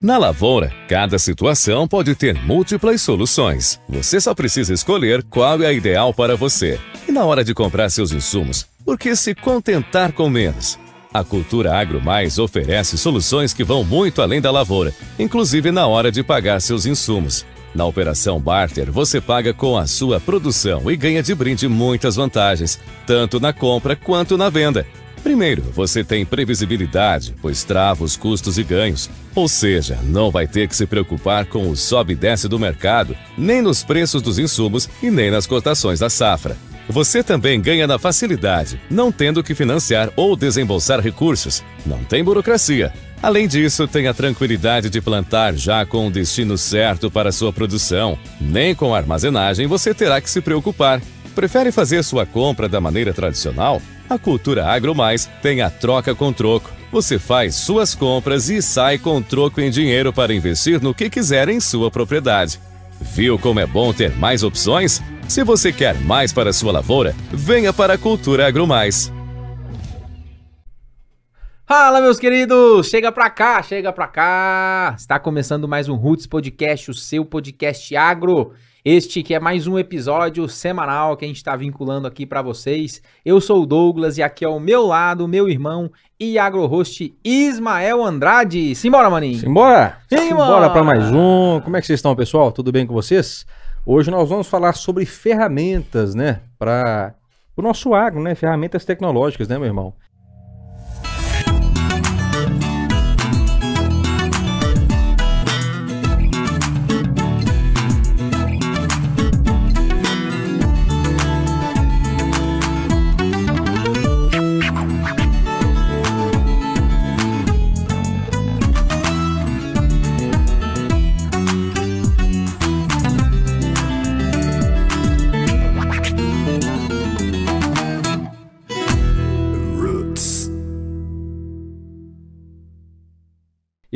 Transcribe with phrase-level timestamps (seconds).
[0.00, 3.80] Na lavoura, cada situação pode ter múltiplas soluções.
[3.88, 6.78] Você só precisa escolher qual é a ideal para você.
[7.08, 10.78] E na hora de comprar seus insumos, por que se contentar com menos?
[11.12, 16.12] A Cultura Agro Mais oferece soluções que vão muito além da lavoura, inclusive na hora
[16.12, 17.44] de pagar seus insumos.
[17.74, 22.78] Na operação Barter, você paga com a sua produção e ganha de brinde muitas vantagens,
[23.04, 24.86] tanto na compra quanto na venda.
[25.22, 29.10] Primeiro, você tem previsibilidade, pois trava os custos e ganhos.
[29.34, 33.16] Ou seja, não vai ter que se preocupar com o sobe e desce do mercado,
[33.36, 36.56] nem nos preços dos insumos e nem nas cotações da safra.
[36.88, 41.62] Você também ganha na facilidade, não tendo que financiar ou desembolsar recursos.
[41.84, 42.92] Não tem burocracia.
[43.22, 47.52] Além disso, tem a tranquilidade de plantar já com o destino certo para a sua
[47.52, 48.18] produção.
[48.40, 51.02] Nem com armazenagem você terá que se preocupar.
[51.38, 53.80] Prefere fazer sua compra da maneira tradicional?
[54.10, 56.68] A Cultura Agro Mais tem a troca com troco.
[56.90, 61.48] Você faz suas compras e sai com troco em dinheiro para investir no que quiser
[61.48, 62.60] em sua propriedade.
[63.00, 65.00] Viu como é bom ter mais opções?
[65.28, 69.12] Se você quer mais para sua lavoura, venha para a Cultura Agro Mais.
[71.64, 72.88] Fala, meus queridos!
[72.88, 74.96] Chega pra cá, chega pra cá!
[74.98, 78.54] Está começando mais um Roots Podcast, o seu podcast agro.
[78.84, 83.02] Este que é mais um episódio semanal que a gente está vinculando aqui para vocês.
[83.24, 88.76] Eu sou o Douglas e aqui ao meu lado, meu irmão e agro-host Ismael Andrade.
[88.76, 89.40] Simbora, maninho!
[89.40, 89.98] Simbora!
[90.08, 91.60] Simbora para mais um.
[91.60, 92.52] Como é que vocês estão, pessoal?
[92.52, 93.44] Tudo bem com vocês?
[93.84, 96.42] Hoje nós vamos falar sobre ferramentas, né?
[96.56, 97.16] Para
[97.56, 98.36] o nosso agro, né?
[98.36, 99.92] Ferramentas tecnológicas, né, meu irmão?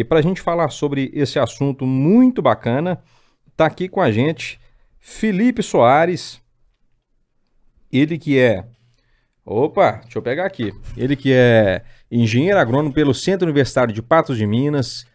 [0.03, 3.01] E para a gente falar sobre esse assunto muito bacana,
[3.53, 4.59] está aqui com a gente
[4.99, 6.41] Felipe Soares,
[7.93, 8.65] ele que é.
[9.47, 10.73] Opa, deixa eu pegar aqui.
[10.97, 15.07] Ele que é engenheiro agrônomo pelo Centro Universitário de Patos de Minas,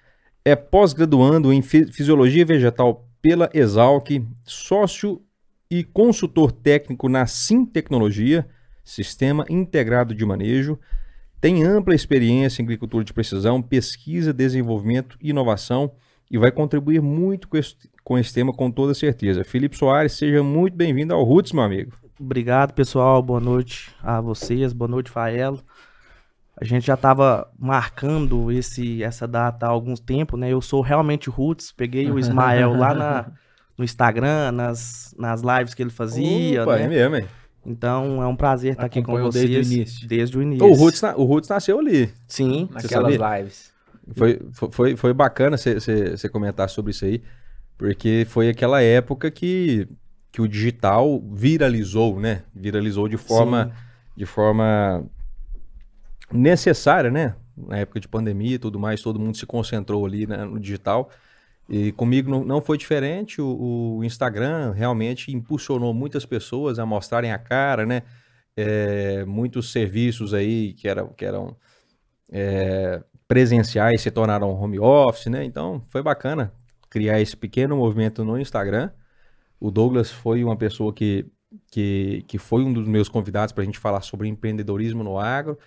[0.46, 5.22] é pós-graduando em Fisiologia Vegetal pela Exalc, sócio
[5.70, 8.48] e consultor técnico na Sim Tecnologia,
[8.86, 10.80] Sistema Integrado de Manejo,
[11.40, 15.92] tem ampla experiência em agricultura de precisão, pesquisa, desenvolvimento e inovação
[16.30, 19.44] e vai contribuir muito com esse, com esse tema com toda certeza.
[19.44, 21.94] Felipe Soares, seja muito bem-vindo ao Roots, meu amigo.
[22.20, 23.22] Obrigado, pessoal.
[23.22, 24.74] Boa noite a vocês.
[24.74, 25.64] Boa noite, Faelo.
[26.60, 30.50] A gente já estava marcando esse, essa data há algum tempo, né?
[30.52, 31.72] Eu sou realmente Roots.
[31.72, 33.32] Peguei o Ismael lá na,
[33.78, 36.64] no Instagram, nas, nas lives que ele fazia.
[36.64, 36.86] Opa, né?
[36.86, 37.28] é mesmo, hein?
[37.68, 39.50] Então é um prazer estar aqui com vocês.
[39.50, 40.08] Desde o início.
[40.08, 40.66] Desde o início.
[40.66, 42.10] O Roots, o Roots nasceu ali.
[42.26, 43.74] Sim, naquelas lives.
[44.16, 44.40] Foi,
[44.72, 47.22] foi, foi bacana você comentar sobre isso aí,
[47.78, 49.86] porque foi aquela época que,
[50.32, 52.44] que o digital viralizou, né?
[52.56, 53.74] Viralizou de forma,
[54.16, 55.06] de forma
[56.32, 57.36] necessária, né?
[57.58, 61.10] Na época de pandemia e tudo mais, todo mundo se concentrou ali né, no digital.
[61.70, 63.42] E comigo não, foi diferente.
[63.42, 68.04] O, o, Instagram realmente impulsionou muitas pessoas a mostrarem a cara, né?
[68.56, 71.56] É, muitos serviços aí que eram, que eram
[72.32, 75.44] é, presenciais se tornaram home office, né?
[75.44, 76.54] Então foi bacana
[76.90, 78.90] criar esse pequeno movimento no Instagram.
[79.60, 81.26] O Douglas foi uma pessoa que,
[81.70, 85.58] que, que foi um dos meus convidados para a gente falar sobre empreendedorismo no agro.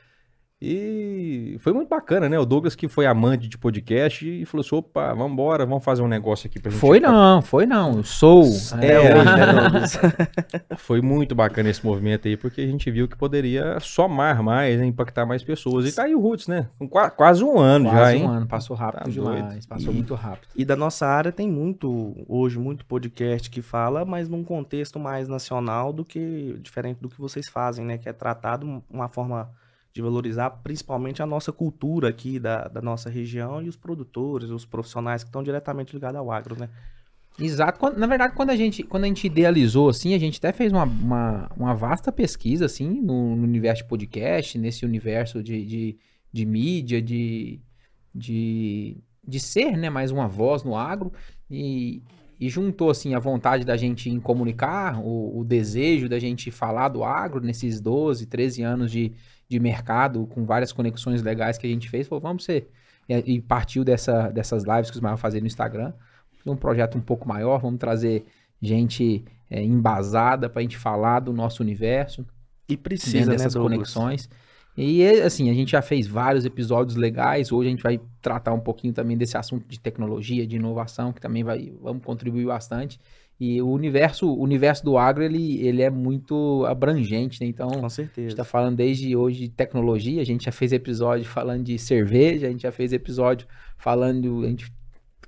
[0.62, 2.38] E foi muito bacana, né?
[2.38, 6.02] O Douglas, que foi amante de podcast, e falou assim: opa, vamos embora, vamos fazer
[6.02, 6.78] um negócio aqui pra gente.
[6.78, 7.96] Foi não, foi não.
[7.96, 8.44] Eu sou.
[8.78, 9.98] É, é hoje, né, Douglas?
[10.76, 14.84] foi muito bacana esse movimento aí, porque a gente viu que poderia somar mais, né,
[14.84, 15.88] impactar mais pessoas.
[15.88, 16.68] E tá aí o Roots, né?
[16.78, 18.36] Com quase um ano quase já, um hein?
[18.36, 19.42] ano, passou rápido tá demais.
[19.42, 19.66] Doido.
[19.66, 20.48] Passou e, muito rápido.
[20.54, 25.26] E da nossa área tem muito, hoje, muito podcast que fala, mas num contexto mais
[25.26, 27.96] nacional do que, diferente do que vocês fazem, né?
[27.96, 29.48] Que é tratado uma forma
[29.92, 34.64] de valorizar principalmente a nossa cultura aqui da, da nossa região e os produtores, os
[34.64, 36.68] profissionais que estão diretamente ligados ao agro, né?
[37.38, 37.98] Exato.
[37.98, 40.84] Na verdade, quando a gente, quando a gente idealizou, assim, a gente até fez uma,
[40.84, 45.98] uma, uma vasta pesquisa, assim, no, no, universo de podcast, nesse universo de, de,
[46.32, 47.60] de mídia, de,
[48.14, 51.12] de, de ser, né, mais uma voz no agro.
[51.50, 52.02] E,
[52.38, 56.88] e juntou, assim, a vontade da gente em comunicar, o, o desejo da gente falar
[56.88, 59.12] do agro nesses 12, 13 anos de,
[59.50, 62.70] de mercado, com várias conexões legais que a gente fez, falou, vamos ser
[63.10, 65.92] e, e partiu dessa, dessas lives que os maiores fazer no Instagram.
[66.46, 68.24] Um projeto um pouco maior, vamos trazer
[68.62, 72.24] gente é, embasada para a gente falar do nosso universo.
[72.68, 74.30] E precisa, né, dessas conexões.
[74.76, 77.50] E assim, a gente já fez vários episódios legais.
[77.50, 81.20] Hoje a gente vai tratar um pouquinho também desse assunto de tecnologia, de inovação, que
[81.20, 82.98] também vai vamos contribuir bastante.
[83.40, 87.46] E o universo, o universo do agro, ele, ele é muito abrangente, né?
[87.46, 88.28] Então, Com a certeza.
[88.28, 92.46] gente tá falando desde hoje de tecnologia, a gente já fez episódio falando de cerveja,
[92.46, 93.46] a gente já fez episódio
[93.78, 94.70] falando, a gente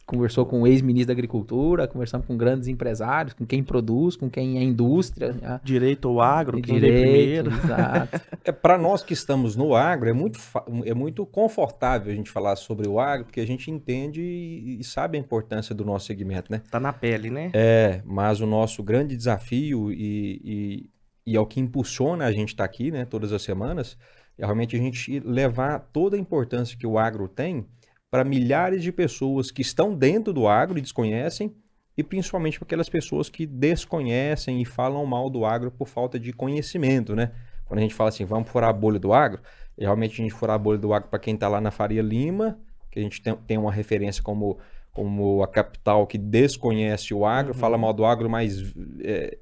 [0.06, 4.58] conversou com o ex-ministro da Agricultura, conversamos com grandes empresários, com quem produz, com quem
[4.58, 5.32] é indústria.
[5.32, 5.60] né?
[5.62, 7.50] Direito ao agro, quem Direito, primeiro.
[7.50, 8.20] exato.
[8.44, 10.40] É, para nós que estamos no agro, é muito,
[10.84, 14.84] é muito confortável a gente falar sobre o agro, porque a gente entende e, e
[14.84, 16.60] sabe a importância do nosso segmento, né?
[16.68, 17.52] Tá na pele, né?
[17.54, 20.90] É, mas o nosso grande desafio e, e,
[21.24, 23.96] e é o que impulsiona a gente estar aqui, né, todas as semanas,
[24.36, 27.64] é realmente a gente levar toda a importância que o agro tem
[28.12, 31.56] para milhares de pessoas que estão dentro do agro e desconhecem,
[31.96, 36.30] e principalmente para aquelas pessoas que desconhecem e falam mal do agro por falta de
[36.30, 37.32] conhecimento, né?
[37.64, 39.40] Quando a gente fala assim, vamos furar a bolha do agro,
[39.78, 42.60] realmente a gente furar a bolha do agro para quem está lá na Faria Lima,
[42.90, 44.58] que a gente tem, tem uma referência como,
[44.90, 47.58] como a capital que desconhece o agro, Uhum.
[47.58, 49.38] fala mal do agro, mas é,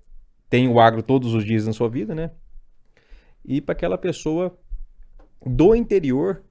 [0.49, 2.31] tem o agro todos os dias na sua vida, né?
[3.44, 4.56] E para aquela pessoa
[5.44, 6.44] do interior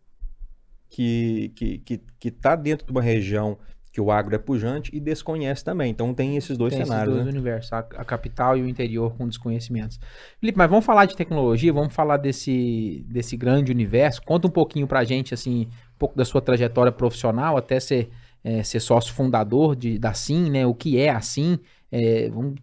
[0.89, 3.57] que que que que está dentro de uma região
[3.91, 5.89] que o agro é pujante e desconhece também.
[5.91, 7.31] Então tem esses dois Tem esses cenários, dois né?
[7.31, 9.99] universos, a, a capital e o interior com desconhecimentos.
[10.39, 14.21] Felipe, mas vamos falar de tecnologia, vamos falar desse, desse grande universo.
[14.21, 15.61] Conta um pouquinho pra gente, assim,
[15.95, 18.09] um pouco da sua trajetória profissional, até ser,
[18.43, 20.67] é, ser sócio fundador de, da SIM, né?
[20.67, 21.59] O que é a SIM.
[21.91, 22.55] É, vamos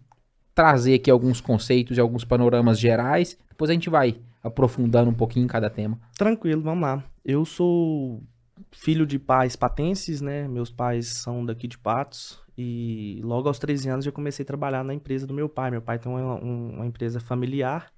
[0.55, 3.37] trazer aqui alguns conceitos e alguns panoramas gerais.
[3.49, 5.99] Depois a gente vai aprofundando um pouquinho em cada tema.
[6.17, 7.03] Tranquilo, vamos lá.
[7.27, 8.23] Eu sou
[8.71, 10.47] filho de pais patenses, né?
[10.47, 12.41] Meus pais são daqui de Patos.
[12.57, 15.69] E logo aos 13 anos eu comecei a trabalhar na empresa do meu pai.
[15.69, 17.91] Meu pai tem uma, um- uma empresa familiar.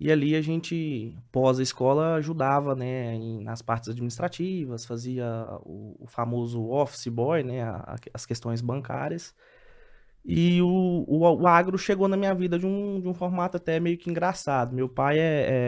[0.00, 5.26] E ali a gente, pós a escola, ajudava, né, em- nas partes administrativas, fazia
[5.64, 9.34] o, o famoso office boy, né, a- as questões bancárias.
[10.24, 13.80] E o, o, o agro chegou na minha vida de um, de um formato até
[13.80, 14.72] meio que engraçado.
[14.72, 15.22] Meu pai é,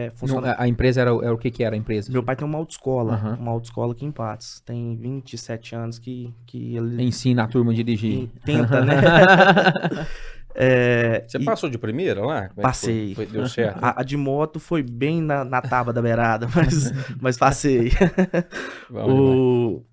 [0.05, 0.61] é Não, funcionário.
[0.61, 2.12] a, a empresa era, o- era o que que era a empresa?
[2.12, 3.37] Meu pai tem uma autoescola, Aham.
[3.41, 4.61] uma autoescola aqui em Patos.
[4.61, 8.29] Tem 27 anos que, que ele Ensina a turma a dirigir.
[8.45, 8.95] tenta, né?
[10.56, 12.49] É, Você e passou de primeira lá?
[12.49, 13.12] Como é Passei.
[13.15, 13.27] Foi?
[13.27, 13.83] Foi- deu certo?
[13.83, 17.91] a, a de moto foi bem na, na tábua da beirada, mas, mas passei.
[18.89, 19.09] Demais.
[19.09, 19.85] O...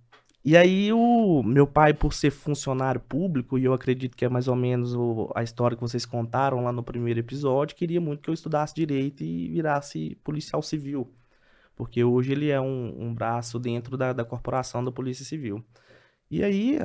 [0.43, 4.47] E aí, o meu pai, por ser funcionário público, e eu acredito que é mais
[4.47, 8.29] ou menos o- a história que vocês contaram lá no primeiro episódio, queria muito que
[8.29, 11.07] eu estudasse direito e virasse policial civil.
[11.75, 15.63] Porque hoje ele é um, um braço dentro da, da corporação da Polícia Civil.
[16.31, 16.77] E aí,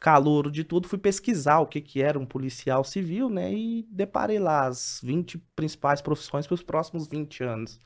[0.00, 3.52] calouro de tudo, fui pesquisar o que, que era um policial civil, né?
[3.52, 7.80] E deparei lá as 20 principais profissões para os próximos 20 anos.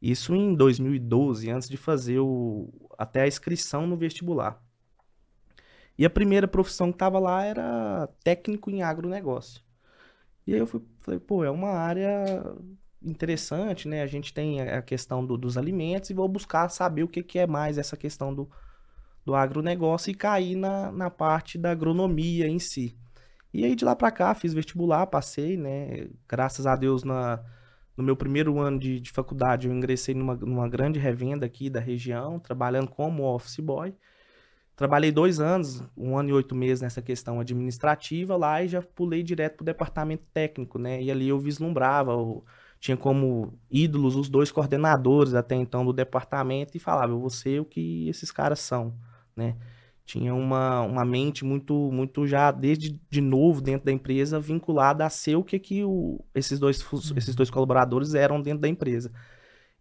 [0.00, 4.62] Isso em 2012, antes de fazer o, até a inscrição no vestibular.
[5.96, 9.62] E a primeira profissão que estava lá era técnico em agronegócio.
[10.46, 12.44] E aí eu fui, falei, pô, é uma área
[13.02, 14.02] interessante, né?
[14.02, 17.38] A gente tem a questão do- dos alimentos e vou buscar saber o que, que
[17.38, 18.50] é mais essa questão do,
[19.24, 22.96] do agronegócio e cair na, na parte da agronomia em si.
[23.52, 26.08] E aí de lá para cá fiz vestibular, passei, né?
[26.28, 27.40] Graças a Deus na,
[27.96, 31.80] no meu primeiro ano de, de faculdade, eu ingressei numa, numa grande revenda aqui da
[31.80, 33.94] região, trabalhando como office boy.
[34.76, 39.22] Trabalhei dois anos, um ano e oito meses nessa questão administrativa lá e já pulei
[39.22, 41.00] direto para o departamento técnico, né?
[41.00, 42.44] E ali eu vislumbrava, o-
[42.80, 47.60] tinha como ídolos os dois coordenadores até então do departamento e falava, eu vou ser
[47.60, 48.92] o que esses caras são,
[49.36, 49.56] né?
[50.04, 55.10] Tinha uma, uma mente muito, muito já desde de novo dentro da empresa vinculada a
[55.10, 59.10] ser o que, que o, esses, dois, fus- esses dois colaboradores eram dentro da empresa.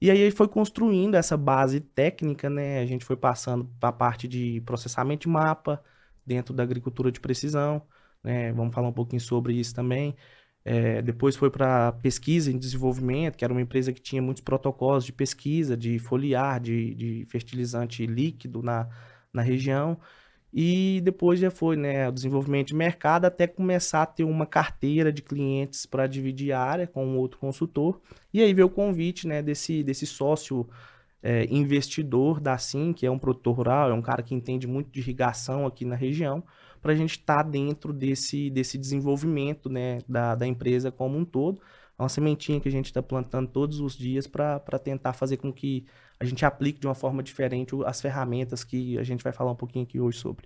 [0.02, 2.80] E aí foi construindo essa base técnica, né?
[2.80, 5.82] A gente foi passando para a parte de processamento de mapa
[6.26, 7.82] dentro da agricultura de precisão,
[8.24, 8.52] né?
[8.54, 10.16] Vamos falar um pouquinho sobre isso também.
[10.66, 15.06] É, depois foi para pesquisa e desenvolvimento, que era uma empresa que tinha muitos protocolos
[15.06, 18.88] de pesquisa, de foliar, de, de fertilizante líquido na,
[19.34, 19.98] na região.
[20.54, 25.12] E depois já foi, né, o desenvolvimento de mercado até começar a ter uma carteira
[25.12, 28.00] de clientes para dividir a área com um outro consultor.
[28.32, 30.70] E aí veio o convite, né, desse, desse sócio
[31.24, 34.92] é, investidor da SIM, que é um produtor rural, é um cara que entende muito
[34.92, 36.44] de irrigação aqui na região,
[36.82, 41.62] para a gente estar dentro desse, desse desenvolvimento, né, da, da empresa como um todo.
[41.98, 45.52] É uma sementinha que a gente está plantando todos os dias para tentar fazer com
[45.52, 45.86] que
[46.20, 49.56] a gente aplique de uma forma diferente as ferramentas que a gente vai falar um
[49.56, 50.46] pouquinho aqui hoje sobre.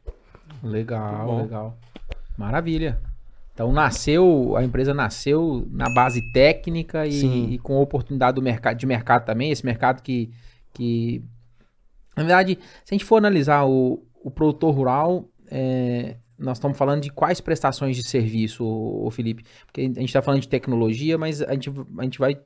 [0.63, 1.77] Legal, legal.
[2.37, 2.99] Maravilha.
[3.53, 8.85] Então nasceu, a empresa nasceu na base técnica e, e com oportunidade do mercado, de
[8.85, 10.31] mercado também, esse mercado que,
[10.73, 11.23] que
[12.15, 17.01] na verdade, se a gente for analisar o, o produtor rural, é, nós estamos falando
[17.01, 19.43] de quais prestações de serviço, o, Felipe?
[19.65, 22.39] Porque a gente está falando de tecnologia, mas a gente, a gente vai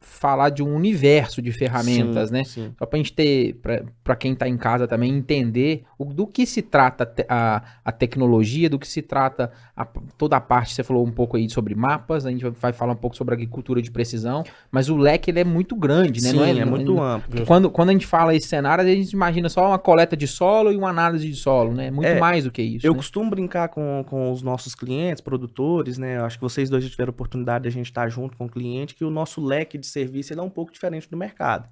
[0.00, 2.44] falar de um universo de ferramentas, Sim, né?
[2.44, 2.72] sim.
[2.78, 3.60] Só pra gente ter,
[4.04, 8.70] para quem está em casa também, entender o, do que se trata a, a tecnologia,
[8.70, 9.84] do que se trata a-
[10.16, 12.92] toda a parte, você falou um pouco aí sobre mapas, a gente vai- vai falar
[12.92, 16.30] um pouco sobre agricultura de precisão, mas o leque ele é muito grande, né?
[16.30, 17.28] Sim, é, não- muito não- amplo.
[17.30, 20.26] porque Quando, quando a gente fala esse cenário, a gente imagina só uma coleta de
[20.26, 21.90] solo e uma análise de solo, né?
[21.90, 22.86] Muito É, mais do que isso.
[22.86, 22.96] Eu né?
[22.98, 26.18] costumo brincar com, com os nossos clientes, produtores, né?
[26.18, 28.46] Eu acho que vocês dois já tiveram a oportunidade de a gente estar junto com
[28.46, 31.68] o cliente, que o nosso leque de serviço ele é um pouco diferente do mercado.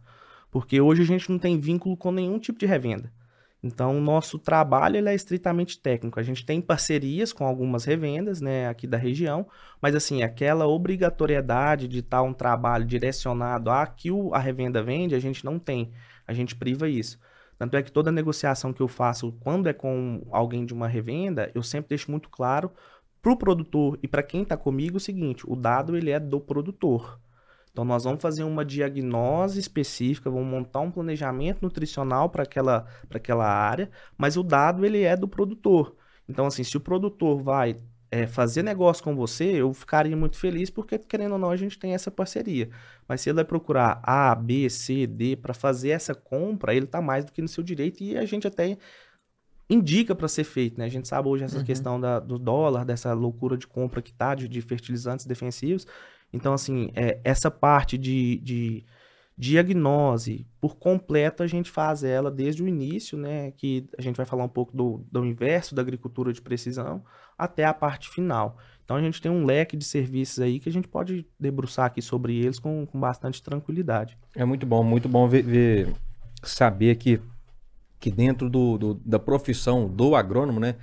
[0.50, 3.12] Porque hoje a gente não tem vínculo com nenhum tipo de revenda.
[3.64, 6.20] Então, o nosso trabalho ele é estritamente técnico.
[6.20, 9.46] A gente tem parcerias com algumas revendas, né, aqui da região,
[9.80, 15.18] mas assim, aquela obrigatoriedade de estar um trabalho direcionado a que a revenda vende, a
[15.18, 15.92] gente não tem.
[16.28, 17.18] A gente priva isso.
[17.58, 21.50] Tanto é que toda negociação que eu faço, quando é com alguém de uma revenda,
[21.54, 22.70] eu sempre deixo muito claro
[23.22, 26.38] para o produtor e para quem está comigo o seguinte: o dado ele é do
[26.38, 27.18] produtor.
[27.74, 33.46] Então nós vamos fazer uma diagnose específica, vamos montar um planejamento nutricional para aquela, aquela
[33.48, 35.96] área, mas o dado ele é do produtor.
[36.28, 37.80] Então assim, se o produtor vai
[38.12, 41.76] é, fazer negócio com você, eu ficaria muito feliz porque querendo ou não a gente
[41.78, 42.70] tem essa parceria.
[43.08, 47.02] Mas se ele vai procurar A, B, C, D para fazer essa compra, ele está
[47.02, 48.78] mais do que no seu direito e a gente até
[49.68, 50.84] indica para ser feito, né?
[50.84, 51.64] A gente sabe hoje essa Uhum.
[51.64, 55.86] questão da, do dólar, dessa loucura de compra que tá de, de fertilizantes defensivos.
[56.34, 58.84] Então, assim, é, essa parte de, de
[59.36, 63.50] diagnose por completo a gente faz ela desde o início, né?
[63.52, 67.02] Que a gente vai falar um pouco do, do inverso da agricultura de precisão
[67.36, 68.56] até a parte final.
[68.84, 72.00] Então a gente tem um leque de serviços aí que a gente pode debruçar aqui
[72.02, 74.16] sobre eles com, com bastante tranquilidade.
[74.36, 75.94] É muito bom, muito bom ver, ver-
[76.42, 77.20] saber que,
[77.98, 80.76] que dentro do, do- da profissão do agrônomo, né,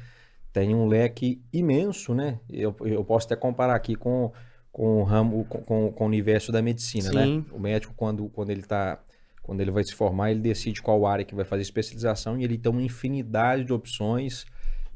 [0.51, 2.39] tem um leque imenso, né?
[2.49, 4.31] Eu, eu posso até comparar aqui com,
[4.71, 7.25] com o ramo, com, com, com o universo da medicina, né?
[7.25, 7.45] Sim.
[7.51, 8.99] O médico, quando, quando ele tá,
[9.43, 12.57] quando ele vai se formar, ele decide qual área que vai fazer especialização e ele
[12.57, 14.45] tem uma infinidade de opções.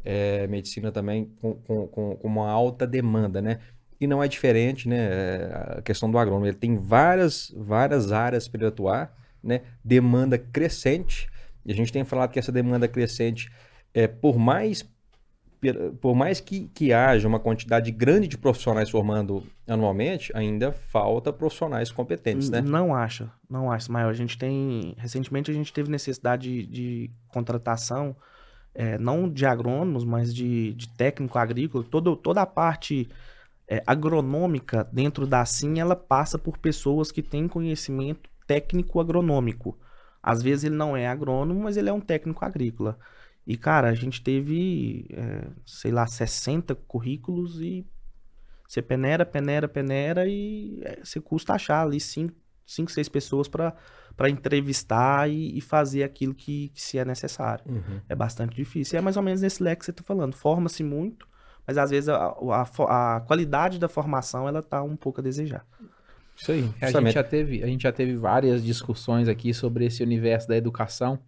[0.08, 3.60] É, medicina também com, com, com, com uma alta demanda, né?
[4.00, 4.98] E não é diferente, né?
[4.98, 6.46] é, A questão do agrônomo.
[6.46, 9.62] Ele tem várias, várias áreas para ele atuar, né?
[9.84, 11.28] Demanda crescente.
[11.66, 13.52] E a gente tem falado que essa demanda crescente,
[13.94, 14.88] é, por mais,
[16.02, 21.92] por mais que, que haja uma quantidade grande de profissionais formando anualmente, ainda falta profissionais
[21.92, 22.62] competentes, né?
[22.62, 24.10] Não acha, não acha, Maior.
[24.10, 24.94] A gente tem.
[24.98, 28.16] Recentemente a gente teve necessidade de, de contratação,
[28.74, 31.84] é, não de agrônomos, mas de, de técnico agrícola.
[31.84, 33.08] Todo, toda a parte
[33.68, 39.78] é, agronômica dentro da SIM, ela passa por pessoas que têm conhecimento técnico agronômico.
[40.22, 42.98] Às vezes ele não é agrônomo, mas ele é um técnico agrícola.
[43.46, 47.86] E, cara, a gente teve, é, sei lá, 60 currículos e
[48.68, 52.34] você peneira, peneira, peneira e é, você custa achar ali cinco,
[52.66, 57.64] cinco seis pessoas para entrevistar e, e fazer aquilo que, que se é necessário.
[57.68, 58.02] Uhum.
[58.10, 58.96] É bastante difícil.
[58.96, 60.36] E é mais ou menos nesse leque que você está falando.
[60.36, 61.28] Forma-se muito,
[61.68, 65.66] mas às vezes a, a, a qualidade da formação ela tá um pouco a desejar.
[66.36, 69.86] Isso aí, É, a, gente já teve, a gente já teve várias discussões aqui sobre
[69.86, 71.20] esse universo da educação,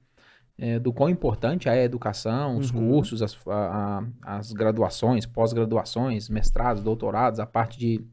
[0.59, 2.89] é, do quão importante é a educação, os Uhum.
[2.89, 8.03] cursos, as, a- a- as graduações, pós-graduações, mestrados, doutorados, a parte de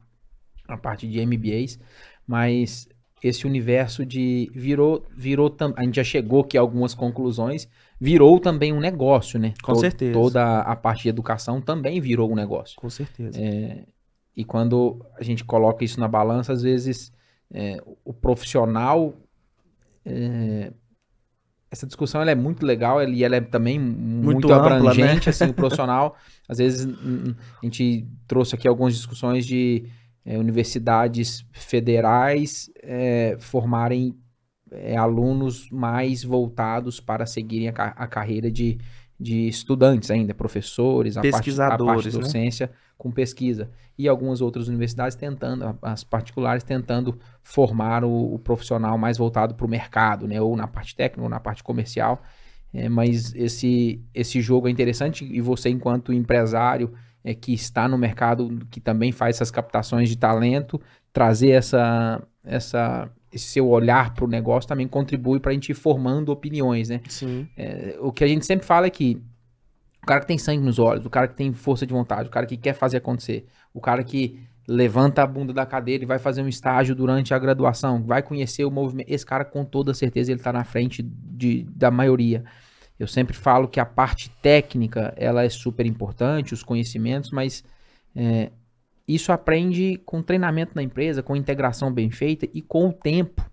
[0.68, 1.78] a parte de MBAs,
[2.26, 2.88] mas
[3.22, 7.68] esse universo de virou virou a gente já chegou aqui a algumas conclusões,
[8.00, 9.52] virou também um negócio, né?
[9.62, 10.12] Com certeza.
[10.12, 12.76] Toda a parte de educação também virou um negócio.
[12.78, 13.38] Com certeza.
[14.36, 17.12] E quando a gente coloca isso na balança, às vezes
[17.52, 19.14] é, o profissional.
[20.04, 20.72] é,
[21.74, 24.76] essa discussão ela é muito legal ela- e ela é também muito, ampla, né?
[24.76, 25.28] abrangente.
[25.28, 26.16] Assim, o profissional,
[26.48, 29.84] às vezes, a gente trouxe aqui algumas discussões de
[30.24, 34.14] é, universidades federais é, formarem
[34.70, 38.78] é, alunos mais voltados para seguirem a, a carreira de,
[39.24, 42.22] de estudantes ainda, professores, a parte, a parte Pesquisadores, de né?
[42.22, 43.70] docência com pesquisa.
[43.96, 49.64] E algumas outras universidades tentando, as particulares tentando formar o, o profissional mais voltado para
[49.64, 50.38] o mercado, né?
[50.42, 52.22] Ou na parte técnica, ou na parte comercial.
[52.70, 56.92] É, mas esse, esse jogo é interessante e você, enquanto empresário
[57.24, 60.78] é, que está no mercado, que também faz essas captações de talento,
[61.14, 65.74] trazer essa, essa, esse seu olhar para o negócio também contribui para a gente ir
[65.74, 67.00] formando opiniões, né?
[67.08, 67.48] Sim.
[67.56, 69.20] É, o que a gente sempre fala é que
[70.02, 72.30] o cara que tem sangue nos olhos, o cara que tem força de vontade, o
[72.30, 74.38] cara que quer fazer acontecer, o cara que
[74.68, 78.64] levanta a bunda da cadeira e vai fazer um estágio durante a graduação, vai conhecer
[78.64, 82.44] o movimento, esse cara com toda certeza ele está na frente de, da maioria.
[82.98, 87.64] Eu sempre falo que a parte técnica ela é super importante, os conhecimentos, mas
[88.14, 88.52] é,
[89.06, 93.44] isso aprende com treinamento na empresa, com integração bem feita e com o tempo.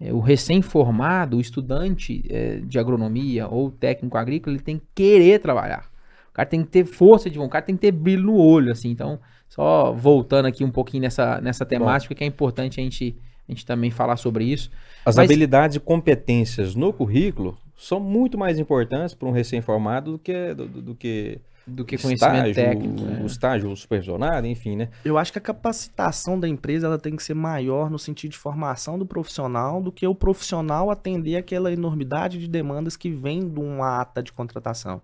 [0.00, 5.38] É, o recém-formado, o estudante é, de agronomia ou técnico agrícola, ele tem que querer
[5.40, 5.90] trabalhar.
[6.30, 8.36] O cara tem que ter força de vontade, o cara tem que ter brilho no
[8.36, 8.90] olho, assim.
[8.90, 12.18] Então, só voltando aqui um pouquinho nessa, nessa temática, Bom.
[12.18, 13.16] que é importante a gente,
[13.48, 14.70] a gente também falar sobre isso.
[15.04, 15.24] As Mas...
[15.24, 20.68] habilidades e competências no currículo são muito mais importantes para um recém-formado do que, do,
[20.68, 23.02] do, que do que conhecimento estágio, técnico.
[23.02, 23.26] O é.
[23.26, 24.88] estágio supervisionado, enfim, né?
[25.04, 28.38] Eu acho que a capacitação da empresa ela tem que ser maior no sentido de
[28.38, 33.60] formação do profissional do que o profissional atender aquela enormidade de demandas que vem de
[33.60, 35.00] uma ata de contratação.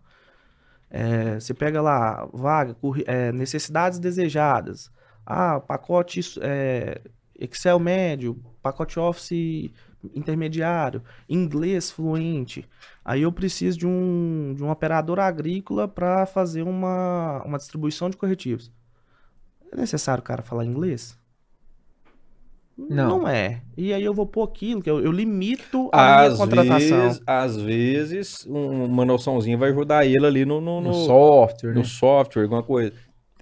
[0.90, 4.90] É, você pega lá, vaga, é, necessidades desejadas.
[5.25, 7.00] Ah, pacote é,
[7.38, 9.73] Excel médio, pacote Office
[10.14, 12.68] intermediário, inglês fluente.
[13.08, 18.16] Aí eu preciso de um, de um operador agrícola para fazer uma, uma distribuição de
[18.16, 18.72] corretivos.
[19.70, 21.16] É necessário o cara falar inglês?
[22.76, 23.20] Não.
[23.20, 23.62] Não é.
[23.76, 27.02] E aí eu vou pôr aquilo, que eu, eu limito a às minha contratação.
[27.02, 31.82] Vezes, às vezes, uma noçãozinha vai ajudar ele ali no, no, no, no software, no
[31.82, 31.84] né?
[31.84, 32.92] software, alguma coisa.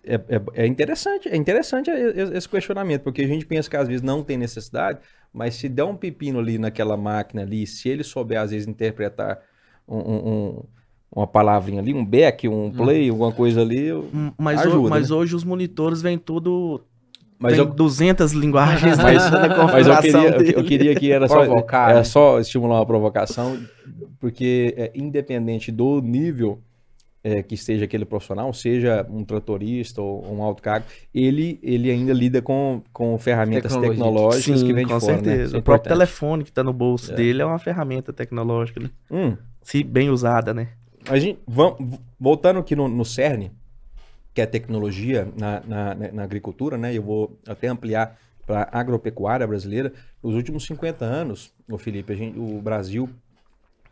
[0.05, 4.03] É, é, é, interessante, é interessante esse questionamento, porque a gente pensa que às vezes
[4.03, 4.99] não tem necessidade,
[5.33, 9.41] mas se der um pepino ali naquela máquina ali, se ele souber às vezes interpretar
[9.87, 10.63] um, um,
[11.15, 13.15] uma palavrinha ali, um back, um play, hum.
[13.15, 15.17] alguma coisa ali, hum, mas, ajuda, o, mas né?
[15.17, 16.83] hoje os monitores vêm tudo
[17.39, 17.67] mas eu...
[17.67, 22.05] 200 linguagens mas, mas eu queria, eu, eu, queria que era só, Provocar, era né?
[22.05, 23.59] só estimular uma provocação,
[24.19, 26.63] porque é, independente do nível
[27.25, 32.43] é, que esteja aquele profissional, seja um tratorista ou um autocargo, ele, ele ainda lida
[32.43, 33.97] com, com ferramentas Tecnologia.
[33.97, 35.15] tecnológicas Sim, que vem de com fora.
[35.15, 35.29] Com né?
[35.29, 35.53] certeza.
[35.53, 35.59] Né?
[35.59, 37.17] É o próprio telefone que está no bolso é.
[37.17, 38.91] dele é uma ferramenta tecnológica, né?
[39.11, 39.37] Hum.
[39.65, 40.69] Se bem usada, né?
[41.09, 43.51] A gente, vamos, voltando aqui no, no CERN,
[44.33, 46.95] que é tecnologia na, na, na agricultura, né?
[46.95, 49.93] Eu vou até ampliar para a agropecuária brasileira.
[50.23, 53.09] Nos últimos 50 anos, o Felipe, gente, o Brasil,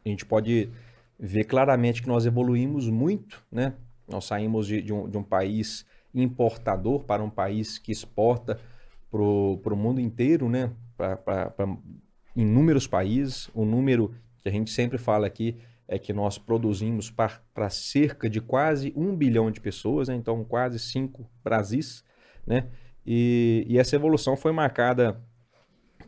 [0.05, 0.71] a gente pode
[1.19, 3.75] vê claramente que nós evoluímos muito, né?
[4.09, 8.61] Nós saímos de, de, um, de um, país importador para um país que exporta
[9.11, 10.71] para o mundo inteiro, né?
[10.97, 11.53] Para
[12.35, 13.49] inúmeros países.
[13.55, 15.57] O número que a gente sempre fala aqui
[15.89, 20.15] é que nós produzimos para cerca de quase um bilhão de pessoas, né?
[20.15, 22.05] então quase cinco Brasis,
[22.47, 22.67] né?
[23.05, 25.21] E, e essa evolução foi marcada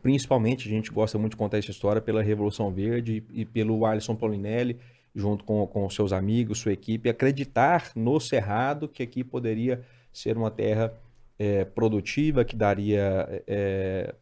[0.01, 3.85] principalmente, a gente gosta muito de contar essa história, pela Revolução Verde e, e pelo
[3.85, 4.79] Alisson Paulinelli
[5.15, 10.51] junto com, com seus amigos, sua equipe, acreditar no Cerrado que aqui poderia ser uma
[10.51, 10.93] terra
[11.39, 14.13] é, produtiva, que daria é,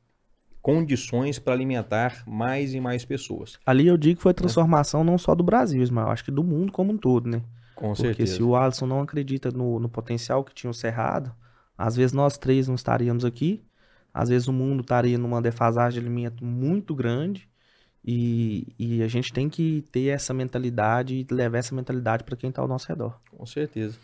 [0.63, 3.59] condições para alimentar mais e mais pessoas.
[3.65, 5.03] Ali eu digo que foi a transformação é.
[5.03, 7.41] não só do Brasil, mas acho que do mundo como um todo, né?
[7.75, 8.35] Com Porque certeza.
[8.35, 11.35] se o Alisson não acredita no, no potencial que tinha o Cerrado,
[11.77, 13.61] às vezes nós três não estaríamos aqui,
[14.13, 17.49] às vezes o mundo estaria numa defasagem de alimento muito grande,
[18.05, 22.49] e, e a gente tem que ter essa mentalidade e levar essa mentalidade para quem
[22.49, 23.19] está ao nosso redor.
[23.31, 23.97] Com certeza.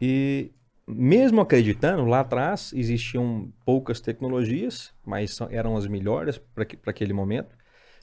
[0.00, 0.50] E
[0.88, 7.56] mesmo acreditando, lá atrás existiam poucas tecnologias, mas eram as melhores para aquele momento.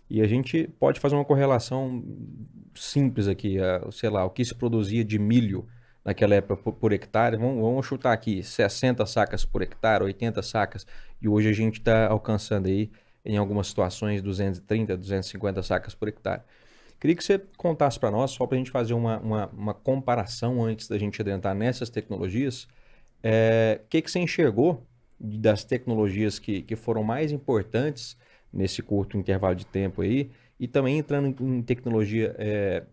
[0.10, 2.04] E a gente pode fazer uma correlação
[2.76, 3.58] simples aqui,
[3.92, 5.68] sei lá, o que se produzia de milho
[6.04, 10.86] naquela época por, por hectare, vamos, vamos, chutar aqui 60 sacas por hectare, 80 sacas,
[11.20, 12.92] e hoje a gente está alcançando aí
[13.26, 16.44] em algumas situações 230, 250 sacas por hectare.
[17.00, 20.64] Queria que você contasse para nós, só para a gente fazer uma, uma, uma, comparação
[20.64, 22.68] antes da gente adentrar nessas tecnologias,
[23.26, 24.86] o é, que, que você enxergou
[25.20, 28.16] das tecnologias que, que foram mais importantes
[28.54, 32.84] nesse curto intervalo de tempo aí, e também entrando em, tecnologia é,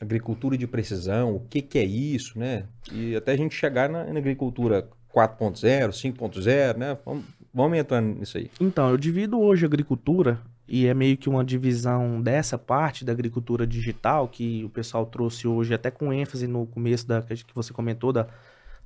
[0.00, 2.64] agricultura de precisão, o que, que é isso, né?
[2.90, 6.98] E até a gente chegar na, na agricultura 4.0, 5.0, né?
[7.04, 7.24] Vamos,
[7.56, 8.50] Vamos entrar nisso aí.
[8.60, 13.12] Então, eu divido hoje a agricultura e é meio que uma divisão dessa parte da
[13.12, 17.72] agricultura digital que o pessoal trouxe hoje, até com ênfase no começo da que você
[17.72, 18.28] comentou da,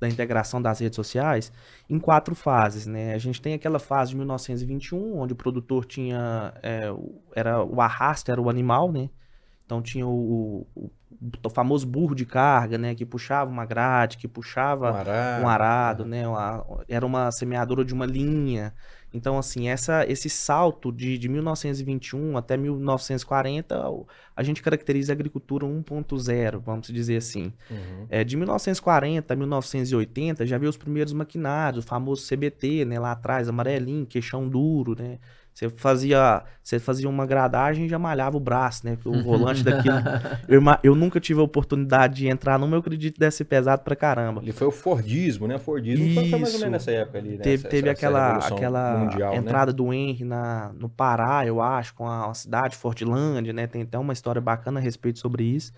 [0.00, 1.52] da integração das redes sociais,
[1.88, 3.14] em quatro fases, né?
[3.14, 6.90] A gente tem aquela fase de 1921, onde o produtor tinha é,
[7.36, 9.10] era o arrasto, era o animal, né?
[9.66, 10.90] Então tinha o, o,
[11.44, 12.94] o, famoso burro de carga, né?
[12.94, 16.26] Que puxava uma grade, que puxava um arado, um arado né?
[16.26, 18.74] Uma, era uma semeadora de uma linha.
[19.12, 23.76] Então, assim, essa, esse salto de, de 1921 até 1940,
[24.36, 27.52] a gente caracteriza a agricultura 1.0, vamos dizer assim.
[27.70, 28.06] Uhum.
[28.08, 33.12] É, de 1940 a 1980, já viu os primeiros maquinários, o famoso CBT, né, lá
[33.12, 35.18] atrás, amarelinho, queixão duro, né?
[35.52, 38.96] Você fazia, você fazia uma gradagem e já malhava o braço, né?
[39.04, 39.96] O volante daquilo.
[40.48, 43.94] eu, eu nunca tive a oportunidade de entrar no meu acredito deve ser pesado pra
[43.94, 44.40] caramba.
[44.42, 45.56] Ele foi o Fordismo, né?
[45.56, 46.30] O Fordismo Isso.
[46.30, 47.38] foi mais ou menos nessa época ali, né?
[47.38, 49.38] Teve, essa, teve essa, aquela, essa aquela mundial, né?
[49.38, 49.76] entrada né?
[49.76, 53.66] do Henry na, no Pará, eu acho, com a, a cidade, Fordilândia, né?
[53.66, 55.72] Tem até uma história bacana a respeito sobre isso.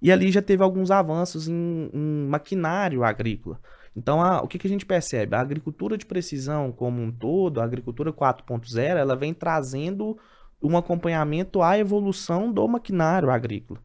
[0.00, 3.58] E ali já teve alguns avanços em, em maquinário agrícola.
[3.96, 5.36] Então, a, o que, que a gente percebe?
[5.36, 10.18] A agricultura de precisão como um todo, a agricultura 4.0, ela vem trazendo
[10.60, 13.80] um acompanhamento à evolução do maquinário agrícola.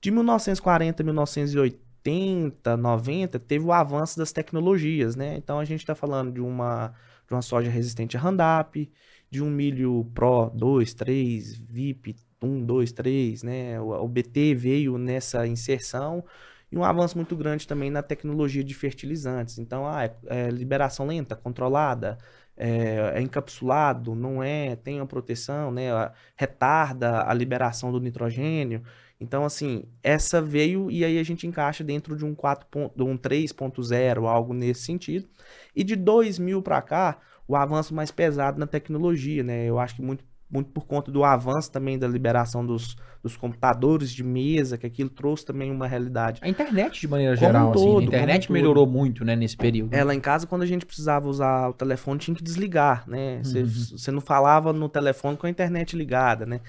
[0.00, 5.36] De 1940 a 1980, 90, teve o avanço das tecnologias, né?
[5.36, 6.92] Então, a gente está falando de uma,
[7.26, 8.90] de uma soja resistente a Roundup,
[9.30, 13.80] de um milho Pro 2, 3, VIP 1, 2, 3, né?
[13.80, 16.24] O, o BT veio nessa inserção
[16.70, 19.58] e um avanço muito grande também na tecnologia de fertilizantes.
[19.58, 22.18] Então, ah, é, é liberação lenta, controlada,
[22.56, 25.90] é, é, encapsulado, não é, tem uma proteção, né,
[26.36, 28.82] retarda a liberação do nitrogênio.
[29.20, 32.66] Então, assim, essa veio e aí a gente encaixa dentro de um 4.
[32.94, 35.28] de um 3.0, algo nesse sentido.
[35.74, 39.64] E de 2000 para cá, o avanço mais pesado na tecnologia, né?
[39.66, 44.10] Eu acho que muito muito por conta do avanço também da liberação dos, dos computadores
[44.10, 46.40] de mesa, que aquilo trouxe também uma realidade.
[46.42, 49.56] A internet, de maneira como geral, um todo, assim, a internet melhorou muito, né, nesse
[49.56, 49.92] período.
[49.92, 53.40] Ela em casa, quando a gente precisava usar o telefone, tinha que desligar, né?
[53.42, 54.14] Você uhum.
[54.14, 56.60] não falava no telefone com a internet ligada, né?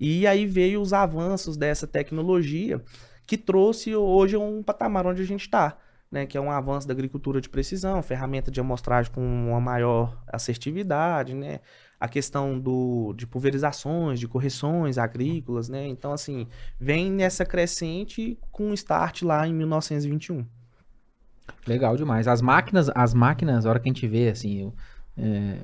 [0.00, 2.82] E aí veio os avanços dessa tecnologia
[3.26, 5.76] que trouxe hoje um patamar onde a gente está.
[6.08, 10.16] Né, que é um avanço da agricultura de precisão, ferramenta de amostragem com uma maior
[10.28, 11.58] assertividade, né,
[11.98, 15.86] a questão do, de pulverizações, de correções agrícolas, né?
[15.86, 16.46] Então, assim,
[16.78, 20.44] vem nessa crescente com start lá em 1921.
[21.66, 22.28] Legal demais.
[22.28, 24.72] As máquinas, as máquinas, a hora que a gente vê, assim,
[25.16, 25.58] é,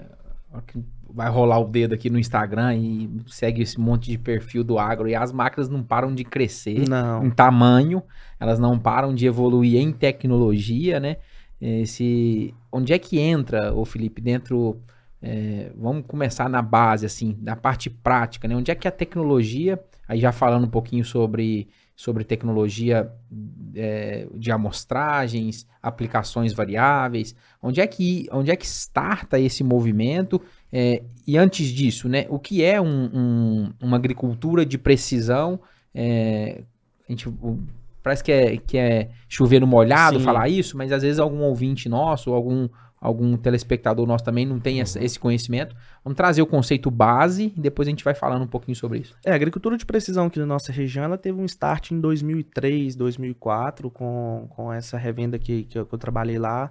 [1.08, 5.08] vai rolar o dedo aqui no Instagram e segue esse monte de perfil do agro
[5.08, 7.24] e as máquinas não param de crescer não.
[7.24, 8.02] em tamanho,
[8.40, 11.18] elas não param de evoluir em tecnologia, né?
[11.60, 14.80] Esse, onde é que entra, o Felipe, dentro
[15.22, 18.56] é, vamos começar na base, assim, na parte prática, né?
[18.56, 23.08] Onde é que a tecnologia, aí já falando um pouquinho sobre, sobre tecnologia
[23.74, 30.40] é, de amostragens, aplicações variáveis, onde é que, onde é que starta esse movimento?
[30.72, 32.26] É, e antes disso, né?
[32.28, 35.60] O que é um, um, uma agricultura de precisão?
[35.94, 36.62] É,
[37.08, 37.32] a gente
[38.02, 40.24] parece que é, que é chover no molhado Sim.
[40.24, 42.68] falar isso, mas às vezes algum ouvinte nosso, algum
[43.02, 44.84] algum telespectador nosso também não tem uhum.
[45.00, 45.74] esse conhecimento.
[46.04, 49.16] Vamos trazer o conceito base e depois a gente vai falando um pouquinho sobre isso.
[49.24, 52.94] É, a agricultura de precisão aqui na nossa região, ela teve um start em 2003,
[52.94, 56.70] 2004, com, com essa revenda que, que eu, que eu trabalhei lá,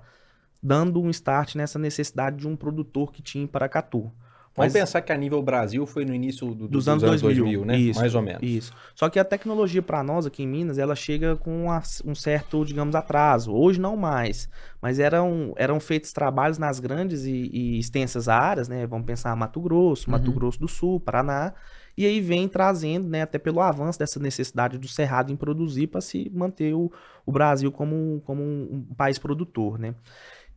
[0.63, 4.10] dando um start nessa necessidade de um produtor que tinha em Paracatu.
[4.53, 7.21] Vamos Mas, pensar que a nível Brasil foi no início do, dos, dos, anos, anos
[7.21, 7.77] 2000, 2000, né?
[7.77, 8.41] Isso, Mais ou menos.
[8.43, 8.73] Isso.
[8.93, 12.65] Só que a tecnologia para nós aqui em Minas, ela chega com uma, um certo,
[12.65, 13.53] digamos, atraso.
[13.53, 14.49] Hoje não mais.
[14.81, 18.85] Mas eram, eram feitos trabalhos nas grandes e, e extensas áreas, né?
[18.85, 20.17] Vamos pensar Mato Grosso, uhum.
[20.17, 21.53] Mato Grosso do Sul, Paraná.
[21.97, 26.01] E aí vem trazendo, né, até pelo avanço dessa necessidade do Cerrado em produzir para
[26.01, 26.91] se manter o,
[27.25, 29.93] o Brasil como, como um, um país produtor, né?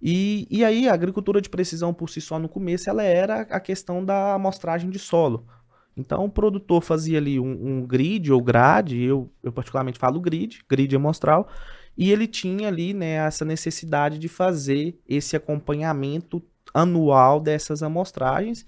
[0.07, 3.59] E, e aí a agricultura de precisão por si só no começo ela era a
[3.59, 5.47] questão da amostragem de solo.
[5.97, 10.63] Então o produtor fazia ali um, um grid ou grade, eu, eu particularmente falo grid,
[10.69, 11.49] grid amostral,
[11.97, 16.43] e ele tinha ali né, essa necessidade de fazer esse acompanhamento
[16.75, 18.67] anual dessas amostragens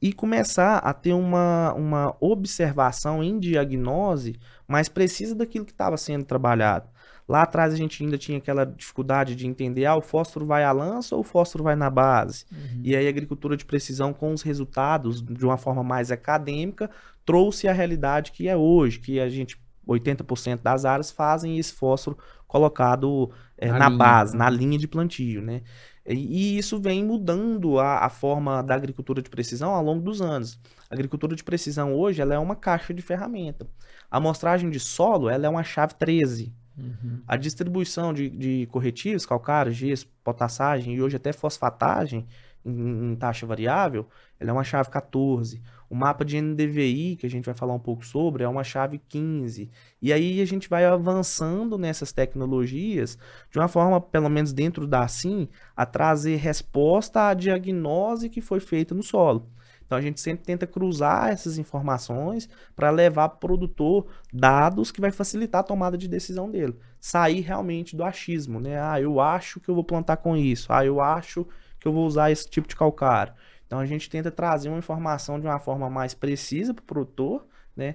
[0.00, 4.38] e começar a ter uma, uma observação em diagnose
[4.68, 6.88] mais precisa daquilo que estava sendo trabalhado.
[7.28, 10.72] Lá atrás a gente ainda tinha aquela dificuldade de entender, ah, o fósforo vai à
[10.72, 12.46] lança ou o fósforo vai na base?
[12.50, 12.80] Uhum.
[12.82, 16.90] E aí a agricultura de precisão com os resultados de uma forma mais acadêmica
[17.26, 22.18] trouxe a realidade que é hoje, que a gente 80% das áreas fazem esse fósforo
[22.46, 25.62] colocado é, na, na base, na linha de plantio, né?
[26.06, 30.22] E, e isso vem mudando a, a, forma da agricultura de precisão ao longo dos
[30.22, 30.58] anos.
[30.90, 33.66] A agricultura de precisão hoje ela é uma caixa de ferramenta.
[34.10, 36.54] A amostragem de solo ela é uma chave 13.
[36.78, 37.20] Uhum.
[37.26, 42.26] A distribuição de, de corretivos, calcário, gesso, potassagem e hoje até fosfatagem,
[42.64, 44.06] em, em taxa variável,
[44.38, 45.60] ela é uma chave 14.
[45.90, 48.98] O mapa de NDVI, que a gente vai falar um pouco sobre, é uma chave
[49.08, 49.70] 15.
[50.00, 53.18] E aí a gente vai avançando nessas tecnologias
[53.50, 58.60] de uma forma, pelo menos dentro da SIM, a trazer resposta à diagnose que foi
[58.60, 59.48] feita no solo.
[59.88, 62.46] Então a gente sempre tenta cruzar essas informações
[62.76, 66.76] para levar para o produtor dados que vai facilitar a tomada de decisão dele.
[67.00, 68.78] Sair realmente do achismo, né?
[68.78, 70.70] Ah, eu acho que eu vou plantar com isso.
[70.70, 71.46] Ah, eu acho
[71.80, 73.32] que eu vou usar esse tipo de calcário.
[73.66, 77.46] Então a gente tenta trazer uma informação de uma forma mais precisa para o produtor,
[77.74, 77.94] né?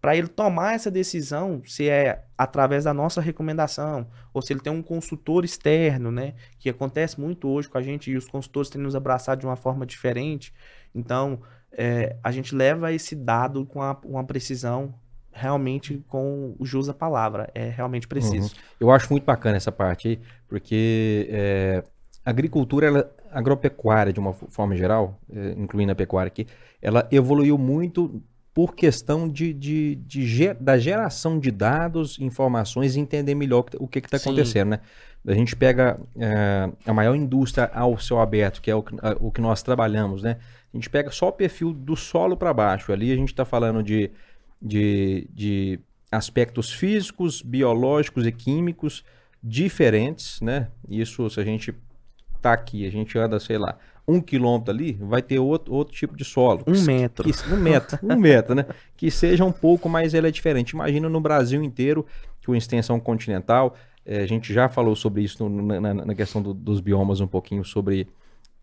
[0.00, 4.72] Para ele tomar essa decisão, se é através da nossa recomendação, ou se ele tem
[4.72, 6.34] um consultor externo, né?
[6.60, 9.56] Que acontece muito hoje com a gente e os consultores têm nos abraçado de uma
[9.56, 10.54] forma diferente.
[10.94, 11.40] Então,
[11.72, 14.94] é, a gente leva esse dado com a, uma precisão
[15.32, 17.50] realmente com o jus da palavra.
[17.54, 18.54] É realmente preciso.
[18.54, 18.60] Uhum.
[18.80, 21.84] Eu acho muito bacana essa parte aí, porque é,
[22.24, 26.46] a agricultura, ela, agropecuária de uma forma geral, é, incluindo a pecuária aqui,
[26.80, 28.22] ela evoluiu muito
[28.54, 33.98] por questão de, de, de, da geração de dados, informações e entender melhor o que
[33.98, 34.80] está acontecendo, né?
[35.26, 39.32] A gente pega é, a maior indústria ao céu aberto, que é o, a, o
[39.32, 40.36] que nós trabalhamos, né?
[40.74, 42.92] A gente pega só o perfil do solo para baixo.
[42.92, 44.10] Ali a gente está falando de,
[44.60, 45.78] de, de
[46.10, 49.04] aspectos físicos, biológicos e químicos
[49.40, 50.68] diferentes, né?
[50.88, 51.72] Isso, se a gente
[52.42, 56.16] tá aqui, a gente anda, sei lá, um quilômetro ali, vai ter outro, outro tipo
[56.16, 56.64] de solo.
[56.66, 57.32] Um metro.
[57.32, 58.66] Que, um metro, um metro, né?
[58.96, 60.72] Que seja um pouco, mas ele é diferente.
[60.72, 62.04] Imagina no Brasil inteiro,
[62.44, 66.52] com extensão continental, é, a gente já falou sobre isso no, na, na, questão do,
[66.52, 68.06] dos biomas um pouquinho, sobre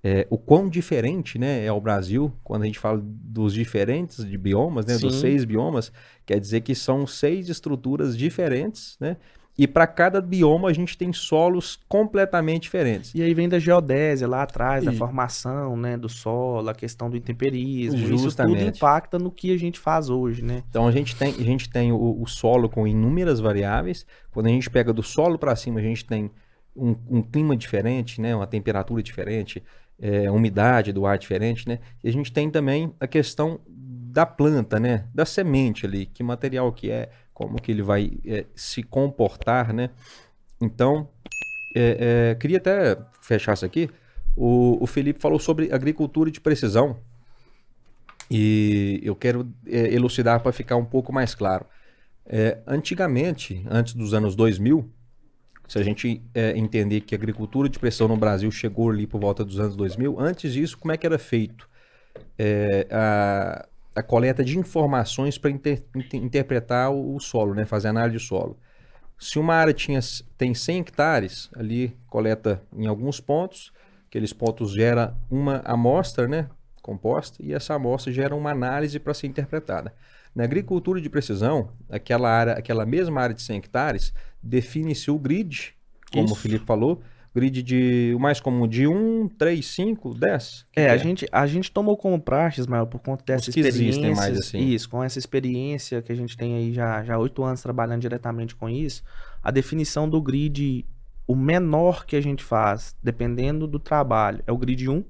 [0.03, 4.37] é, o quão diferente né, é o Brasil, quando a gente fala dos diferentes de
[4.37, 5.91] biomas, né, dos seis biomas,
[6.25, 9.17] quer dizer que são seis estruturas diferentes, né?
[9.57, 13.13] E para cada bioma a gente tem solos completamente diferentes.
[13.13, 14.85] E aí vem da geodésia lá atrás, e...
[14.85, 17.99] da formação né, do solo, a questão do intemperismo.
[17.99, 18.61] Justamente.
[18.61, 20.63] Isso tudo impacta no que a gente faz hoje, né?
[20.69, 24.05] Então a gente tem, a gente tem o, o solo com inúmeras variáveis.
[24.31, 26.31] Quando a gente pega do solo para cima, a gente tem
[26.75, 29.61] um, um, clima diferente, né, uma temperatura diferente,
[30.01, 31.79] é, umidade do ar diferente, né?
[32.03, 35.05] E a gente tem também a questão da planta, né?
[35.13, 39.91] Da semente ali, que material que é, como que ele vai é, se comportar, né?
[40.59, 41.07] Então,
[41.75, 43.89] é, é, queria até fechar isso aqui.
[44.35, 46.97] O, o, Felipe falou sobre agricultura de precisão
[48.29, 51.65] e eu quero é, elucidar para ficar um pouco mais claro.
[52.25, 54.89] É, antigamente, antes dos anos 2000,
[55.71, 59.21] se a gente é, entender que a agricultura de precisão no Brasil chegou ali por
[59.21, 61.69] volta dos anos 2000, antes disso, como é que era feito?
[62.89, 67.63] a, a coleta de informações para inter, inter, interpretar o, o, solo, né?
[67.63, 68.57] fazer análise de solo.
[69.17, 70.01] Se uma área tinha,
[70.37, 73.71] tem 100 hectares, ali coleta em alguns pontos,
[74.09, 76.49] aqueles pontos gera uma amostra né,
[76.81, 79.93] composta e essa amostra gera uma análise para ser interpretada.
[80.35, 85.73] Na agricultura de precisão, aquela área, aquela mesma área de 100 hectares, define-se o grid,
[86.11, 86.33] como Isso.
[86.33, 87.01] o Felipe falou,
[87.33, 90.65] grid de o mais comum de 1, 3, 5, 10?
[90.75, 90.97] É, a, é?
[90.97, 94.13] Gente, a gente tomou como praxe, Ismael, por conta dessa Os experiência.
[94.15, 94.59] mais assim.
[94.59, 98.55] Isso, com essa experiência que a gente tem aí já já oito anos trabalhando diretamente
[98.55, 99.03] com isso,
[99.41, 100.85] a definição do grid,
[101.25, 105.03] o menor que a gente faz, dependendo do trabalho, é o grid 1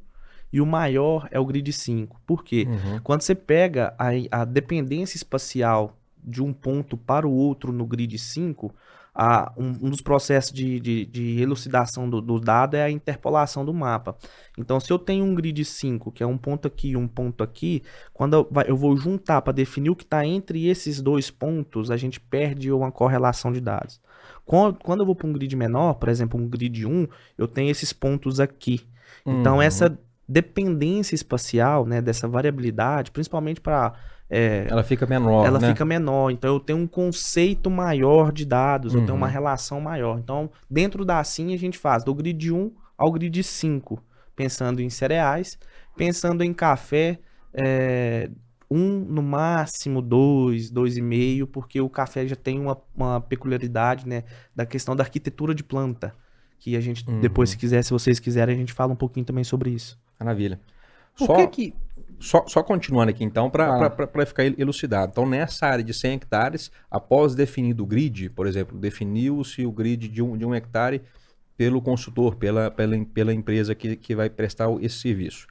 [0.53, 2.21] e o maior é o grid 5.
[2.25, 2.67] Por quê?
[2.67, 2.99] Uhum.
[3.01, 4.09] Quando você pega a,
[4.41, 8.73] a dependência espacial de um ponto para o outro no grid 5,
[9.13, 13.65] a, um, um, dos processos de, de, de elucidação do, do, dado é a interpolação
[13.65, 14.15] do mapa.
[14.57, 17.43] Então, se eu tenho um grid 5, que é um ponto aqui e um ponto
[17.43, 21.91] aqui, quando eu, eu vou juntar para definir o que está entre esses dois pontos,
[21.91, 23.99] a gente perde uma correlação de dados.
[24.45, 27.69] Quando, quando eu vou para um grid menor, por exemplo, um grid 1, eu tenho
[27.69, 28.81] esses pontos aqui.
[29.25, 29.61] Então, uhum.
[29.61, 29.97] essa
[30.27, 33.93] dependência espacial, né, dessa variabilidade, principalmente para
[34.33, 35.45] é, ela fica menor.
[35.45, 35.67] Ela né?
[35.67, 36.31] fica menor.
[36.31, 39.01] Então eu tenho um conceito maior de dados, uhum.
[39.01, 39.33] eu tenho uma uhum.
[39.33, 40.17] relação maior.
[40.17, 44.01] Então, dentro da SIM, a gente faz do grid 1 ao grid 5,
[44.33, 45.59] pensando em cereais,
[45.97, 47.19] pensando em café,
[47.53, 48.29] é,
[48.69, 54.07] um no máximo, dois, dois e meio, porque o café já tem uma, uma peculiaridade
[54.07, 54.23] né,
[54.55, 56.15] da questão da arquitetura de planta.
[56.57, 57.19] Que a gente, uhum.
[57.19, 59.99] depois, se quiser, se vocês quiserem, a gente fala um pouquinho também sobre isso.
[60.17, 60.57] Maravilha.
[61.17, 61.35] Por Só...
[61.35, 61.73] que que
[62.21, 64.25] só, só continuando aqui então, para ah.
[64.25, 65.11] ficar elucidado.
[65.11, 70.07] Então, nessa área de 100 hectares, após definido o grid, por exemplo, definiu-se o grid
[70.07, 71.01] de um, de um hectare
[71.57, 75.47] pelo consultor, pela, pela, pela empresa que, que vai prestar esse serviço.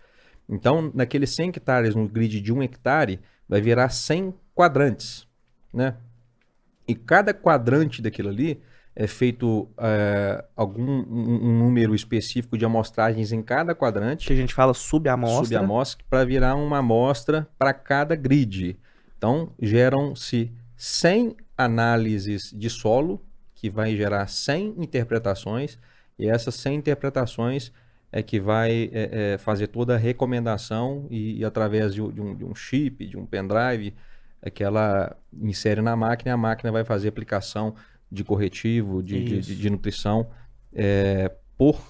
[0.49, 5.27] Então, naqueles 100 hectares, no grid de um hectare, vai virar 100 quadrantes,
[5.73, 5.97] né?
[6.87, 8.61] E cada quadrante daquilo ali
[9.01, 14.27] é feito é, algum um, um número específico de amostragens em cada quadrante.
[14.27, 15.59] Que a gente fala subamostra.
[15.59, 18.79] Subamostra, para virar uma amostra para cada grid.
[19.17, 25.79] Então, geram-se 100 análises de solo, que vai gerar 100 interpretações,
[26.19, 27.73] e essas 100 interpretações
[28.13, 32.35] é que vai é, é, fazer toda a recomendação e, e através de, de, um,
[32.35, 33.95] de, um, chip, de um pendrive,
[34.43, 37.75] é que ela insere na máquina e a máquina vai fazer aplicação
[38.11, 40.27] de corretivo, de, de, de nutrição
[40.73, 41.81] é, por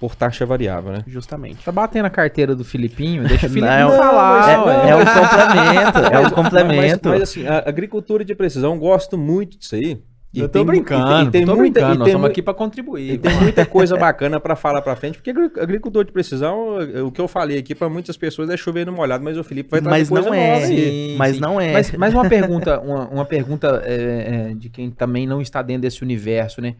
[0.00, 1.02] por taxa variável, né?
[1.06, 1.64] Justamente.
[1.64, 3.26] Tá batendo a carteira do Filipinho?
[3.26, 4.48] Deixa o Filipinho não, falar.
[4.48, 5.98] É, é, um complemento.
[5.98, 7.08] É um complemento.
[7.08, 10.00] Mas, mas, assim, a agricultura de precisão, gosto muito disso aí.
[10.32, 12.52] E eu tô brincando, e tem, e tem tô muita, brincando, nós estamos aqui para
[12.52, 13.14] contribuir.
[13.14, 17.20] E tem muita coisa bacana para falar para frente, porque agricultor de precisão, o que
[17.20, 19.98] eu falei aqui para muitas pessoas é chover no molhado, mas o Felipe vai trazer
[19.98, 21.40] mas coisa não é, sim, Mas sim.
[21.40, 21.72] não é.
[21.72, 25.82] Mas, mas uma pergunta, uma, uma pergunta é, é, de quem também não está dentro
[25.82, 26.76] desse universo, né?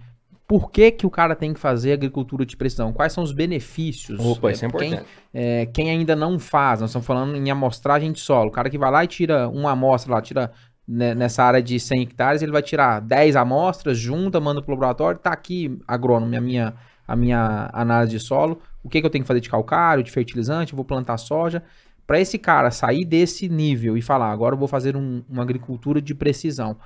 [0.46, 2.90] Por que, que o cara tem que fazer agricultura de precisão?
[2.90, 4.18] Quais são os benefícios?
[4.18, 5.04] Opa, isso é importante.
[5.30, 8.48] Quem, é, quem ainda não faz, nós estamos falando em amostragem de solo.
[8.48, 10.50] O cara que vai lá e tira uma amostra lá, tira
[10.88, 15.20] nessa área de 100 hectares, ele vai tirar 10 amostras, junta, manda para o laboratório,
[15.20, 16.74] tá aqui, agrônomo, a minha,
[17.06, 20.10] a minha análise de solo, o que, que eu tenho que fazer de calcário, de
[20.10, 21.62] fertilizante, vou plantar soja.
[22.06, 26.00] Para esse cara sair desse nível e falar, agora eu vou fazer um, uma agricultura
[26.00, 26.78] de precisão,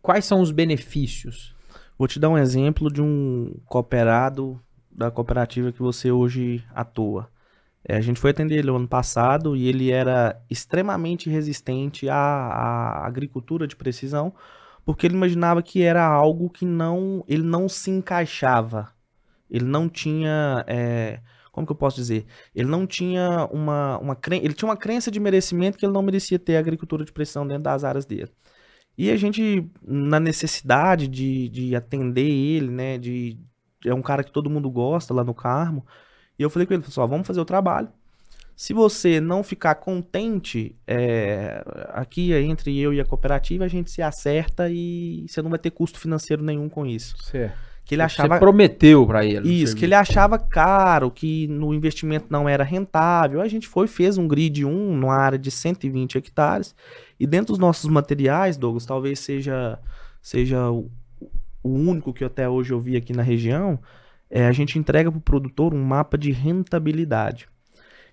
[0.00, 1.52] quais são os benefícios?
[1.98, 7.28] Vou te dar um exemplo de um cooperado da cooperativa que você hoje atua.
[7.84, 13.06] É, a gente foi atender ele ano passado e ele era extremamente resistente à, à,
[13.06, 14.32] agricultura de precisão,
[14.84, 18.92] porque ele imaginava que era algo que não ele não se encaixava.
[19.50, 20.64] Ele não tinha.
[20.66, 22.24] É, como que eu posso dizer?
[22.54, 26.38] Ele não tinha uma, uma ele tinha uma crença de merecimento que ele não merecia
[26.38, 28.30] ter agricultura de precisão dentro das áreas dele.
[28.96, 32.98] E a gente, na necessidade de, de atender ele, né?
[32.98, 33.38] De,
[33.84, 35.86] é um cara que todo mundo gosta lá no Carmo.
[36.42, 37.88] E eu falei com ele, só vamos fazer o trabalho.
[38.56, 44.02] Se você não ficar contente, é, aqui entre eu e a cooperativa, a gente se
[44.02, 47.16] acerta e você não vai ter custo financeiro nenhum com isso.
[47.22, 47.56] Certo.
[47.84, 48.34] Que ele achava.
[48.34, 49.48] Você prometeu para ele.
[49.48, 53.40] Isso, que ele achava caro, que no investimento não era rentável.
[53.40, 56.74] A gente foi, fez um grid 1 numa área de 120 hectares.
[57.18, 59.78] E dentro dos nossos materiais, Douglas, talvez seja,
[60.20, 60.90] seja o,
[61.62, 63.78] o único que até hoje eu vi aqui na região
[64.34, 67.48] é, a gente entrega para o produtor um mapa de rentabilidade.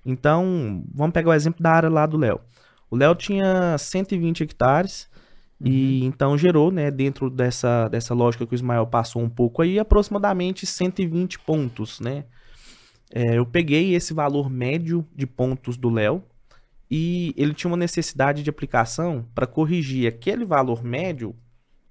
[0.05, 2.41] Então, vamos pegar o exemplo da área lá do Léo.
[2.91, 5.10] O Léo tinha 120 hectares
[5.62, 5.67] uhum.
[5.67, 9.79] e então gerou, né, dentro dessa, dessa lógica que o Ismael passou um pouco aí,
[9.79, 12.25] aproximadamente 120 pontos, né?
[13.12, 16.21] É, eu peguei esse valor médio de pontos do Léo
[16.91, 21.34] e ele tinha uma necessidade de aplicação para corrigir aquele valor médio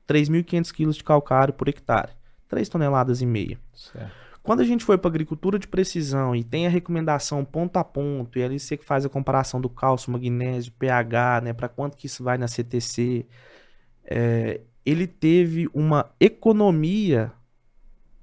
[0.07, 2.18] 3.500 quilos de calcário por hectare.
[2.49, 3.59] 3 toneladas e meia.
[3.75, 4.29] Certo.
[4.43, 8.39] Quando a gente foi para agricultura de precisão e tem a recomendação ponto a ponto,
[8.39, 12.25] e ali você faz a comparação do cálcio, magnésio, pH, né, para quanto que isso
[12.25, 13.27] vai na CTC,
[14.05, 17.31] é, ele teve uma economia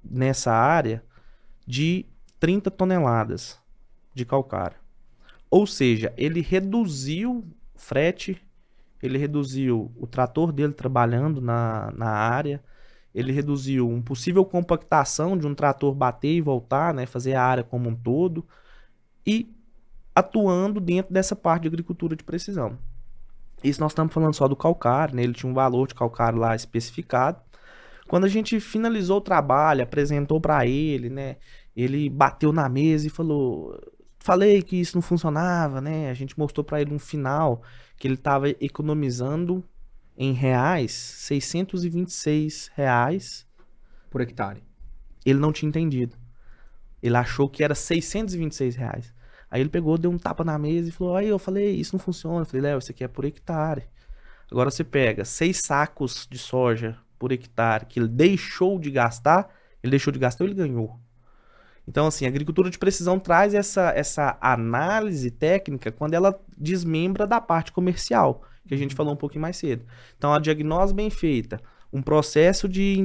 [0.02, 1.04] nessa área
[1.64, 2.06] de
[2.40, 3.60] 30 toneladas
[4.12, 4.76] de calcário.
[5.48, 7.44] Ou seja, ele reduziu
[7.76, 8.42] frete,
[9.00, 12.60] ele reduziu o trator dele trabalhando na, na área,
[13.16, 17.64] ele reduziu um possível compactação de um trator bater e voltar, né, fazer a área
[17.64, 18.46] como um todo,
[19.26, 19.50] e
[20.14, 22.78] atuando dentro dessa parte de agricultura de precisão.
[23.64, 26.54] Isso nós estamos falando só do calcário, né, ele tinha um valor de calcário lá
[26.54, 27.40] especificado.
[28.06, 31.36] Quando a gente finalizou o trabalho, apresentou para ele, né,
[31.74, 33.80] ele bateu na mesa e falou:
[34.18, 36.10] falei que isso não funcionava, né?
[36.10, 37.62] A gente mostrou para ele um final
[37.96, 39.64] que ele estava economizando
[40.16, 43.46] em reais, 626 reais
[44.10, 44.62] por hectare.
[45.24, 46.16] Ele não tinha entendido.
[47.02, 49.14] Ele achou que era 626 reais.
[49.50, 52.00] Aí ele pegou, deu um tapa na mesa e falou: Aí eu falei, isso não
[52.00, 52.40] funciona.
[52.40, 53.84] Eu falei, Léo, isso aqui é por hectare.
[54.50, 59.48] Agora você pega seis sacos de soja por hectare que ele deixou de gastar,
[59.82, 60.98] ele deixou de gastar ou ele ganhou.
[61.88, 67.40] Então, assim, a agricultura de precisão traz essa, essa análise técnica quando ela desmembra da
[67.40, 69.84] parte comercial que a gente falou um pouquinho mais cedo.
[70.16, 71.60] Então, a diagnose bem feita,
[71.92, 72.98] um processo de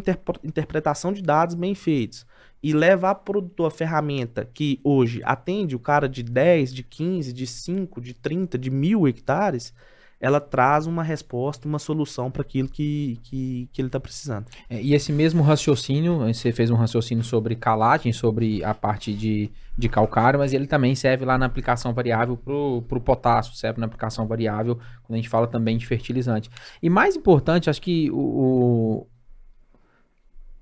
[0.43, 2.25] interpretação de dados bem feitos
[2.63, 6.83] e levar para o produtor a ferramenta que hoje atende o cara de 10, de
[6.83, 9.73] 15, de 5, de 30, de mil hectares,
[10.21, 14.45] ela traz uma resposta, uma solução para aquilo que, que, que ele está precisando.
[14.69, 19.49] É, e esse mesmo raciocínio, você fez um raciocínio sobre calagem, sobre a parte de,
[19.75, 23.87] de calcário, mas ele também serve lá na aplicação variável para o potássio, serve na
[23.87, 26.51] aplicação variável quando a gente fala também de fertilizante.
[26.83, 29.07] E mais importante, acho que o,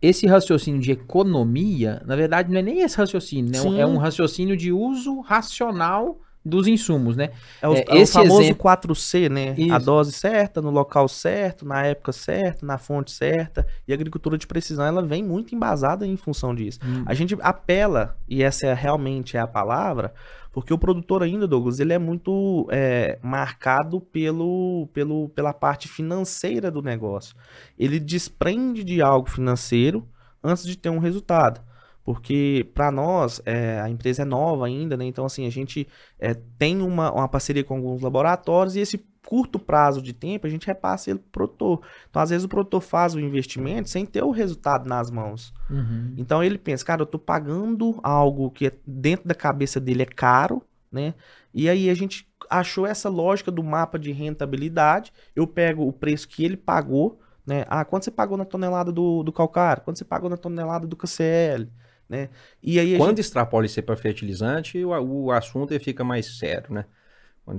[0.02, 3.82] esse raciocínio de economia, na verdade, não é nem esse raciocínio, né?
[3.82, 7.32] É um raciocínio de uso racional dos insumos, né?
[7.62, 9.50] É o, É, é o famoso exemplo- 4C, né?
[9.52, 9.86] A Isso.
[9.86, 13.68] dose certa, no local certo, na época certa, na fonte certa.
[13.88, 16.80] E a agricultura de precisão, ela vem muito embasada em função disso.
[16.84, 17.04] Hum.
[17.06, 20.14] A gente apela, e essa é realmente é a palavra,
[20.52, 26.72] porque o produtor ainda, Douglas, ele é muito é, marcado pelo, pelo, pela parte financeira
[26.72, 27.36] do negócio.
[27.78, 30.08] Ele desprende de algo financeiro
[30.44, 31.62] antes de ter um resultado.
[32.10, 35.06] Porque para nós, é, a empresa é nova ainda, né?
[35.06, 35.88] Então, assim, a gente
[36.18, 38.98] é, tem uma, uma parceria com alguns laboratórios e esse
[39.28, 41.82] curto prazo de tempo a gente repassa ele pro produtor.
[42.10, 45.54] Então, às vezes, o produtor faz o investimento sem ter o resultado nas mãos.
[45.70, 46.16] Uhum.
[46.18, 50.08] Então ele pensa, cara, eu tô pagando algo que é- dentro da cabeça dele é
[50.08, 51.14] caro, né?
[51.54, 55.14] E aí a gente achou essa lógica do mapa de rentabilidade.
[55.36, 57.66] Eu pego o preço que ele pagou, né?
[57.68, 59.84] Ah, quanto você pagou na tonelada do, do calcário?
[59.84, 61.70] Quanto você pagou na tonelada do KCL?
[62.10, 62.30] Né?
[62.62, 64.90] E aí Quando gente extrapola isso para fertilizante, o,
[65.26, 66.86] o assunto fica mais sério, né?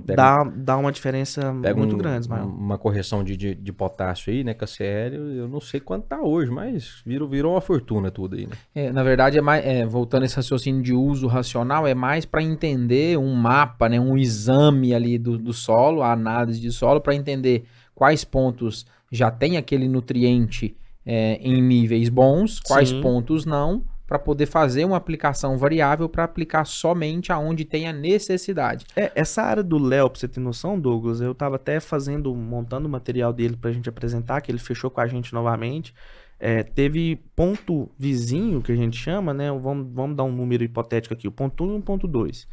[0.05, 2.45] Pega, dá, dá uma diferença pega muito um- grande, Ismael.
[2.45, 4.53] uma correção de, de, de potássio aí, né?
[4.53, 8.55] KCL, eu não sei quanto tá hoje, mas virou, virou uma fortuna tudo aí, né?
[8.73, 12.25] É, na verdade, é mais, é, voltando a esse raciocínio de uso racional, é mais
[12.25, 17.01] para entender um mapa, né, um exame ali do, do solo, a análise de solo,
[17.01, 20.75] para entender quais pontos já tem aquele nutriente
[21.05, 23.01] é, em níveis bons, quais Sim.
[23.01, 28.85] pontos não, para poder fazer uma aplicação variável para aplicar somente aonde tem a necessidade.
[28.93, 32.89] É, essa área do Léo, pra você ter noção, Douglas, eu tava até fazendo, montando
[32.89, 35.93] o material dele pra gente apresentar, que ele fechou com a gente novamente.
[36.37, 39.49] É, teve ponto vizinho, que a gente chama, né?
[39.49, 42.49] Vamos, vamos dar um número hipotético aqui, o ponto 1 e o ponto 2.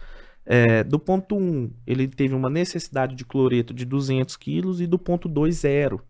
[0.47, 4.97] É, do ponto 1, ele teve uma necessidade de cloreto de 200 quilos e do
[4.97, 6.01] ponto 2, zero.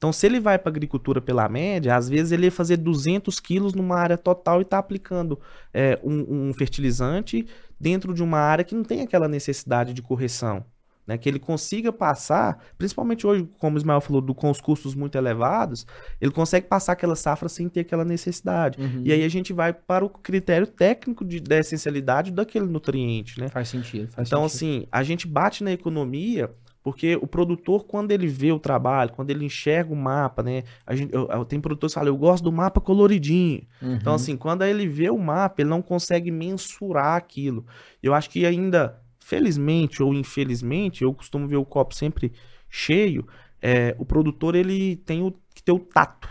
[0.00, 3.74] Então, se ele vai para agricultura pela média, às vezes ele ia fazer 200 quilos
[3.74, 5.38] numa área total e está aplicando
[5.74, 7.46] é, um, um fertilizante
[7.78, 10.64] dentro de uma área que não tem aquela necessidade de correção.
[11.06, 14.94] Né, que ele consiga passar, principalmente hoje, como o Ismael falou, do, com os custos
[14.94, 15.84] muito elevados,
[16.20, 18.78] ele consegue passar aquela safra sem ter aquela necessidade.
[19.04, 23.48] E aí a gente vai para o critério técnico de, da essencialidade daquele nutriente, né?
[23.48, 24.08] Faz sentido.
[24.12, 24.56] Faz Então, sentido.
[24.76, 26.48] assim, a gente bate na economia
[26.82, 30.64] porque o produtor, quando ele vê o trabalho, quando ele enxerga o mapa, né?
[30.86, 33.62] A gente, eu, eu, tem produtores que falam, eu gosto do mapa coloridinho.
[33.82, 34.16] Então, Uhum.
[34.16, 37.66] assim, quando ele vê o mapa, ele não consegue mensurar aquilo.
[38.02, 42.32] Eu acho que ainda, felizmente ou infelizmente, eu costumo ver o copo sempre
[42.68, 43.26] cheio,
[43.60, 46.28] é, o produtor ele tem o, que ter o tato.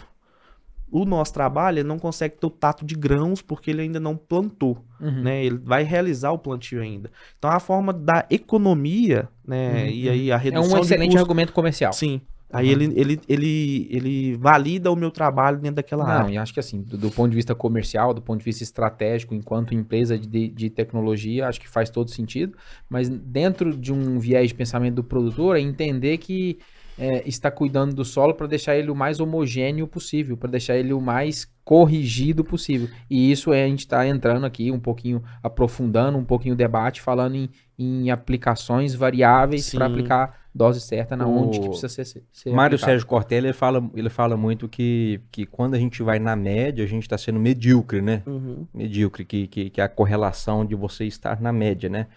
[0.91, 4.17] O nosso trabalho, ele não consegue ter o tato de grãos porque ele ainda não
[4.17, 5.21] plantou Uhum.
[5.23, 5.45] né?
[5.45, 7.09] Ele vai realizar o plantio ainda.
[7.37, 9.83] Então a forma da economia, né?
[9.83, 9.89] Uhum.
[9.89, 11.19] E aí a É redução um de excelente custo.
[11.21, 11.91] argumento comercial.
[11.93, 12.21] Sim.
[12.51, 12.81] Aí Uhum.
[12.81, 16.33] ele, ele, ele, ele valida o meu trabalho dentro daquela Não, área.
[16.33, 19.35] e acho que assim, do, do ponto de vista comercial, do ponto de vista estratégico,
[19.35, 22.57] enquanto empresa de, de tecnologia, acho que faz todo sentido.
[22.89, 26.57] Mas dentro de um viés de pensamento do produtor, é entender que
[26.99, 30.91] é, está cuidando do solo para deixar ele o mais homogêneo possível, para deixar ele
[30.91, 32.89] o mais corrigido possível.
[33.09, 37.01] E isso é, a gente está entrando aqui um pouquinho, aprofundando um pouquinho o debate,
[37.01, 42.05] falando em, em aplicações variáveis para aplicar dose certa na O onde que precisa ser,
[42.05, 42.91] ser Mário aplicado.
[42.91, 46.83] Sérgio Cortella, ele fala, ele fala muito que, que quando a gente vai na média,
[46.83, 48.23] a gente está sendo medíocre, né?
[48.25, 48.67] Uhum.
[48.73, 52.07] medíocre, que, que, que é a correlação de você estar na média, né?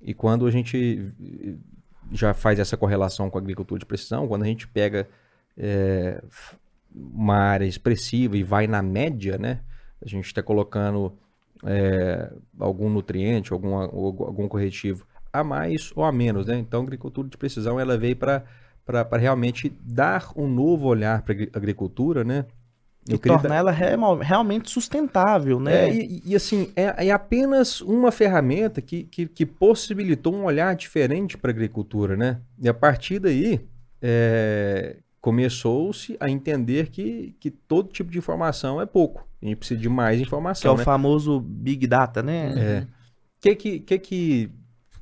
[0.00, 1.10] E quando a gente
[2.14, 5.08] já faz essa correlação com a agricultura de precisão, quando a gente pega
[6.28, 6.56] f-
[6.94, 9.60] uma área expressiva e vai na média, né?
[10.04, 11.16] A gente está colocando
[11.64, 16.56] eh, algum nutriente, alguma, ou algum corretivo a mais ou a menos, né?
[16.58, 18.44] Então, a agricultura de precisão, ela veio para
[19.18, 22.46] realmente dar um novo olhar para a agricultura, né?
[23.06, 25.88] E Eu dar- ela real- realmente sustentável, né?
[25.90, 30.74] é, e, e, assim, é, é apenas uma ferramenta que, que, que possibilitou um olhar
[30.74, 32.40] diferente para a agricultura, né?
[32.58, 33.60] E a partir daí,
[34.00, 39.26] é, começou-se a entender que, que todo tipo de informação é pouco.
[39.42, 40.84] A gente precisa de mais que é informação, o né?
[40.84, 42.54] famoso Big Data, né?
[42.56, 42.86] É.
[43.40, 44.50] Que, que, que, que,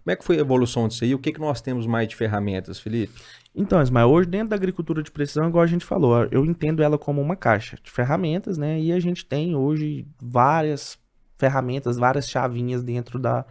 [0.02, 1.14] como é que foi a evolução disso aí?
[1.14, 3.12] O que, que nós temos mais de ferramentas, Felipe?
[3.54, 6.96] Então, Ismael, hoje dentro da agricultura de precisão, igual a gente falou, eu entendo ela
[6.96, 8.80] como uma caixa de ferramentas, né?
[8.80, 10.98] E a gente tem hoje várias
[11.38, 13.44] ferramentas, várias chavinhas dentro da,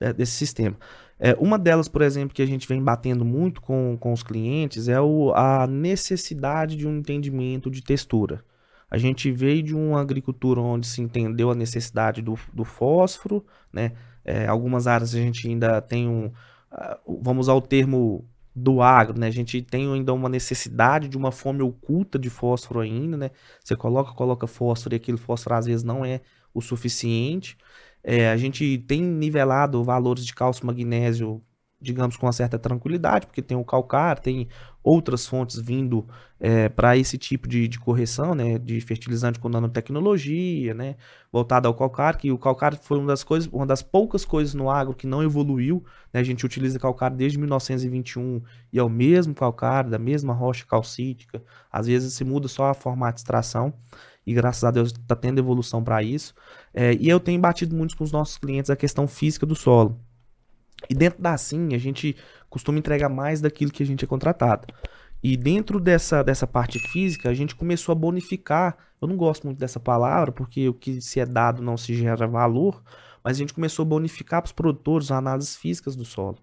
[0.00, 0.76] de- desse sistema.
[1.18, 4.88] É, uma delas, por exemplo, que a gente vem batendo muito com, com os clientes
[4.88, 8.44] é o, a necessidade de um entendimento de textura.
[8.90, 13.92] A gente veio de uma agricultura onde se entendeu a necessidade do, do fósforo, né?
[14.24, 16.32] É, algumas áreas a gente ainda tem um,
[16.70, 18.24] ah, vamos usar o termo
[18.56, 19.26] do agro, né?
[19.26, 23.30] A gente tem ainda uma necessidade de uma fome oculta de fósforo ainda, né?
[23.62, 26.22] Você coloca, coloca fósforo e aquele fósforo às vezes não é
[26.54, 27.58] o suficiente.
[28.02, 31.42] É, a gente tem nivelado valores de cálcio magnésio
[31.86, 34.48] digamos, com uma certa tranquilidade, porque tem o calcário, tem
[34.86, 36.06] outras fontes vindo
[36.38, 40.96] é, para esse tipo de, de, correção, né, de fertilizante com nanotecnologia, né,
[41.32, 44.70] voltado ao calcário, que o calcário foi uma das coisas, uma das poucas coisas no
[44.70, 48.40] agro que não evoluiu, né, a gente utiliza calcário desde 1921
[48.72, 52.74] e é o mesmo calcário, da mesma rocha calcítica, às vezes se muda só a
[52.74, 53.74] forma de extração,
[54.24, 56.34] e graças a Deus está tendo evolução para isso,
[56.74, 59.98] é, e eu tenho batido muito com os nossos clientes a questão física do solo,
[60.88, 62.16] e dentro da SIM, a gente
[62.48, 64.66] costuma entregar mais daquilo que a gente é contratado.
[65.22, 68.76] E dentro dessa, dessa parte física, a gente começou a bonificar.
[69.00, 72.26] Eu não gosto muito dessa palavra, porque o que se é dado não se gera
[72.26, 72.82] valor,
[73.24, 76.38] mas a gente começou a bonificar para os produtores análises físicas do solo.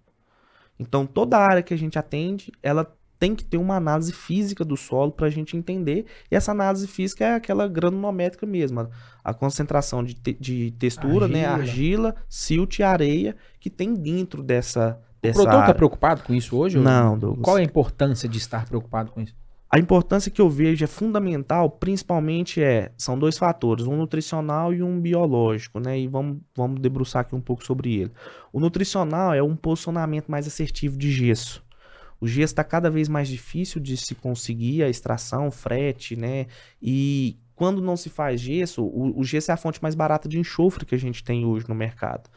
[0.78, 2.94] Então, toda a área que a gente atende, ela
[3.24, 6.06] tem que ter uma análise física do solo para a gente entender.
[6.30, 8.90] E essa análise física é aquela granulométrica mesmo.
[9.24, 11.58] A concentração de, te, de textura, né, argila.
[11.58, 11.70] né?
[11.72, 15.00] Argila, silt e areia que tem dentro dessa.
[15.22, 16.78] dessa o produtor está preocupado com isso hoje?
[16.78, 17.46] Não, Douglas.
[17.46, 19.34] Qual é a importância de estar preocupado com isso?
[19.72, 24.84] A importância que eu vejo é fundamental, principalmente é, são dois fatores, um nutricional e
[24.84, 25.98] um biológico, né?
[25.98, 28.12] E vamos, vamos debruçar aqui um pouco sobre ele.
[28.52, 31.63] O nutricional é um posicionamento mais assertivo de gesso.
[32.24, 36.48] O gesso está cada vez mais difícil de se conseguir a extração, frete, né?
[36.82, 40.40] E quando não se faz gesso, o, o, gesso é a fonte mais barata de
[40.40, 42.30] enxofre que a gente tem hoje no mercado.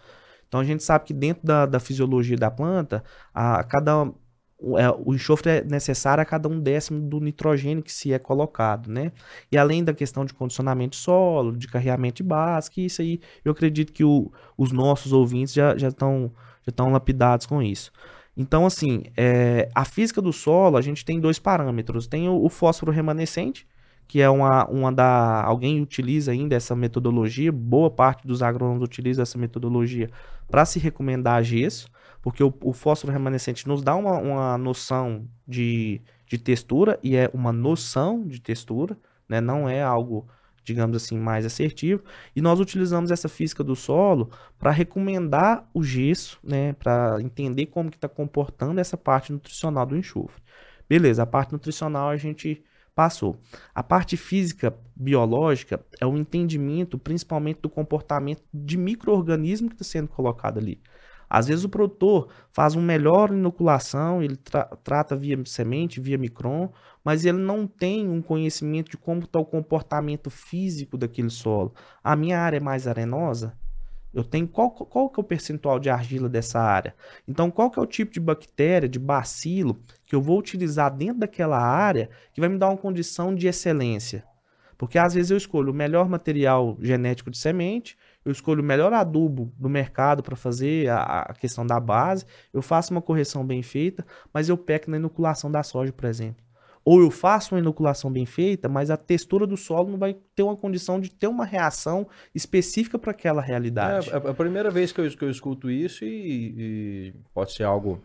[0.48, 4.10] Então a gente sabe que dentro da, da fisiologia da planta, a, cada
[4.58, 8.18] o, é, o enxofre é necessário a cada um décimo do nitrogênio que se é
[8.18, 9.12] colocado, né?
[9.52, 13.52] E além da questão de condicionamento de solo, de carreamento de base, isso aí eu
[13.52, 16.32] acredito que o, os nossos ouvintes já estão
[16.66, 17.92] já já lapidados com isso.
[18.36, 22.06] Então, assim, é, a física do solo, a gente tem dois parâmetros.
[22.06, 23.66] Tem o, o, fósforo remanescente,
[24.06, 25.42] que é uma, uma da.
[25.42, 30.10] Alguém utiliza ainda essa metodologia, boa parte dos agrônomos utiliza essa metodologia
[30.48, 31.88] para se recomendar gesso,
[32.22, 37.30] porque o, o, fósforo remanescente nos dá uma, uma noção de, de textura, e é
[37.32, 39.40] uma noção de textura, né?
[39.40, 40.28] não é algo
[40.66, 42.02] digamos assim, mais assertivo.
[42.34, 47.88] E nós utilizamos essa física do solo para recomendar o gesso, né, para entender como
[47.88, 50.42] que está comportando essa parte nutricional do enxofre.
[50.88, 52.62] Beleza, a parte nutricional a gente
[52.94, 53.38] passou.
[53.74, 60.08] A parte física biológica é o entendimento, principalmente do comportamento de microorganismo que está sendo
[60.08, 60.80] colocado ali.
[61.28, 66.70] Às vezes o produtor faz uma melhor inoculação, ele tra trata via semente, via micron,
[67.06, 71.72] mas ele não tem um conhecimento de como está o comportamento físico daquele solo.
[72.02, 73.56] A minha área é mais arenosa,
[74.12, 76.96] eu tenho qual, qual que é o percentual de argila dessa área?
[77.28, 81.20] Então, qual que é o tipo de bactéria, de bacilo, que eu vou utilizar dentro
[81.20, 84.24] daquela área que vai me dar uma condição de excelência?
[84.76, 88.92] Porque às vezes eu escolho o melhor material genético de semente, eu escolho o melhor
[88.92, 93.62] adubo do mercado para fazer a, a, questão da base, eu faço uma correção bem
[93.62, 94.04] feita,
[94.34, 96.45] mas eu peco na inoculação da soja, por exemplo.
[96.88, 100.44] Ou eu faço uma inoculação bem feita, mas a textura do solo não vai ter
[100.44, 104.08] uma condição de ter uma reação específica para aquela realidade.
[104.08, 107.64] É, é, a primeira vez que eu, que eu escuto isso e, e pode ser
[107.64, 108.00] algo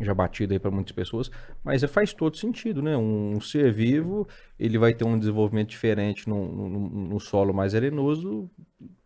[0.00, 1.30] já batido aí para muitas pessoas,
[1.62, 2.96] mas faz todo sentido, né?
[2.96, 4.26] Um ser vivo,
[4.58, 8.50] ele vai ter um desenvolvimento diferente no, no, no solo mais arenoso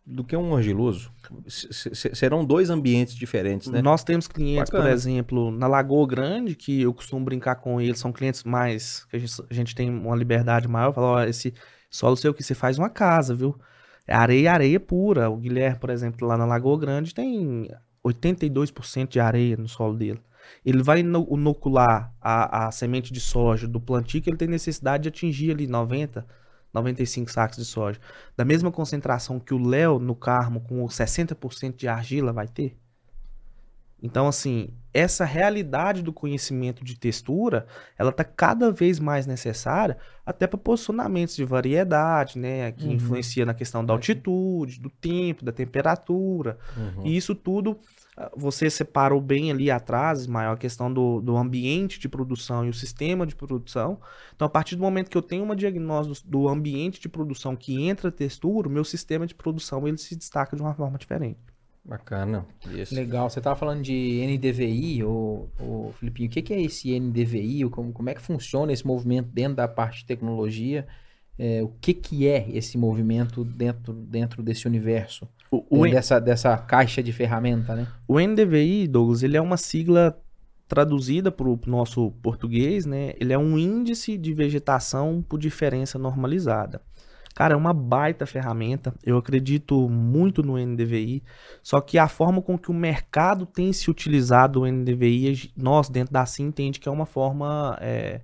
[0.09, 1.11] do que um argiloso.
[1.47, 3.81] serão dois ambientes diferentes, né?
[3.81, 4.85] Nós temos clientes, Bacana.
[4.85, 9.17] por exemplo, na Lagoa Grande, que eu costumo brincar com eles, são clientes mais, que
[9.17, 11.53] a gente, a gente tem uma liberdade maior, falar, ó, esse
[11.89, 13.59] solo seu que você faz uma casa, viu?
[14.07, 15.29] É areia, areia pura.
[15.29, 17.69] O Guilherme, por exemplo, lá na Lagoa Grande tem
[18.05, 20.21] 82% de areia no solo dele.
[20.65, 25.09] Ele vai inocular a, a semente de soja do plantio que ele tem necessidade de
[25.09, 26.23] atingir ali 90%,
[26.73, 27.99] 95 sacos de soja,
[28.35, 32.77] da mesma concentração que o Léo no Carmo com 60% de argila vai ter?
[34.01, 37.65] Então, assim, essa realidade do conhecimento de textura,
[37.97, 42.71] ela está cada vez mais necessária até para posicionamentos de variedade, né?
[42.71, 42.93] Que uhum.
[42.93, 46.59] influencia na questão da altitude, do tempo, da temperatura.
[46.77, 47.07] Uhum.
[47.07, 47.79] E isso tudo
[48.35, 52.73] você separou bem ali atrás, maior a questão do, do ambiente de produção e o
[52.73, 53.99] sistema de produção.
[54.35, 57.79] Então, a partir do momento que eu tenho uma diagnóstico do ambiente de produção que
[57.83, 61.37] entra textura, o meu sistema de produção ele se destaca de uma forma diferente.
[61.85, 62.45] Bacana.
[62.69, 62.93] Isso.
[62.93, 63.29] Legal.
[63.29, 67.69] Você estava falando de NDVI, ou, ou Filipinho, o que, que é esse NDVI?
[67.69, 70.85] Como, como é que funciona esse movimento dentro da parte de tecnologia?
[71.39, 75.27] É, o que, que é esse movimento dentro, dentro desse universo?
[75.51, 77.87] O, o dessa, dessa caixa de ferramenta, né?
[78.07, 80.19] O NDVI, Douglas, ele é uma sigla
[80.67, 86.81] traduzida para o nosso português, né, ele é um índice de vegetação por diferença normalizada.
[87.33, 88.91] Cara, é uma baita ferramenta.
[89.03, 91.21] Eu acredito muito no NDVI.
[91.61, 96.11] Só que a forma com que o mercado tem se utilizado o NDVI, nós dentro
[96.11, 98.21] da CIM entende que é uma forma é,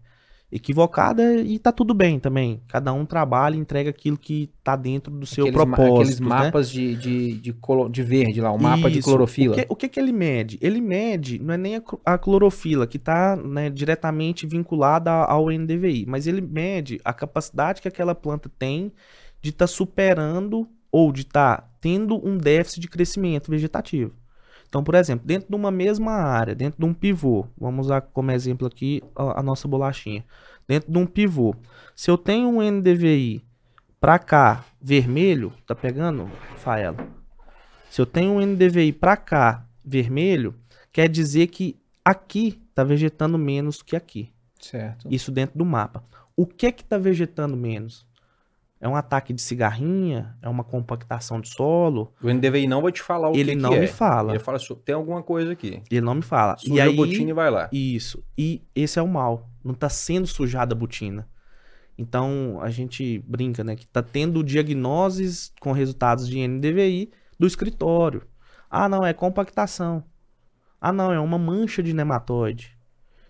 [0.53, 2.61] equivocada e tá tudo bem também.
[2.67, 5.93] Cada um trabalha e entrega aquilo que tá dentro do seu aqueles, propósito.
[5.93, 6.27] Aqueles né?
[6.27, 8.91] mapas de, de, de, colo, de, verde lá, o mapa Isso.
[8.91, 9.55] de clorofila.
[9.55, 10.59] O, que, o que, que, ele mede?
[10.61, 16.27] Ele mede, não é nem a, clorofila, que está né, diretamente vinculada ao NDVI, mas
[16.27, 18.91] ele mede a capacidade que aquela planta tem
[19.41, 24.13] de estar tá superando ou de estar tá tendo um déficit de crescimento vegetativo.
[24.73, 28.31] Então, por exemplo, dentro de uma mesma área, dentro de um pivô, vamos usar como
[28.31, 30.25] exemplo aqui a, a nossa bolachinha.
[30.67, 31.55] Dentro de um pivô,
[31.95, 33.45] se eu tenho um NDVI
[34.01, 36.97] para cá vermelho, tá pegando, Faela?
[37.87, 40.55] Se eu tenho um NDVI para cá vermelho,
[40.91, 44.33] quer dizer que aqui tá vegetando menos que aqui.
[44.59, 45.07] Certo.
[45.07, 46.03] Isso dentro do mapa.
[46.35, 48.07] O que que tá vegetando menos?
[48.83, 50.35] É um ataque de cigarrinha?
[50.41, 52.13] É uma compactação de solo?
[52.21, 53.87] O NDVI não vai te falar o ele que, não que me é.
[53.87, 54.33] fala.
[54.33, 55.81] Ele fala, tem alguma coisa aqui.
[55.89, 56.57] Ele não me fala.
[56.57, 57.69] Suja e aí, a botina e vai lá.
[57.71, 58.21] Isso.
[58.37, 59.49] E esse é o mal.
[59.63, 61.29] Não está sendo sujada a botina.
[61.97, 63.77] Então, a gente brinca, né?
[63.77, 67.09] Que tá tendo diagnoses com resultados de NDVI
[67.39, 68.23] do escritório.
[68.69, 70.03] Ah, não, é compactação.
[70.81, 72.77] Ah, não, é uma mancha de nematóide.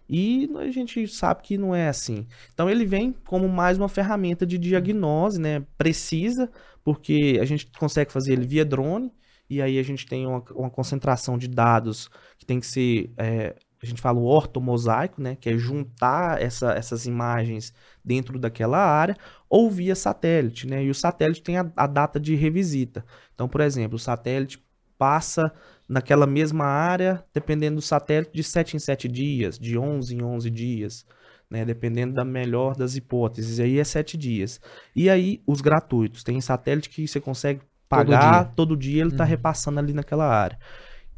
[0.09, 2.27] E a gente sabe que não é assim.
[2.53, 5.65] Então ele vem como mais uma ferramenta de diagnose, né?
[5.77, 6.49] Precisa,
[6.83, 9.11] porque a gente consegue fazer ele via drone,
[9.49, 13.13] e aí a gente tem uma, uma concentração de dados que tem que ser.
[13.17, 15.35] É, a gente fala o ortomosaico, né?
[15.35, 17.73] Que é juntar essa, essas imagens
[18.03, 19.15] dentro daquela área,
[19.49, 20.83] ou via satélite, né?
[20.83, 23.05] E o satélite tem a, a data de revisita.
[23.33, 24.63] Então, por exemplo, o satélite
[24.97, 25.51] passa
[25.93, 30.49] naquela mesma área, dependendo do satélite, de 7 em 7 dias, de 11 em 11
[30.49, 31.05] dias,
[31.49, 31.63] né?
[31.63, 33.59] dependendo da melhor das hipóteses.
[33.59, 34.59] Aí é 7 dias.
[34.95, 36.23] E aí, os gratuitos.
[36.23, 39.29] Tem satélite que você consegue pagar todo dia, todo dia ele está uhum.
[39.29, 40.57] repassando ali naquela área.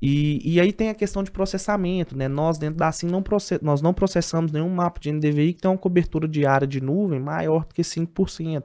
[0.01, 2.27] E, e aí tem a questão de processamento, né?
[2.27, 5.71] Nós dentro da SIM não, process, nós não processamos nenhum mapa de NDVI que tem
[5.71, 8.63] uma cobertura de área de nuvem maior do que 5%.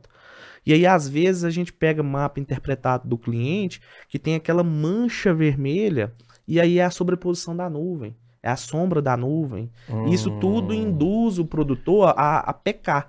[0.65, 5.33] E aí, às vezes, a gente pega mapa interpretado do cliente que tem aquela mancha
[5.33, 6.13] vermelha,
[6.47, 9.71] e aí é a sobreposição da nuvem, é a sombra da nuvem.
[9.89, 10.07] Hum.
[10.07, 13.09] Isso tudo induz o produtor a, a pecar.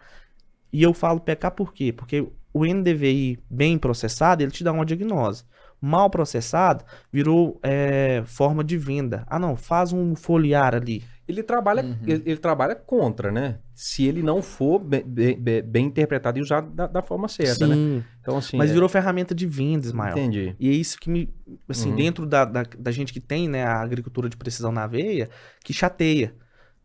[0.72, 1.92] E eu falo pecar por quê?
[1.92, 5.44] Porque o NDVI bem processado, ele te dá uma diagnose.
[5.82, 9.24] Mal processado, virou é, forma de venda.
[9.28, 11.96] Ah, não, faz um foliar ali ele trabalha, uhum.
[12.06, 13.60] ele, ele, trabalha contra, né?
[13.74, 17.76] Se ele não for bem, bem, bem interpretado e usado da, da, forma certa, né?
[17.76, 17.98] Sim.
[17.98, 18.04] né?
[18.22, 18.74] Então, assim, Mas é...
[18.74, 20.18] virou ferramenta de vendas, maior.
[20.18, 20.56] Entendi.
[20.60, 21.34] E é isso que me,
[21.70, 21.96] assim, uhum.
[21.96, 25.30] dentro da, da, da, gente que tem, né, a agricultura de precisão na veia,
[25.64, 26.34] que chateia,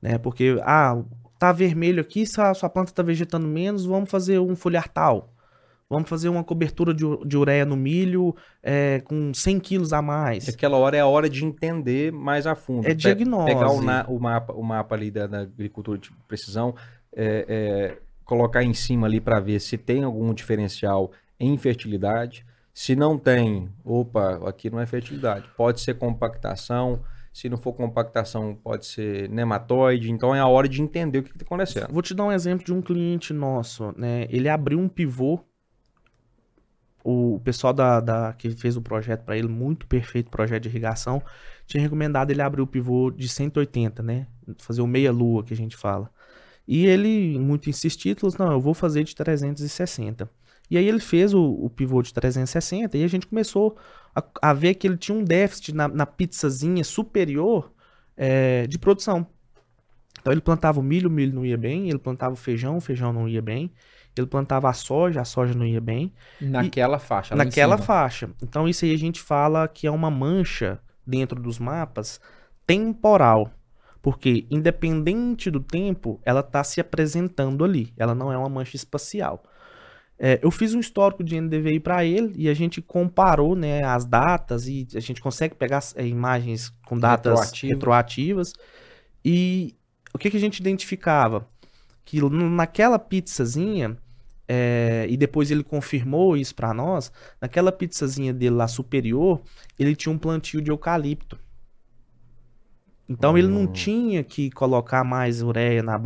[0.01, 0.19] né?
[0.19, 1.03] Porque, ah,
[1.39, 5.33] tá vermelho aqui, sua, sua planta tá vegetando menos, vamos fazer um folhar tal.
[5.89, 10.49] Vamos fazer uma cobertura de, de ureia no milho é, com 100 quilos a mais.
[10.49, 12.89] Aquela hora é a hora de entender mais a fundo.
[12.89, 13.47] É diagnose.
[13.47, 16.75] Pegar o, na, o, mapa, o mapa ali da, da agricultura de precisão,
[17.15, 22.45] é, é, colocar em cima ali para ver se tem algum diferencial em fertilidade.
[22.75, 25.49] Se não tem, opa, aqui não é fertilidade.
[25.57, 27.01] Pode ser compactação.
[27.33, 30.11] Se não for compactação, pode ser nematóide.
[30.11, 31.93] Então é a hora de entender o que está acontecendo.
[31.93, 33.95] Vou te dar um exemplo de um cliente nosso.
[33.97, 34.27] Né?
[34.31, 35.41] Ele abriu um pivô
[37.07, 41.23] o pessoal da, da que fez o projeto para ele, muito perfeito projeto de irrigação,
[41.65, 44.27] tinha recomendado ele abrir o pivô de 180, né?
[44.59, 46.11] Fazer o meia-lua que a gente fala.
[46.67, 50.29] E ele, muito insistiu, falou: não, eu vou fazer de 360.
[50.69, 53.77] E aí ele fez o, o pivô de 360 e a gente começou
[54.13, 57.73] a, a ver que ele tinha um déficit na, na pizzazinha superior
[58.17, 59.25] é, de produção.
[60.21, 62.81] Então ele plantava o milho, o milho não ia bem, ele plantava o feijão, o
[62.81, 63.71] feijão não ia bem.
[64.17, 66.13] Ele plantava a soja, a soja não ia bem.
[66.41, 67.37] Naquela e, faixa.
[67.37, 68.31] Naquela faixa.
[68.43, 72.21] Então isso aí a gente fala que é uma mancha dentro dos mapas
[72.67, 73.51] temporal.
[74.01, 77.93] Porque independente do tempo, ela está se apresentando ali.
[77.97, 79.43] Ela não é uma mancha espacial.
[80.19, 84.07] É, eu fiz um histórico de NDVI para ele e a gente comparou né, as
[84.07, 88.53] datas e a gente consegue pegar é, imagens com datas retroativas.
[88.53, 88.53] retroativas.
[89.25, 89.75] E
[90.15, 91.47] o que, que a gente identificava?
[92.05, 93.99] Que naquela pizzazinha
[94.49, 97.13] é, e depois ele confirmou isso para nós.
[97.41, 99.41] Naquela pizzazinha dele lá superior,
[99.79, 101.39] ele tinha um plantio de eucalipto.
[103.09, 103.73] Então ele não hum.
[103.73, 105.99] tinha que colocar mais ureia na,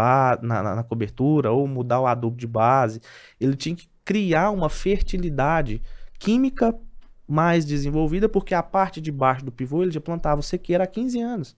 [0.43, 3.01] na, na, cobertura ou mudar o adubo de base.
[3.41, 5.83] Ele tinha que criar uma fertilidade
[6.19, 6.79] química
[7.27, 11.21] mais desenvolvida, porque a parte de baixo do pivô ele já plantava sequeira há 15
[11.21, 11.57] anos.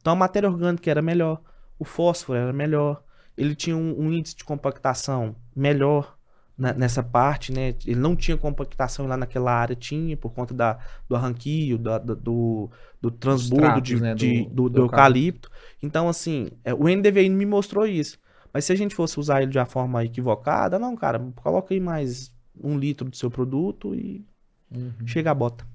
[0.00, 1.40] Então a matéria orgânica era melhor,
[1.78, 3.02] o fósforo era melhor,
[3.36, 6.15] ele tinha um, um índice de compactação melhor
[6.56, 7.74] na, nessa parte, né?
[7.86, 10.78] Ele não tinha compactação lá naquela área, tinha, por conta da,
[11.08, 14.80] do arranquio, da, da, do, do transbordo tratos, de, né, de- do- do, do do
[14.82, 15.50] eucalipto.
[15.82, 18.18] Então, assim, é, o NDVI me mostrou isso.
[18.52, 21.80] Mas se a gente fosse usar ele de uma forma equivocada, não, cara, coloca aí
[21.80, 24.24] mais um litro do seu produto e
[24.70, 24.92] Uhum.
[25.06, 25.66] chega a bota.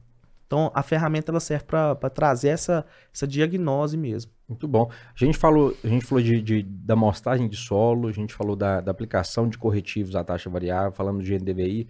[0.51, 4.33] Então, a ferramenta ela serve para trazer essa, essa diagnose mesmo.
[4.49, 4.91] Muito bom.
[4.91, 8.53] A gente falou, a gente falou de, de- da amostragem de solo, a gente falou
[8.53, 11.87] da, da aplicação de corretivos à taxa variável, falamos de NDVI.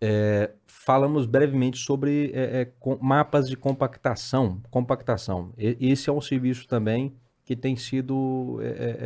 [0.00, 4.60] É, falamos brevemente sobre é, é, com- mapas de compactação.
[4.68, 5.52] Compactação.
[5.56, 8.96] E- esse é um serviço também que tem sido é, é,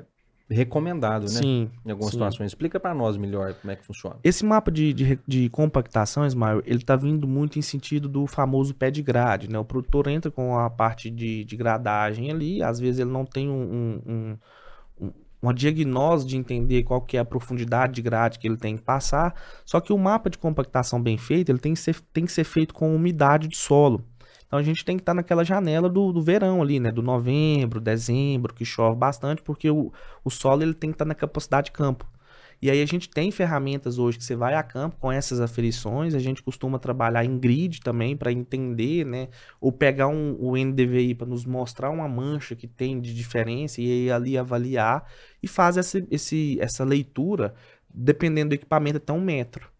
[0.00, 0.04] é,
[0.48, 1.28] recomendado, né?
[1.28, 1.70] Sim.
[1.84, 2.16] Em algumas sim.
[2.18, 2.46] situações.
[2.48, 4.16] Explica para nós melhor como é que funciona.
[4.22, 8.74] Esse mapa de, de, de compactação, Ismael, ele tá vindo muito em sentido do famoso
[8.74, 9.58] pé de grade, né?
[9.58, 13.48] O produtor entra com a parte de, de gradagem ali, às vezes ele não tem
[13.48, 14.38] um, um- um-
[15.06, 18.76] um- uma diagnose de entender qual que é a profundidade de grade que ele tem
[18.76, 19.34] que passar,
[19.64, 22.44] só que o mapa de compactação bem feito, ele tem que ser, tem que ser
[22.44, 24.04] feito com umidade de solo.
[24.46, 26.90] Então a gente tem que estar naquela janela do, do verão ali, né?
[26.90, 29.92] Do novembro, dezembro, que chove bastante, porque o,
[30.24, 32.06] o solo ele tem que estar na capacidade de campo.
[32.60, 36.14] E aí a gente tem ferramentas hoje que você vai a campo com essas aferições,
[36.14, 39.28] a gente costuma trabalhar em grid também para entender, né?
[39.60, 43.84] Ou pegar um, o NDVI para nos mostrar uma mancha que tem de diferença e
[43.84, 45.06] aí ali avaliar
[45.42, 47.54] e faz esse, essa leitura,
[47.92, 49.75] dependendo do equipamento, até um metro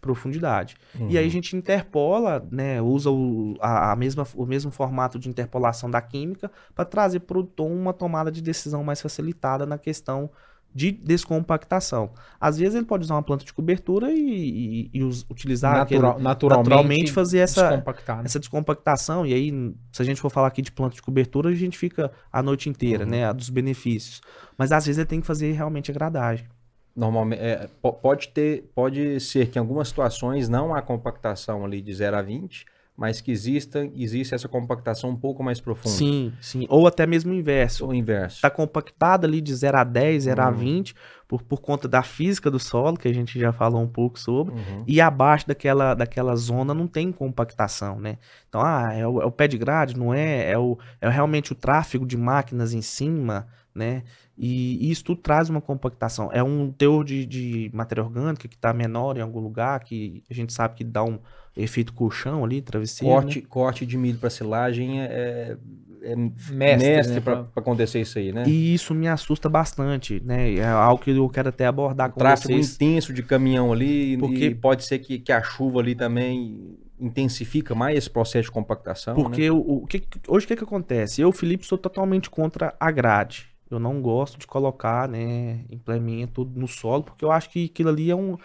[0.00, 0.76] de profundidade.
[1.08, 5.28] E aí a gente interpola, né, usa o, a, a mesma, o mesmo formato de
[5.28, 9.76] interpolação da química para trazer para o produtor uma tomada de decisão mais facilitada na
[9.78, 10.30] questão
[10.72, 12.10] de descompactação.
[12.40, 16.10] Às vezes ele pode usar uma planta de cobertura e, e- e us- utilizar Natural-
[16.12, 17.82] aquele- naturalmente, naturalmente fazer essa, né?
[18.24, 19.26] essa descompactação.
[19.26, 22.12] E aí, se a gente for falar aqui de planta de cobertura, a gente fica
[22.32, 23.10] a noite inteira, Uhum.
[23.10, 24.20] né, a dos benefícios.
[24.56, 26.46] Mas às vezes ele tem que fazer realmente a gradagem.
[26.94, 31.80] Normalmente, é, po- pode ter, pode ser que em algumas situações não há compactação ali
[31.80, 32.66] de 0 a 20,
[32.96, 35.88] mas que exista, existe essa compactação um pouco mais profunda.
[35.96, 36.66] Sim, sim.
[36.68, 37.86] Ou até mesmo o inverso.
[37.86, 38.36] O inverso.
[38.36, 40.54] Está compactado ali de 0 a 10, 0 a Uhum.
[40.54, 40.94] 20,
[41.26, 44.52] por, por conta da física do solo, que a gente já falou um pouco sobre.
[44.52, 44.84] Uhum.
[44.86, 48.18] E abaixo daquela, daquela zona não tem compactação, né?
[48.48, 50.50] Então, ah, é o, é o pé de grade, não é?
[50.50, 53.46] É, o, é realmente o tráfego de máquinas em cima,
[53.80, 54.02] né?
[54.36, 56.30] E, e isso tudo traz uma compactação.
[56.32, 60.34] É um teor de, de matéria orgânica que está menor em algum lugar, que a
[60.34, 61.18] gente sabe que dá um
[61.56, 63.12] efeito colchão ali, travesseiro.
[63.14, 63.20] né?
[63.22, 65.56] Corte, corte de milho para silagem é,
[66.02, 68.44] é Mestre, mestre, né, para acontecer isso aí, né?
[68.46, 70.54] E isso me assusta bastante, né?
[70.54, 72.74] É algo que eu quero até abordar com Tráfego vocês.
[72.74, 77.74] intenso de caminhão ali, Porque- e pode ser que, que a chuva ali também intensifica
[77.74, 79.22] mais esse processo de compactação, né?
[79.22, 81.20] Porque o, o que, hoje o que, que acontece?
[81.20, 83.49] Eu, Felipe, sou totalmente contra a grade.
[83.70, 88.10] Eu não gosto de colocar, né, implemento no solo, porque eu acho que aquilo ali
[88.10, 88.36] é um.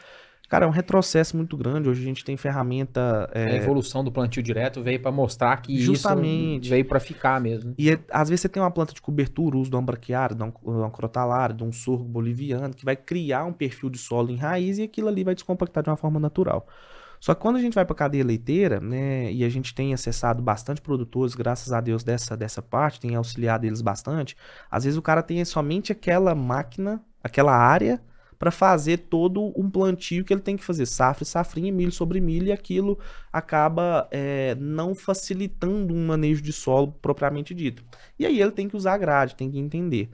[0.47, 1.89] Cara, é um retrocesso muito grande.
[1.89, 3.27] Hoje a gente tem ferramenta.
[3.33, 6.65] é, A evolução do plantio direto veio para mostrar que Justamente.
[6.65, 7.73] isso veio para ficar mesmo.
[7.77, 10.45] E é- às vezes você tem uma planta de cobertura, o uso do ambraquiário, do
[10.45, 14.35] um, um crotalário, de um sorgo boliviano, que vai criar um perfil de solo em
[14.37, 16.67] raiz e aquilo ali vai descompactar de uma forma natural.
[17.25, 19.95] Só que quando a gente vai para a cadeia leiteira, né, e a gente tem
[19.95, 24.37] acessado bastante produtores, graças a Deus, dessa, dessa parte, tem auxiliado eles bastante,
[24.69, 27.99] às vezes o cara tem somente aquela máquina, aquela área,
[28.37, 32.45] para fazer todo um plantio que ele tem que fazer, safra safrinha, milho sobre milho,
[32.45, 32.99] e aquilo
[33.33, 37.83] acaba é, não facilitando um manejo de solo propriamente dito.
[38.19, 40.11] E aí ele tem que usar a grade, tem que entender.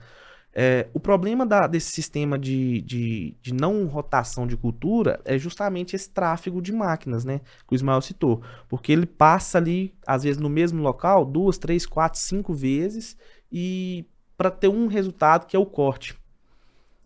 [0.54, 5.96] É, o problema da- desse sistema de, de, de não rotação de cultura é justamente
[5.96, 7.40] esse tráfego de máquinas, né?
[7.68, 8.42] Que o Ismael citou.
[8.68, 13.16] Porque ele passa ali, às vezes, no mesmo local, duas, três, quatro, cinco vezes,
[13.52, 14.06] e
[14.38, 16.20] para ter um resultado que é o corte.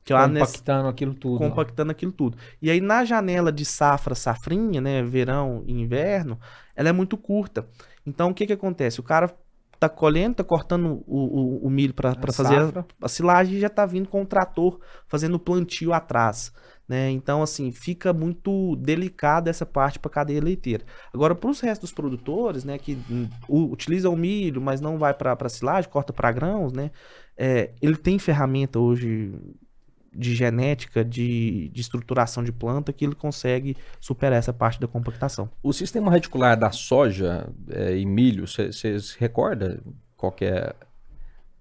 [0.04, 1.48] Que Compactando aquilo tudo.
[1.48, 1.50] ó.
[1.50, 2.38] compactando aquilo tudo.
[2.62, 6.40] E aí na janela de safra, safrinha, né, verão e inverno,
[6.76, 7.68] ela é muito curta.
[8.06, 9.00] Então o que que acontece?
[9.00, 9.36] O cara
[9.80, 13.60] tá colhendo, tá cortando o, o, o milho para A fazer a, a silagem e
[13.60, 16.52] já tá vindo com o trator fazendo o plantio atrás,
[16.88, 17.10] né?
[17.12, 20.86] Então assim, fica muito delicada essa parte para cadeia leiteira.
[21.14, 22.98] Agora para os restos dos produtores, né, que
[23.50, 26.92] utilizam o milho, mas não vai para para silagem, corta para grãos, né?
[27.38, 29.34] É, ele tem ferramenta hoje
[30.16, 35.50] de genética, de, de estruturação de planta, que ele consegue superar essa parte da compactação.
[35.62, 39.82] O sistema reticular da soja é, e milho, você se recorda
[40.16, 40.74] qual é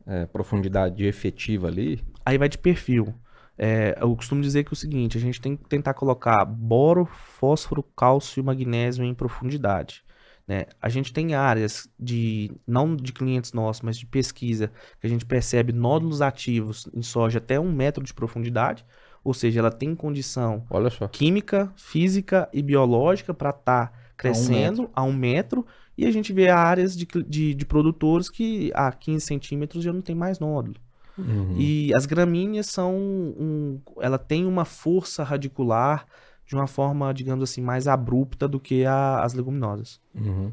[0.06, 2.02] é, profundidade efetiva ali?
[2.24, 3.14] Aí vai de perfil.
[3.56, 7.06] É, eu costumo dizer que é o seguinte, a gente tem que tentar colocar boro,
[7.06, 10.02] fósforo, cálcio e magnésio em profundidade.
[10.46, 10.66] Né?
[10.80, 14.70] A gente tem áreas de, não de clientes nossos, mas de pesquisa,
[15.00, 18.84] que a gente percebe nódulos ativos em soja até um metro de profundidade,
[19.22, 20.66] ou seja, ela tem condição
[21.10, 25.66] química, física e biológica para estar crescendo a um, metro,
[25.96, 30.02] e a gente vê áreas de, de, de, produtores que a 15 centímetros já não
[30.02, 30.76] tem mais nódulo.
[31.16, 31.56] Uhum.
[31.56, 36.06] E as gramíneas são um, ela tem uma força radicular
[36.46, 40.00] de uma forma, digamos assim, mais abrupta do que a, as leguminosas.
[40.14, 40.52] Uhum.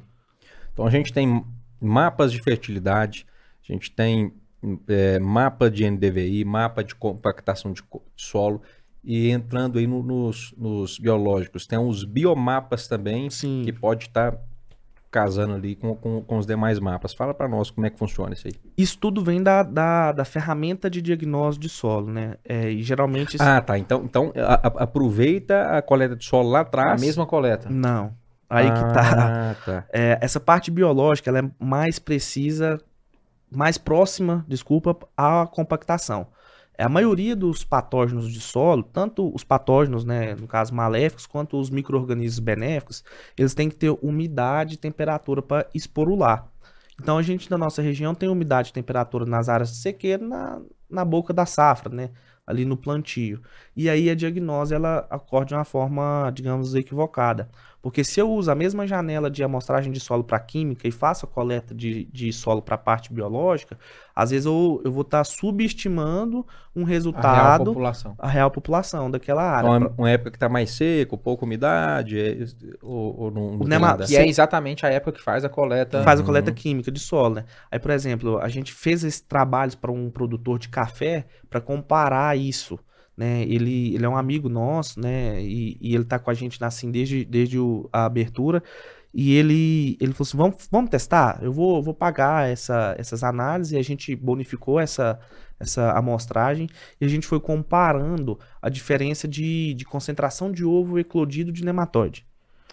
[0.73, 1.43] Então a gente tem
[1.79, 3.25] mapas de fertilidade,
[3.67, 4.33] a gente tem
[4.87, 7.83] é, mapa de NDVI, mapa de compactação de
[8.15, 8.61] solo,
[9.03, 13.63] e entrando aí no, nos, nos, biológicos, tem os biomapas também, Sim.
[13.65, 14.43] que pode estar tá
[15.11, 17.13] casando ali com, com, com, os demais mapas.
[17.13, 18.53] Fala para nós como é que funciona isso aí.
[18.77, 22.35] Isso tudo vem da, da, da ferramenta de diagnóstico de solo, né?
[22.45, 23.35] É, e geralmente...
[23.35, 23.43] Isso...
[23.43, 23.77] Ah, tá.
[23.77, 27.01] Então, então a, a, aproveita a coleta de solo lá atrás.
[27.01, 27.69] A mesma coleta.
[27.69, 28.13] Não.
[28.49, 29.55] Aí ah, que tá.
[29.65, 29.85] tá.
[29.91, 32.79] É, essa parte biológica ela é mais precisa,
[33.51, 36.27] mais próxima, desculpa, à compactação.
[36.81, 41.59] É, a maioria dos patógenos de solo, tanto os patógenos, né, no caso maléficos, quanto
[41.59, 43.03] os micro-organismos benéficos,
[43.37, 46.47] eles têm que ter umidade e temperatura para esporular.
[46.99, 50.59] Então a gente na nossa região tem umidade e temperatura nas áreas de sequeiro na,
[50.89, 52.09] na boca da safra, né?
[52.47, 53.41] Ali no plantio.
[53.75, 57.47] E aí a diagnose ela ocorre de uma forma, digamos, equivocada.
[57.81, 61.25] Porque se eu uso a mesma janela de amostragem de solo para química e faço
[61.25, 63.77] a coleta de, de solo para a parte biológica,
[64.15, 67.25] às vezes eu, eu vou estar tá subestimando um resultado.
[67.25, 68.15] A real população.
[68.19, 69.69] A real população daquela área.
[69.69, 72.45] Uma, uma época que está mais seco, pouca umidade, é,
[72.83, 73.97] ou, ou não, não.
[73.97, 76.03] Que é exatamente a época que faz a coleta.
[76.03, 76.55] Faz a coleta uhum.
[76.55, 77.45] química de solo, né?
[77.71, 82.37] Aí, por exemplo, a gente fez esses trabalhos para um produtor de café para comparar
[82.37, 82.79] isso
[83.15, 83.43] né?
[83.43, 85.41] Ele, ele é um amigo nosso, né?
[85.41, 88.63] E, e ele tá com a gente assim desde, desde o, a abertura.
[89.13, 91.39] E ele, ele falou assim: vamos, vamos testar?
[91.41, 93.73] Eu vou, vou pagar essa, essas análises.
[93.73, 95.19] E a gente bonificou essa,
[95.59, 96.69] essa amostragem.
[96.99, 102.25] E a gente foi comparando a diferença de, de concentração de ovo eclodido de nematóide.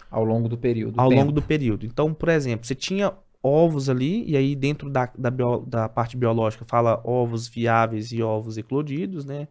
[0.09, 0.99] Ao longo do período.
[0.99, 1.21] Ao tempo.
[1.21, 1.85] longo do período.
[1.85, 6.17] Então, por exemplo, você tinha ovos ali, e aí dentro da, da, bio, da parte
[6.17, 9.47] biológica fala ovos viáveis e ovos eclodidos, né?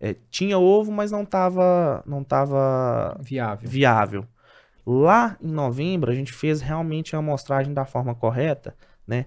[0.00, 3.68] É, tinha ovo, mas não estava não tava viável.
[3.68, 4.26] viável.
[4.86, 8.74] Lá em novembro, a gente fez realmente a amostragem da forma correta,
[9.06, 9.26] né?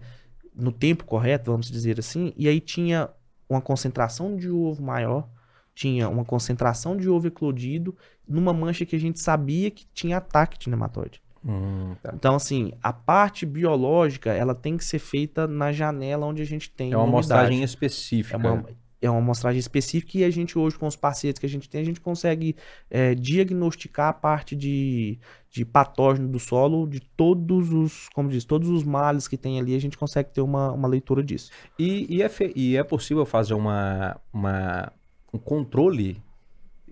[0.56, 2.34] No tempo correto, vamos dizer assim.
[2.36, 3.10] E aí tinha
[3.48, 5.28] uma concentração de ovo maior,
[5.76, 7.96] tinha uma concentração de ovo eclodido
[8.28, 11.22] numa mancha que a gente sabia que tinha ataque de nematóide.
[11.44, 12.12] Hum, tá.
[12.14, 16.70] Então, assim, a parte biológica, ela tem que ser feita na janela onde a gente
[16.70, 18.36] tem É uma amostragem específica.
[18.36, 18.66] É uma,
[19.02, 21.82] é uma amostragem específica e a gente hoje, com os parceiros que a gente tem,
[21.82, 22.56] a gente consegue
[22.89, 28.70] é, diagnosticar a parte de, de patógeno do solo, de todos os, como diz, todos
[28.70, 31.52] os males que tem ali, a gente consegue ter uma, uma leitura disso.
[31.80, 34.93] E, e, é, fe, e é possível fazer uma, uma,
[35.34, 36.22] um controle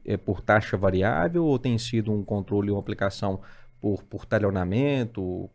[0.04, 3.40] é, por taxa variável ou tem sido um controle, uma aplicação
[3.80, 5.50] por, por talhonamento,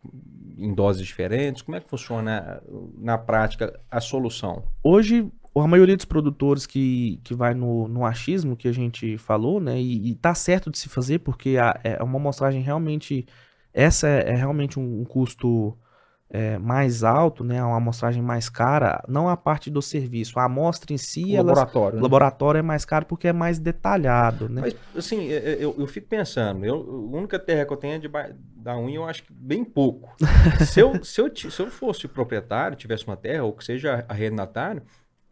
[0.57, 1.63] em doses diferentes?
[1.63, 2.63] Como é que funciona
[2.97, 4.65] na prática a solução?
[4.83, 5.31] Hoje
[5.63, 9.81] a maioria dos produtores que, que vai no, no achismo que a gente falou, né?
[9.81, 13.27] E, e tá certo de se fazer, porque a, é uma amostragem realmente.
[13.73, 15.77] Essa é, é realmente um, um custo
[16.29, 17.63] é, mais alto, né?
[17.63, 20.39] Uma amostragem mais cara, não a parte do serviço.
[20.41, 21.35] A amostra em si.
[21.35, 21.87] O laboratório.
[21.87, 22.03] Ela, né?
[22.03, 24.61] laboratório é mais caro porque é mais detalhado, né?
[24.63, 27.95] Mas, assim, é, é, eu, eu fico pensando, eu, a única terra que eu tenho
[27.95, 28.11] é de
[28.57, 30.17] da unha, eu acho que bem pouco.
[30.67, 34.83] se, eu, se, eu, se eu fosse proprietário, tivesse uma terra, ou que seja arrendatário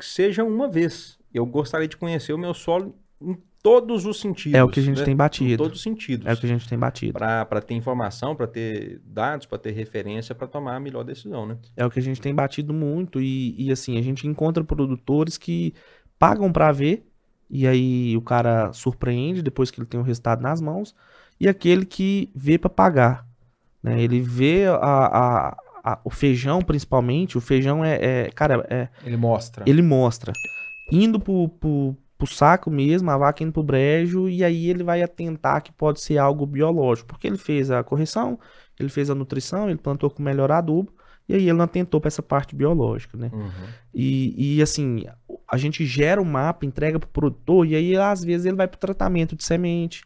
[0.03, 1.16] que seja uma vez.
[1.32, 4.59] Eu gostaria de conhecer o meu solo em todos os sentidos.
[4.59, 5.05] É o que a gente né?
[5.05, 5.53] tem batido.
[5.53, 6.26] Em todos os sentidos.
[6.26, 7.12] É o que a gente tem batido.
[7.12, 11.57] Para ter informação, para ter dados, para ter referência, para tomar a melhor decisão, né?
[11.76, 13.20] É o que a gente tem batido muito.
[13.20, 15.72] E, e assim, a gente encontra produtores que
[16.18, 17.07] pagam para ver,
[17.48, 20.96] e aí o cara surpreende depois que ele tem o resultado nas mãos,
[21.38, 23.26] e aquele que vê para pagar.
[23.80, 24.03] Né?
[24.03, 28.88] Ele vê a, a, a, o feijão, principalmente, o feijão é, é, Cara, é.
[29.04, 29.64] Ele mostra.
[29.66, 30.32] Ele mostra.
[30.90, 35.02] Indo pro, pro, pro saco mesmo, a vaca indo pro brejo, e aí ele vai
[35.02, 37.08] atentar que pode ser algo biológico.
[37.08, 38.38] Porque ele fez a correção,
[38.78, 40.92] ele fez a nutrição, ele plantou com melhor adubo,
[41.28, 43.30] e aí ele não atentou para essa parte biológica, né?
[43.32, 43.50] Uhum.
[43.94, 45.04] E, e assim,
[45.50, 48.68] a gente gera o um mapa, entrega pro produtor, e aí às vezes ele vai
[48.68, 50.02] pro tratamento de semente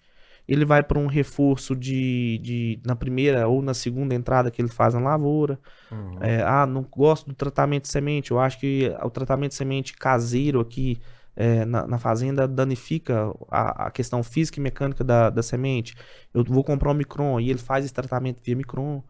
[0.49, 4.69] ele vai para um reforço de, de na primeira ou na segunda entrada que ele
[4.69, 5.59] faz na lavoura.
[5.91, 6.19] Uhum.
[6.21, 8.31] É, ah, não gosto do tratamento de semente.
[8.31, 11.01] Eu acho que o tratamento de semente caseiro aqui
[11.35, 15.95] é, na, na, fazenda danifica a, a, questão física e mecânica da, da semente.
[16.33, 19.03] Eu vou comprar um micron e ele faz esse tratamento via micron.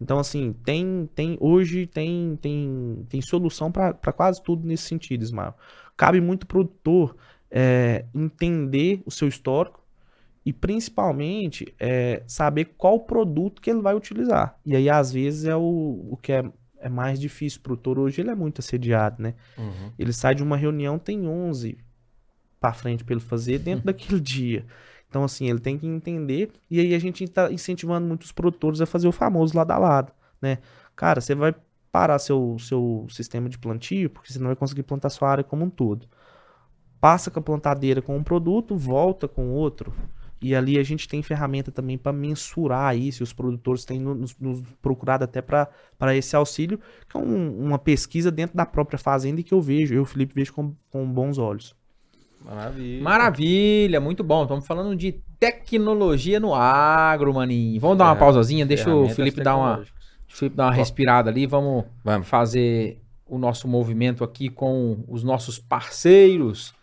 [0.00, 5.54] Então, assim, tem, tem hoje tem, tem, tem solução para quase tudo nesse sentido, Ismael.
[5.96, 7.16] Cabe muito produtor
[7.50, 9.83] é, entender o seu histórico
[10.44, 14.58] e principalmente é, saber qual produto que ele vai utilizar.
[14.64, 16.44] E aí, às vezes, é o, o que é,
[16.78, 19.34] é mais difícil para o produtor hoje, ele é muito assediado, né?
[19.56, 19.92] Uhum.
[19.98, 21.78] Ele sai de uma reunião, tem 11
[22.60, 24.66] para frente para ele fazer dentro daquele dia.
[25.08, 26.50] Então, assim, ele tem que entender.
[26.70, 30.12] E aí a gente está incentivando muitos produtores a fazer o famoso lado a lado,
[30.42, 30.58] né?
[30.94, 31.54] Cara, você vai
[31.90, 35.64] parar seu, seu sistema de plantio, porque você não vai conseguir plantar sua área como
[35.64, 36.06] um todo.
[37.00, 39.94] Passa com a plantadeira com um produto, volta com outro.
[40.44, 43.24] E ali a gente tem ferramenta também para mensurar isso.
[43.24, 46.78] Os produtores têm nos, nos procurado até para esse auxílio,
[47.08, 50.34] que é um, uma pesquisa dentro da própria fazenda e que eu vejo, eu, Felipe,
[50.34, 51.74] vejo com, com bons olhos.
[52.44, 53.02] Maravilha.
[53.02, 54.42] Maravilha, muito bom.
[54.42, 57.80] Estamos falando de tecnologia no agro, maninho.
[57.80, 59.82] Vamos dar uma É, pausazinha, deixa o Felipe dar uma.
[60.28, 61.46] Felipe dar uma respirada ali.
[61.46, 62.28] Vamos Vamos.
[62.28, 66.74] fazer o nosso movimento aqui com os nossos parceiros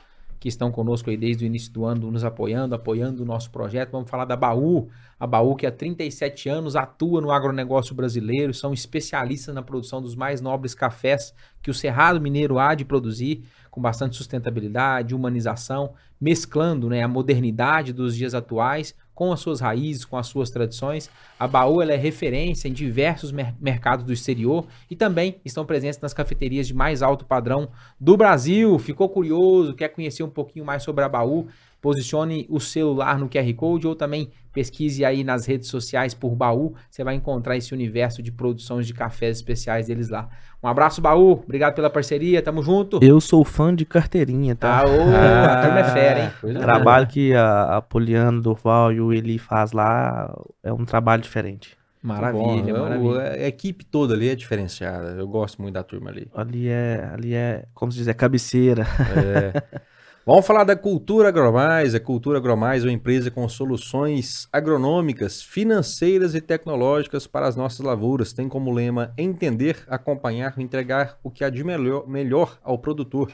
[0.41, 3.91] que estão conosco aí desde o início do ano, nos apoiando, apoiando o nosso projeto.
[3.91, 4.89] Vamos falar da Baú.
[5.19, 10.15] A Baú, que há 37 anos atua no agronegócio brasileiro, são especialistas na produção dos
[10.15, 11.31] mais nobres cafés
[11.61, 17.93] que o Cerrado Mineiro há de produzir, com bastante sustentabilidade, humanização, mesclando né, a modernidade
[17.93, 21.07] dos dias atuais com as suas raízes, com as suas tradições.
[21.39, 26.11] A Baú é referência em diversos mer- mercados do exterior e também estão presentes nas
[26.11, 27.69] cafeterias de mais alto padrão
[27.99, 28.79] do Brasil.
[28.79, 31.47] Ficou curioso, quer conhecer um pouquinho mais sobre a Baú?
[31.81, 36.75] Posicione o celular no QR Code ou também pesquise aí nas redes sociais por Baú.
[36.89, 40.29] Você vai encontrar esse universo de produções de cafés especiais deles lá.
[40.61, 41.41] Um abraço, Baú.
[41.43, 42.39] Obrigado pela parceria.
[42.41, 42.99] Tamo junto.
[43.01, 44.81] Eu sou fã de carteirinha, tá?
[44.81, 46.31] Tá, ô, a turma é fera, hein?
[46.39, 46.71] coisa boa.
[46.71, 51.75] trabalho que a, a Poliana, Durval e o Eli faz lá é um trabalho diferente.
[52.03, 53.21] Maravilha, Bom, maravilha.
[53.43, 55.09] A equipe toda ali é diferenciada.
[55.11, 56.27] Eu gosto muito da turma ali.
[56.33, 58.85] Ali é, ali é, como se diz, é cabeceira.
[59.15, 59.81] É.
[60.23, 61.95] Vamos falar da Cultura Agromais.
[61.95, 67.79] A Cultura Agromais é uma empresa com soluções agronômicas, financeiras e tecnológicas para as nossas
[67.79, 68.31] lavouras.
[68.31, 73.31] Tem como lema entender, acompanhar e entregar o que há de melhor, melhor ao produtor,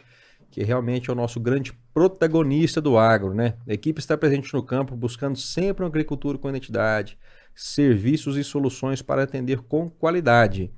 [0.49, 3.33] que realmente é o nosso grande protagonista do agro.
[3.33, 3.55] Né?
[3.67, 7.17] A equipe está presente no campo, buscando sempre uma agricultura com identidade,
[7.53, 10.71] serviços e soluções para atender com qualidade.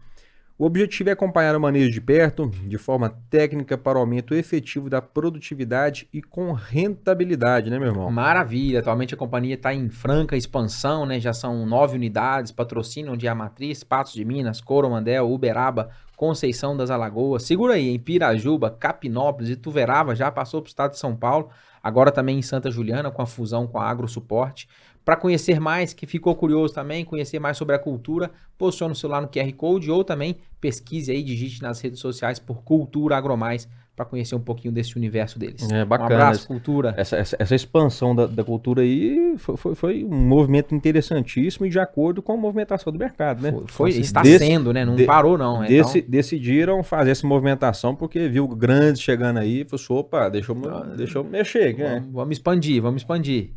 [0.60, 4.90] O objetivo é acompanhar o manejo de perto, de forma técnica, para o aumento efetivo
[4.90, 8.12] da produtividade e com rentabilidade, né, meu irmão?
[8.12, 11.18] Maravilha, atualmente a companhia está em franca expansão, né?
[11.18, 17.44] Já são nove unidades, patrocinam de Amatriz, Patos de Minas, Coromandel, Uberaba, Conceição das Alagoas.
[17.44, 21.52] Segura aí, em Pirajuba, Capinópolis e Tuverava já passou para o estado de São Paulo,
[21.82, 24.68] agora também em Santa Juliana com a fusão com a AgroSuporte.
[25.06, 29.22] Para conhecer mais, que ficou curioso também, conhecer mais sobre a cultura, posicione o celular
[29.22, 34.06] no QR Code ou também pesquise aí, digite nas redes sociais por Cultura Agromais para
[34.06, 35.70] conhecer um pouquinho desse universo deles.
[35.70, 36.16] É Um bacana.
[36.16, 36.94] abraço, Cultura.
[36.96, 41.70] Essa, essa, essa expansão da, da cultura aí foi, foi, foi um movimento interessantíssimo e
[41.70, 43.52] de acordo com a movimentação do mercado, né?
[43.52, 44.86] Foi, foi- está desse- sendo, né?
[44.86, 45.62] Não de- parou, não.
[45.64, 49.94] é, deci- então- Decidiram fazer essa movimentação porque viu grandes chegando aí e falou assim,
[49.94, 51.96] opa, deixa eu, deixa eu mexer, né?
[52.00, 53.52] vamos, vamos expandir, vamos expandir.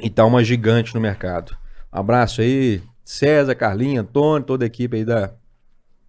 [0.00, 1.56] E tá uma gigante no mercado.
[1.92, 5.32] Um abraço aí, César, Carlinhos, Antônio, toda a equipe aí da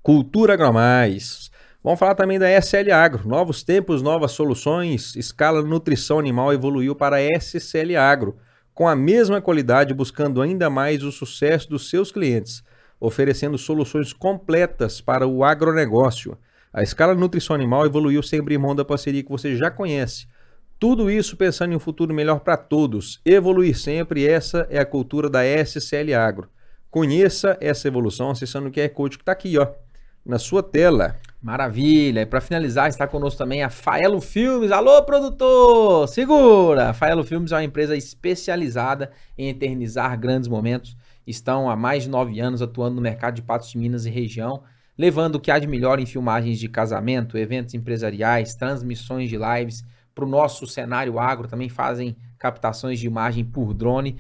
[0.01, 1.51] Cultura Agromais.
[1.84, 3.27] Vamos falar também da SL Agro.
[3.27, 5.15] Novos tempos, novas soluções.
[5.15, 8.38] Escala Nutrição Animal evoluiu para SCL Agro,
[8.73, 12.63] com a mesma qualidade, buscando ainda mais o sucesso dos seus clientes,
[12.99, 16.38] oferecendo soluções completas para o agronegócio.
[16.71, 20.27] A Escala Nutrição Animal evoluiu sem abrir mão da parceria que você já conhece.
[20.84, 23.21] Tudo isso pensando em um futuro melhor para todos.
[23.23, 26.49] Evoluir sempre, essa é a cultura da SCL Agro.
[26.91, 29.65] Conheça essa evolução acessando o QR Code que está aqui, ó,
[30.25, 31.15] na sua tela.
[31.41, 32.19] Maravilha.
[32.19, 34.73] E para finalizar, está conosco também a Faelo Filmes.
[34.73, 36.05] Alô, produtor!
[36.09, 36.89] Segura!
[36.89, 40.97] A Faelo Filmes é uma empresa especializada em eternizar grandes momentos.
[41.25, 44.63] Estão há mais de nove anos atuando no mercado de Patos de Minas e região,
[44.97, 49.81] levando o que há de melhor em filmagens de casamento, eventos empresariais, transmissões de lives.
[50.14, 54.20] Para o nosso cenário agro também fazem captações de imagem por drone.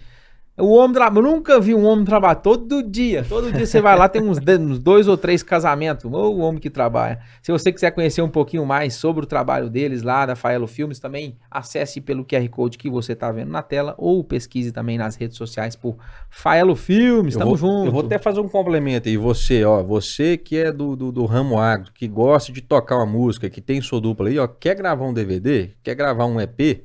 [0.55, 1.25] O homem trabalha.
[1.25, 3.25] Eu nunca vi um homem trabalhar todo dia.
[3.27, 4.37] Todo dia você vai lá, tem uns,
[4.79, 6.05] dois ou três casamentos.
[6.05, 7.19] Ô, o homem que trabalha.
[7.41, 10.99] Se você quiser conhecer um pouquinho mais sobre o trabalho deles lá da Faelo Filmes,
[10.99, 15.15] também acesse pelo QR Code que você está vendo na tela ou pesquise também nas
[15.15, 15.97] redes sociais por
[16.29, 17.33] Faelo Filmes.
[17.33, 17.87] Eu Tamo vou, junto.
[17.87, 19.17] eu vou até fazer um complemento aí.
[19.17, 23.07] Você, ó, você que é do, do, do ramo agro, que gosta de tocar uma
[23.07, 26.83] música, que tem sua dupla aí, ó, quer gravar um DVD, quer gravar um EP,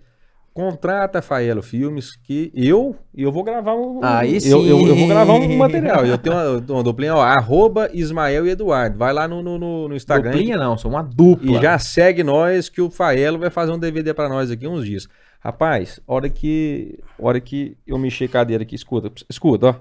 [0.59, 4.01] contrata Faelo Filmes, que eu eu vou gravar um.
[4.03, 4.51] Aí eu, sim.
[4.69, 6.05] Eu, eu vou gravar um material.
[6.05, 8.99] Eu tenho uma, eu uma duplinha, ó, arroba Ismael e Eduardo.
[8.99, 11.53] Vai lá no, no, no- Instagram Duplinha não, sou uma dupla.
[11.53, 14.85] e já segue nós que o Faelo vai fazer um DVD pra nós aqui uns
[14.85, 15.07] dias.
[15.39, 19.75] Rapaz, hora que hora que eu mexer a cadeira aqui, escuta, escuta, ó.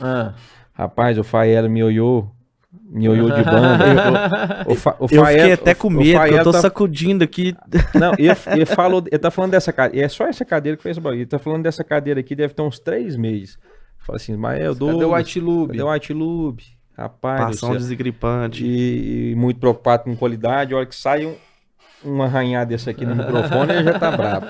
[0.00, 0.32] Ah.
[0.72, 2.30] Rapaz, o Faelo me olhou,
[2.94, 4.64] olhou de banda.
[4.66, 6.60] O, o, Fa- o Eu fiquei até o- com o medo, porque eu tô tá-
[6.60, 7.54] sacudindo aqui.
[7.94, 10.96] Não, ele, ele falou, ele tá falando dessa cadeira, é só essa cadeira que fez
[10.96, 11.20] o bagulho.
[11.20, 13.58] Ele tá falando dessa cadeira aqui, deve ter uns três meses.
[13.98, 14.92] Fala assim, mas eu dou.
[14.92, 15.72] Cadê o White Lube?
[15.72, 16.64] Cadê o White Lube?
[16.96, 17.78] Rapaz, Passão céu.
[17.78, 18.64] desengripante.
[18.64, 20.74] E, e muito preocupado com qualidade.
[20.74, 21.34] A hora que sai um,
[22.04, 24.46] um arranhar desse aqui no microfone, ele já tá bravo.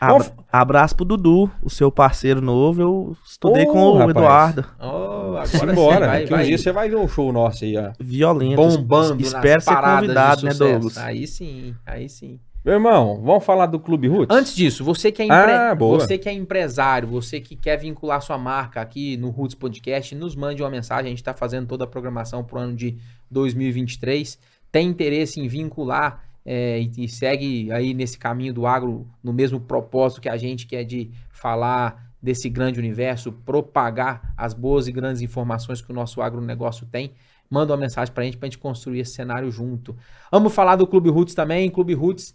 [0.00, 2.80] Abra- abraço pro Dudu, o seu parceiro novo.
[2.82, 4.10] Eu estudei Ô, com o rapaz.
[4.10, 4.64] Eduardo.
[4.80, 6.46] Oh, agora Simbora, vai, que um vai.
[6.46, 7.90] dia você vai ver um show nosso aí, ó.
[7.98, 8.56] Violento.
[8.56, 10.54] bombando Espero ser convidado, né.
[10.54, 10.96] Douglas?
[10.98, 12.38] Aí sim, aí sim.
[12.64, 14.36] Meu irmão, vamos falar do Clube Roots?
[14.36, 18.20] Antes disso, você que é, empre- Ah, você que é empresário, você que quer vincular
[18.20, 21.06] sua marca aqui no Roots Podcast, nos mande uma mensagem.
[21.06, 22.98] A gente está fazendo toda a programação para o ano de
[23.30, 24.38] 2023.
[24.70, 29.60] Tem interesse em vincular é, e, e segue aí nesse caminho do agro, no mesmo
[29.60, 34.92] propósito que a gente, que é de falar desse grande universo, propagar as boas e
[34.92, 37.12] grandes informações que o nosso agronegócio tem.
[37.50, 39.94] Manda uma mensagem para a gente, para a gente construir esse cenário junto.
[40.32, 41.68] Vamos falar do Clube Roots também.
[41.68, 42.34] Clube Roots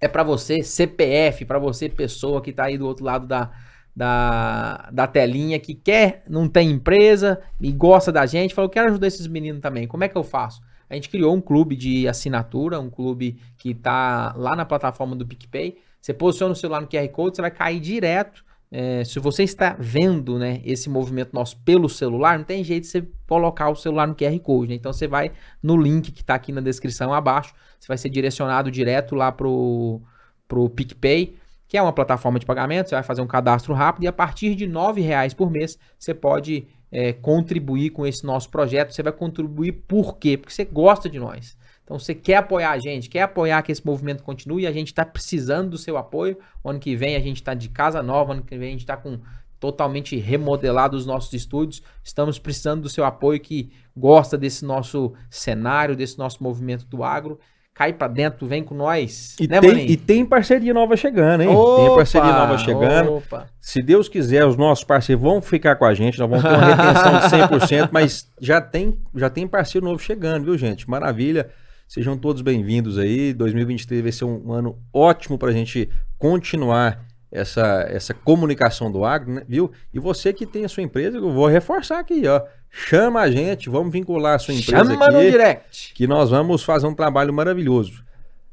[0.00, 3.52] é para você, CPF, para você, pessoa que tá aí do outro lado da,
[3.94, 9.06] da, da telinha, que quer, não tem empresa e gosta da gente, falou, quero ajudar
[9.06, 10.60] esses meninos também, como é que eu faço?
[10.90, 15.24] A gente criou um clube de assinatura, um clube que tá lá na plataforma do
[15.24, 19.42] PicPay, você posiciona o celular no QR Code, você vai cair direto, é, se você
[19.42, 23.74] está vendo né, esse movimento nosso pelo celular, não tem jeito de você colocar o
[23.74, 24.74] celular no QR Code, né?
[24.76, 28.70] então você vai no link que está aqui na descrição abaixo, você vai ser direcionado
[28.70, 30.00] direto lá pro,
[30.46, 31.36] pro PicPay,
[31.66, 34.54] que é uma plataforma de pagamento, você vai fazer um cadastro rápido e a partir
[34.54, 38.92] de R$ reais por mês você pode é, contribuir com esse nosso projeto.
[38.92, 40.36] Você vai contribuir por quê?
[40.36, 41.56] Porque você gosta de nós.
[41.84, 45.04] Então você quer apoiar a gente, quer apoiar que esse movimento continue a gente está
[45.04, 46.38] precisando do seu apoio.
[46.62, 48.80] O ano que vem a gente está de casa nova, ano que vem a gente
[48.80, 49.18] está com
[49.58, 51.82] totalmente remodelado os nossos estúdios.
[52.02, 57.38] Estamos precisando do seu apoio que gosta desse nosso cenário, desse nosso movimento do agro.
[57.80, 59.34] Cai pra dentro, vem com nós.
[59.40, 59.90] E, né, tem, Maninho?
[59.90, 61.48] e tem parceria nova chegando, hein?
[61.48, 63.12] tem Opa, parceria nova chegando.
[63.14, 63.46] Opa.
[63.58, 66.74] Se Deus quiser, os nossos parceiros vão ficar com a gente, nós vamos ter uma
[66.74, 70.90] retenção de 100%, mas já tem, já tem parceiro novo chegando, viu, gente?
[70.90, 71.48] Maravilha.
[71.88, 73.32] Sejam todos bem-vindos aí.
[73.32, 77.02] 2023 vai ser um ano ótimo para a gente continuar
[77.32, 79.42] essa, essa comunicação do agro, né?
[79.48, 79.72] viu?
[79.94, 82.42] E você que tem a sua empresa, eu vou reforçar aqui, ó.
[82.70, 85.92] Chama a gente, vamos vincular a sua empresa Chama aqui no direct.
[85.94, 88.04] que nós vamos fazer um trabalho maravilhoso.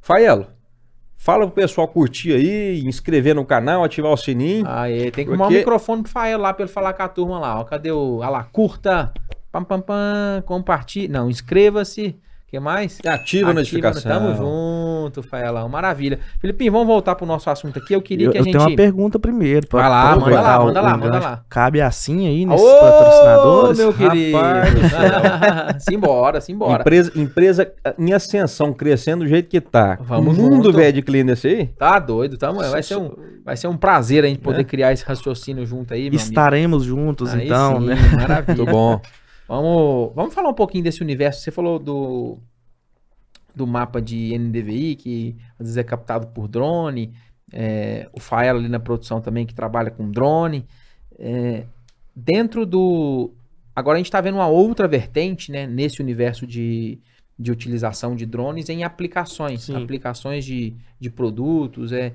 [0.02, 0.48] Faelo,
[1.18, 4.66] fala pro pessoal curtir aí, inscrever no canal, ativar o sininho.
[4.68, 7.08] Aí, tem que arrumar Porque- o microfone pro Fael lá pra ele falar com a
[7.08, 7.60] turma lá.
[7.60, 7.64] Ó.
[7.64, 8.18] Cadê o.
[8.18, 9.14] Olha lá, curta.
[9.52, 10.44] Pam, pam, pam.
[10.46, 11.08] Compartilhe.
[11.08, 12.20] Não, inscreva-se.
[12.48, 12.98] O que mais?
[13.06, 14.10] Ativa a notificação.
[14.10, 15.68] Tamo junto, Faelão.
[15.68, 16.18] Maravilha.
[16.40, 17.92] Filipinho, vamos voltar pro nosso assunto aqui.
[17.94, 18.54] Eu queria Eu, que a eu gente.
[18.54, 19.68] tenho uma pergunta primeiro.
[19.68, 21.44] pra Vai lá, manda lá, o- manda lá, manda lá.
[21.50, 23.78] Cabe assim aí nesses Ô, patrocinadores?
[23.80, 24.38] meu querido.
[24.38, 26.82] Rapaz simbora, simbora.
[26.84, 29.98] Empresa, empresa em ascensão, crescendo do jeito que tá.
[30.00, 31.68] Vamos o mundo velho de cliente desse aí.
[31.78, 32.62] Tá doido, tamo.
[32.64, 33.12] Vai ser um,
[33.44, 34.64] vai ser um prazer a gente poder É.
[34.64, 36.24] criar esse raciocínio junto aí, meu amigo.
[36.24, 37.96] Estaremos juntos, Aí então, sim, né?
[38.16, 38.56] Maravilha.
[38.56, 39.02] Muito bom.
[39.48, 41.42] Vamos, vamos falar um pouquinho desse universo.
[41.42, 42.38] Você falou do,
[43.56, 47.14] do mapa de NDVI, que às vezes é captado por drone.
[47.52, 50.66] é, o Fael ali na produção também, que trabalha com drone.
[51.18, 51.64] É,
[52.16, 53.32] dentro do.
[53.76, 55.68] Agora a gente está vendo uma outra vertente, né?
[55.68, 57.00] Nesse universo de,
[57.38, 59.64] de utilização de drones em aplicações.
[59.64, 59.82] Sim.
[59.82, 61.92] Aplicações de, de produtos.
[61.92, 62.14] É,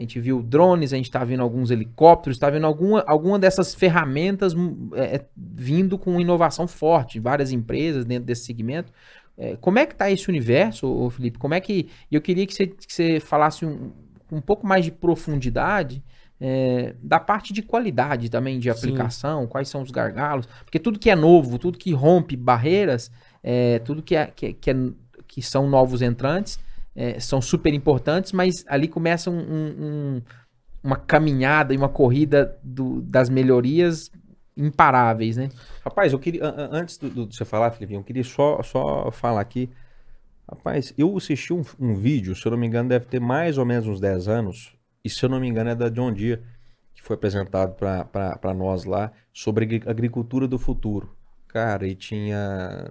[0.00, 3.74] a gente viu drones, a gente está vendo alguns helicópteros, está vendo alguma, alguma dessas
[3.74, 8.92] ferramentas hum, é, é, vindo com inovação forte, várias empresas dentro desse segmento.
[9.36, 11.38] É, como é que está esse universo, Felipe?
[11.38, 11.88] Como é que.
[12.10, 13.92] Eu queria que você, que você falasse um,
[14.32, 16.02] um pouco mais de profundidade
[16.40, 18.78] é, da parte de qualidade também de Sim.
[18.78, 23.10] aplicação, quais são os gargalos, porque tudo que é novo, tudo que rompe barreiras,
[23.42, 24.90] é, tudo que, é, que, que, é-
[25.28, 26.58] que são novos entrantes,
[26.94, 29.74] é, são super importantes, mas ali começa um- um-
[30.16, 30.22] um-
[30.82, 34.10] uma caminhada e uma corrida do- das melhorias
[34.56, 35.48] imparáveis, né?
[35.84, 38.62] Rapaz, eu queria, an- an- antes do, do- de você falar, Felipe, eu queria só,
[38.62, 39.70] só falar aqui.
[40.48, 43.64] Rapaz, eu assisti um, um vídeo, se eu não me engano, deve ter mais ou
[43.64, 46.42] menos uns 10 anos, e se eu não me engano é da John Deere,
[46.94, 51.16] que foi apresentado para nós lá, sobre agri- agricultura do futuro.
[51.52, 52.90] Cara, e tinha,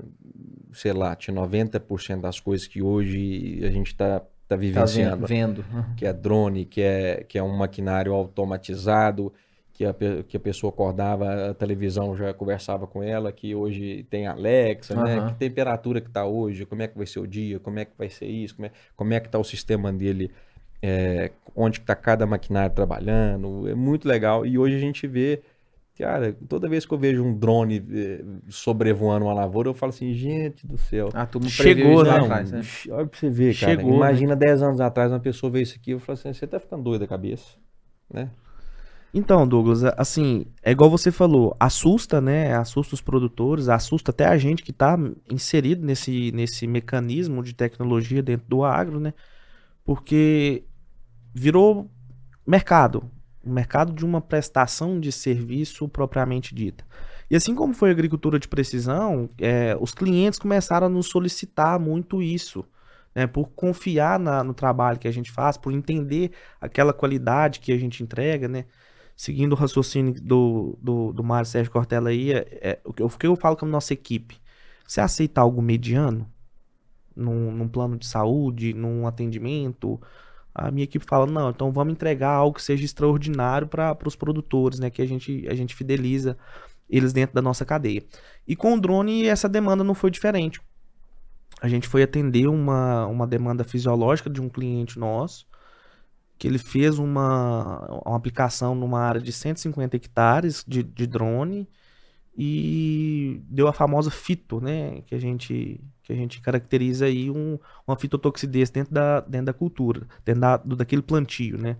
[0.73, 5.21] sei lá, tinha 90% das coisas que hoje a gente está tá vivenciando.
[5.21, 5.65] Tá vendo.
[5.73, 5.95] Uhum.
[5.95, 9.31] Que é drone, que é, que é um maquinário automatizado,
[9.71, 9.95] que a,
[10.27, 15.03] que a pessoa acordava, a televisão já conversava com ela, que hoje tem Alexa, uhum.
[15.03, 15.27] né?
[15.29, 17.93] Que temperatura que tá hoje, como é que vai ser o dia, como é que
[17.97, 20.31] vai ser isso, como é, como é que tá o sistema dele,
[20.81, 23.69] é, onde está cada maquinário trabalhando.
[23.69, 24.45] É muito legal.
[24.45, 25.41] E hoje a gente vê
[25.99, 30.13] Cara, toda vez que eu vejo um drone eh, sobrevoando uma lavoura, eu falo assim,
[30.13, 31.09] gente do céu.
[31.13, 32.11] Ah, tu Chegou, né?
[32.11, 32.61] Atrás, né?
[32.89, 33.75] Olha pra você ver, cara.
[33.75, 34.45] Chegou, Imagina né?
[34.45, 37.01] 10 anos atrás uma pessoa ver isso aqui, eu falo assim, você tá ficando doido
[37.01, 37.57] da cabeça,
[38.09, 38.29] né?
[39.13, 42.55] Então, Douglas, assim, é igual você falou, assusta, né?
[42.55, 44.97] Assusta os produtores, assusta até a gente que está
[45.29, 49.13] inserido nesse, nesse mecanismo de tecnologia dentro do agro, né?
[49.83, 50.63] Porque
[51.33, 51.91] virou
[52.47, 53.03] mercado
[53.49, 56.85] o mercado de uma prestação de serviço propriamente dita.
[57.29, 61.79] E assim como foi a agricultura de precisão, é, os clientes começaram a nos solicitar
[61.79, 62.65] muito isso,
[63.13, 66.31] né, por confiar na, no trabalho que a gente faz, por entender
[66.61, 68.65] aquela qualidade que a gente entrega, né?
[69.15, 73.07] Seguindo o raciocínio do, do, do Mário Sérgio Cortella aí, é, é, o, que eu,
[73.07, 74.39] o que eu falo com a nossa equipe?
[74.87, 76.25] Você aceita algo mediano?
[77.15, 79.99] Num, num plano de saúde, num atendimento,
[80.67, 84.79] a minha equipe fala, não, então vamos entregar algo que seja extraordinário para os produtores,
[84.79, 84.89] né?
[84.89, 86.37] Que a gente, a gente fideliza
[86.89, 88.03] eles dentro da nossa cadeia.
[88.47, 90.61] E com o drone essa demanda não foi diferente.
[91.61, 95.45] A gente foi atender uma, uma demanda fisiológica de um cliente nosso,
[96.37, 101.67] que ele fez uma, uma aplicação numa área de 150 hectares de, de drone
[102.37, 105.01] e deu a famosa fito, né?
[105.01, 109.53] Que a gente que a gente caracteriza aí um, uma fitotoxidez dentro da, dentro da
[109.53, 111.77] cultura, dentro da, daquele plantio, né?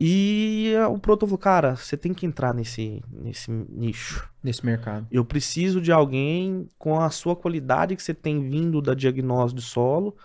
[0.00, 4.30] E o produtor falou, cara, você tem que entrar nesse, nesse nicho.
[4.40, 5.08] Nesse mercado.
[5.10, 9.66] Eu preciso de alguém com a sua qualidade que você tem vindo da diagnóstico de
[9.66, 10.16] solo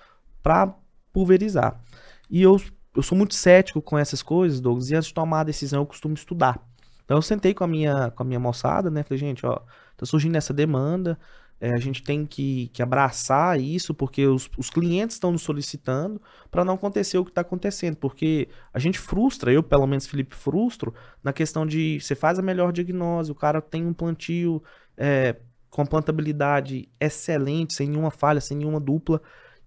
[0.43, 0.76] para
[1.11, 1.81] pulverizar.
[2.30, 2.61] E eu,
[2.95, 5.88] eu sou muito cético com essas coisas, Douglas, e antes de tomar a decisão eu
[5.88, 6.64] costumo estudar.
[7.03, 9.01] Então eu sentei com a minha, com a minha moçada, né?
[9.01, 9.60] Falei, gente, ó,
[9.97, 11.18] tá surgindo essa demanda,
[11.64, 16.22] é, a gente tem que, que abraçar isso, porque os, os clientes estão nos solicitando
[16.52, 17.95] para não acontecer o que está acontecendo.
[17.95, 22.41] Porque a gente frustra, eu pelo menos, Felipe, frustro na questão de você faz a
[22.41, 24.61] melhor diagnose, o cara tem um plantio
[24.98, 25.38] é,
[25.69, 29.22] com plantabilidade excelente, sem nenhuma falha, sem nenhuma dupla.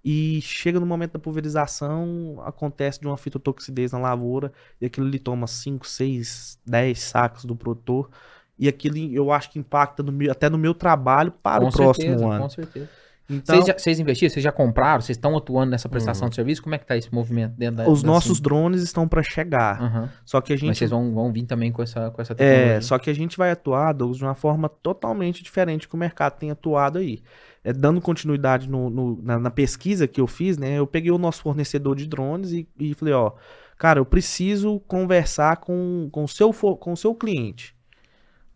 [0.05, 5.18] E chega no momento da pulverização, acontece de uma fitotoxidez na lavoura, e aquilo lhe
[5.18, 8.10] toma 5, 6, 10 sacos do produtor
[8.59, 11.73] e aquilo eu acho que impacta no meu, até no meu trabalho para com o
[11.73, 12.43] certeza, próximo ano.
[12.43, 12.89] Com certeza.
[13.28, 16.31] Então, vocês, já, vocês investiram, vocês já compraram, vocês estão atuando nessa prestação uhum.
[16.31, 16.62] de serviço?
[16.62, 19.83] Como é que está esse movimento dentro da Os da nossos drones estão para chegar.
[19.83, 20.09] Uhum.
[20.24, 22.37] Só que a gente Mas vocês vão, vão vir também com essa com essa é,
[22.37, 22.73] tecnologia.
[22.74, 25.99] É, só que a gente vai atuar Douglas, de uma forma totalmente diferente que o
[25.99, 27.20] mercado tem atuado aí.
[27.65, 30.78] É, dando continuidade no, no na, na, pesquisa que eu fiz, né?
[30.78, 33.33] Eu peguei o nosso fornecedor de drones e, e falei, ó,
[33.77, 37.76] cara, eu preciso conversar com, com, o seu, com o seu cliente.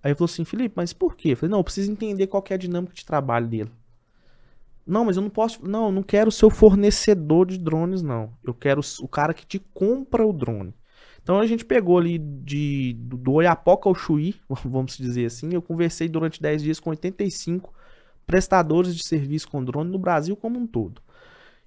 [0.03, 1.31] Aí ele falou assim, Felipe, mas por quê?
[1.33, 3.71] Eu falei, não, eu preciso entender qual é a dinâmica de trabalho dele.
[4.87, 5.65] Não, mas eu não posso.
[5.67, 8.33] Não, eu não quero o seu fornecedor de drones, não.
[8.43, 10.75] Eu quero o cara que te compra o drone.
[11.23, 15.53] Então a gente pegou ali de, do, do Oiapoca ao Chuí, vamos dizer assim.
[15.53, 17.73] Eu conversei durante 10 dias com 85
[18.27, 21.03] prestadores de serviço com drone no Brasil como um todo.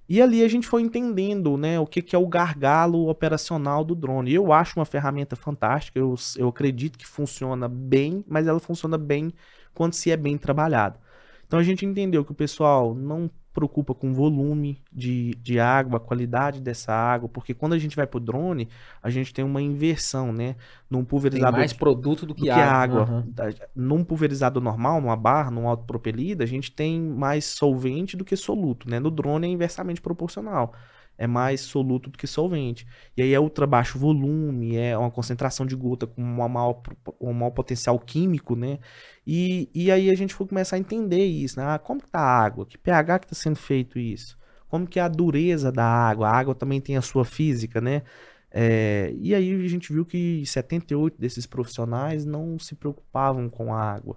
[0.08, 3.94] E ali a gente foi entendendo né, o que, que é o gargalo operacional do
[3.94, 4.34] drone.
[4.34, 9.32] Eu acho uma ferramenta fantástica, eu, eu acredito que funciona bem, mas ela funciona bem
[9.72, 10.98] quando se é bem trabalhado.
[11.46, 16.00] Então a gente entendeu que o pessoal não preocupa com volume de, de água, a
[16.00, 18.68] qualidade dessa água, porque quando a gente vai para o drone,
[19.00, 20.56] a gente tem uma inversão, né?
[20.90, 21.52] Num pulverizador.
[21.52, 23.06] Tem mais produto do que, do água.
[23.06, 23.24] Que água.
[23.38, 23.54] Uhum.
[23.74, 28.90] Num pulverizador normal, numa barra, num autopropelido, a gente tem mais solvente do que soluto,
[28.90, 28.98] né?
[28.98, 30.74] No drone é inversamente proporcional
[31.16, 32.86] é mais soluto do que solvente.
[33.16, 36.80] E aí é ultra baixo volume, é uma concentração de gota com uma maior,
[37.20, 38.78] um maior potencial químico, né?
[39.26, 41.66] E, e aí a gente foi começar a entender isso, né?
[41.66, 42.66] Ah, como que tá a água?
[42.66, 44.38] Que pH que está sendo feito isso?
[44.68, 46.28] Como que é a dureza da água?
[46.28, 48.02] A água também tem a sua física, né?
[48.50, 53.80] É, e aí a gente viu que 78 desses profissionais não se preocupavam com a
[53.80, 54.16] água.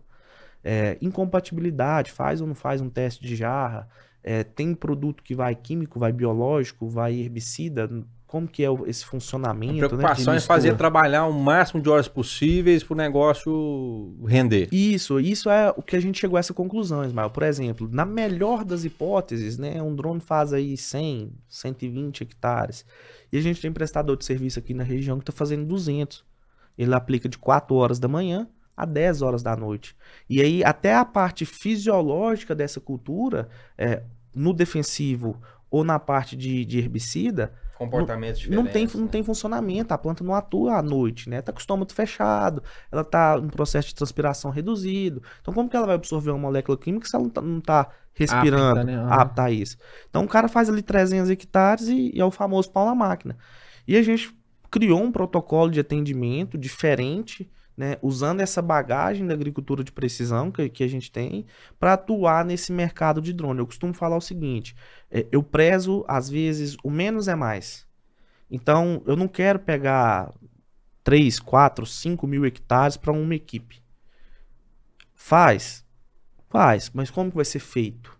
[0.64, 3.90] É, incompatibilidade, faz ou não faz um teste de jarra,
[4.28, 7.90] é, tem produto que vai químico, vai biológico, vai herbicida,
[8.26, 9.72] como que é esse funcionamento?
[9.72, 14.14] A né, preocupação né, é fazer trabalhar o máximo de horas possíveis para o negócio
[14.28, 14.68] render.
[14.70, 17.30] Isso, isso é o que a gente chegou a essa conclusão, Ismael.
[17.30, 22.86] Por exemplo, na melhor das hipóteses, né, um drone faz aí 100, 120 hectares.
[23.32, 26.26] E a gente tem prestador de serviço aqui na região que está fazendo 200.
[26.78, 28.46] Ele aplica de 4 horas da manhã
[28.76, 29.96] a 10 horas da noite.
[30.30, 34.04] E aí, até a parte fisiológica dessa cultura, é,
[34.38, 38.96] no defensivo ou na parte de, de herbicida, Comportamentos não tem, diferentes.
[38.96, 39.10] não né?
[39.12, 41.44] tem funcionamento, a planta não atua à noite, né?
[41.44, 45.22] Tá com o estômago fechado, ela tá em processo de transpiração reduzido.
[45.40, 47.90] Então, como que ela vai absorver uma molécula química se ela não tá, não tá
[48.14, 49.08] respirando, Apta, né?
[49.08, 49.78] Apta a isso?
[50.10, 53.38] Então, o cara faz ali 300 hectares e, e é o famoso pau na máquina.
[53.88, 54.36] E a gente
[54.72, 57.48] criou um protocolo de atendimento diferente,
[57.78, 57.98] né?
[58.02, 61.46] Usando essa bagagem da agricultura de precisão que, que a gente tem
[61.80, 63.60] para atuar nesse mercado de drone.
[63.60, 64.76] Eu costumo falar o seguinte:
[65.12, 67.86] é, eu prezo, às vezes, o menos é mais.
[68.50, 70.34] Então, eu não quero pegar
[71.04, 73.84] 3, 4, 5 mil hectares para uma equipe.
[75.14, 75.86] Faz?
[76.50, 78.18] Faz, mas como vai ser feito?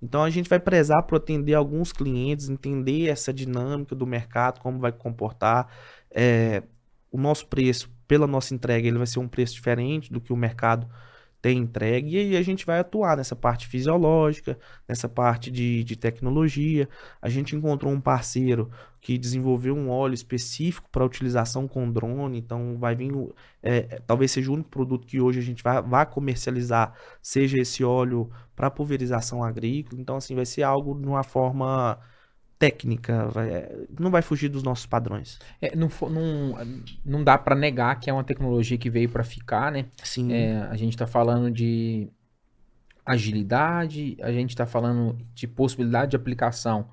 [0.00, 4.78] Então, a gente vai prezar para atender alguns clientes, entender essa dinâmica do mercado, como
[4.78, 5.68] vai comportar.
[6.10, 6.62] É,
[7.10, 10.36] o nosso preço, pela nossa entrega, ele vai ser um preço diferente do que o
[10.36, 10.88] mercado
[11.42, 12.16] tem entregue.
[12.16, 14.58] E aí a gente vai atuar nessa parte fisiológica,
[14.88, 16.88] nessa parte de, de tecnologia.
[17.20, 18.70] A gente encontrou um parceiro
[19.00, 24.32] que desenvolveu um óleo específico para utilização com drone, então vai vir, o- é, talvez
[24.32, 26.92] seja o único produto que hoje a gente vai, vai comercializar,
[27.22, 31.98] seja esse óleo para pulverização agrícola, então assim, vai ser algo de uma forma
[32.58, 35.38] técnica, vai- é, não vai fugir dos nossos padrões.
[35.60, 36.54] É, não, não,
[37.04, 39.86] não dá pra negar que é uma tecnologia que veio pra ficar, né?
[40.02, 42.08] Sim, É, a gente tá falando de
[43.04, 46.88] agilidade, a gente tá falando de possibilidade de aplicação.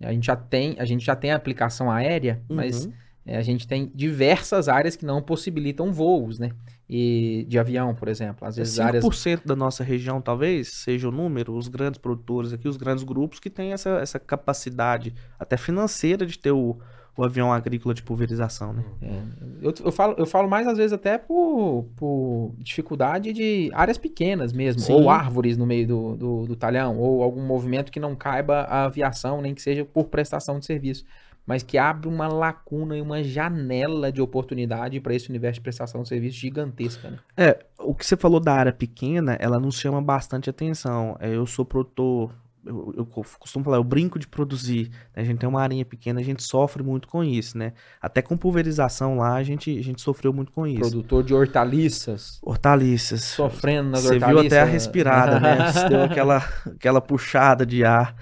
[0.00, 2.92] A gente já tem, a gente já tem a aplicação aérea, mas Uhum.
[2.92, 6.50] é, a gente tem diversas áreas que não possibilitam voos, né?
[6.88, 8.46] E de avião, por exemplo.
[8.48, 12.66] Às vezes áreas 5% da nossa região, talvez, seja o número, os grandes produtores aqui,
[12.66, 16.78] os grandes grupos que têm essa, essa capacidade até financeira de ter o,
[17.18, 18.84] o avião agrícola de pulverização, né?
[19.02, 19.20] É,
[19.60, 24.52] eu, eu, falo, eu falo mais às vezes até por, por dificuldade de áreas pequenas
[24.52, 24.92] mesmo, Sim.
[24.92, 28.84] ou árvores no meio do, do, do talhão, ou algum movimento que não caiba a
[28.84, 31.04] aviação, nem que seja por prestação de serviço,
[31.48, 36.02] mas que abre uma lacuna e uma janela de oportunidade para esse universo de prestação
[36.02, 37.10] de serviço gigantesca.
[37.10, 37.18] Né?
[37.36, 41.16] É, o que você falou da área pequena, ela nos chama bastante atenção.
[41.18, 42.34] É, eu sou produtor,
[42.66, 44.90] eu, eu co- costumo falar, eu brinco de produzir.
[45.16, 45.22] né?
[45.22, 47.72] A gente tem uma arinha pequena, a gente sofre muito com isso, né?
[48.02, 50.80] Até com pulverização lá, a gente, a gente sofreu muito com isso.
[50.80, 53.22] Produtor de hortaliças, Hortaliças.
[53.24, 54.52] sofrendo nas Você viu hortaliças.
[54.58, 55.56] até a respirada, né?
[55.72, 58.14] Você deu aquela, aquela puxada de ar.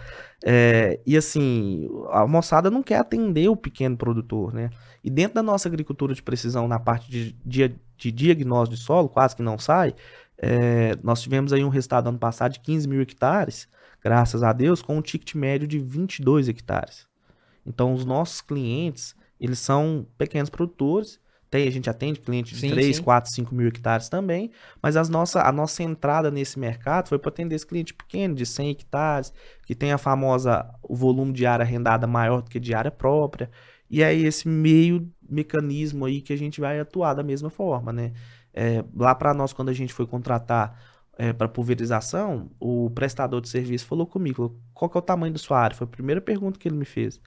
[0.49, 4.71] É, e assim, a moçada não quer atender o pequeno produtor, né?
[5.03, 9.09] E dentro da nossa agricultura de precisão, na parte de, dia- de diagnóstico de solo,
[9.09, 9.93] quase que não sai,
[10.39, 13.69] é, nós tivemos aí um resultado ano passado de 15 mil hectares,
[14.01, 17.09] graças a Deus, com um ticket médio de 22 hectares.
[17.67, 21.19] Então, os nossos clientes, eles são pequenos produtores,
[21.57, 23.03] tem, a gente atende cliente de Sim, 3, sim.
[23.03, 24.51] 4, 5 mil hectares também,
[24.83, 28.45] mas as nossa, a nossa entrada nesse mercado foi para atender esse cliente pequeno, de
[28.45, 29.33] 100 hectares,
[29.65, 33.51] que tem a famosa, o volume de área arrendada maior do que de área própria,
[33.89, 38.13] e aí esse meio mecanismo aí que a gente vai atuar da mesma forma, né?
[38.53, 40.79] É, lá para nós, quando a gente foi contratar
[41.39, 45.59] para pulverização, o prestador de serviço falou comigo, qual que é o tamanho da sua
[45.59, 45.75] área?
[45.75, 47.19] Foi a primeira pergunta que ele me fez.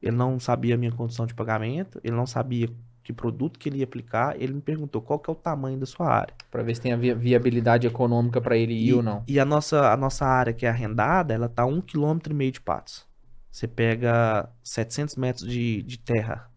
[0.00, 2.70] Ele não sabia a minha condição de pagamento, ele não sabia
[3.12, 5.86] que produto que ele ia aplicar, ele me perguntou qual que é o tamanho da
[5.86, 6.34] sua área.
[6.50, 9.26] Para ver se tem a vi- viabilidade econômica para ele ir E, ou não.
[9.26, 12.52] e a nossa, a nossa área que é arrendada, ela tá um quilômetro e meio
[12.52, 13.06] de patos.
[13.50, 16.50] Você pega 700 metros de, de terra.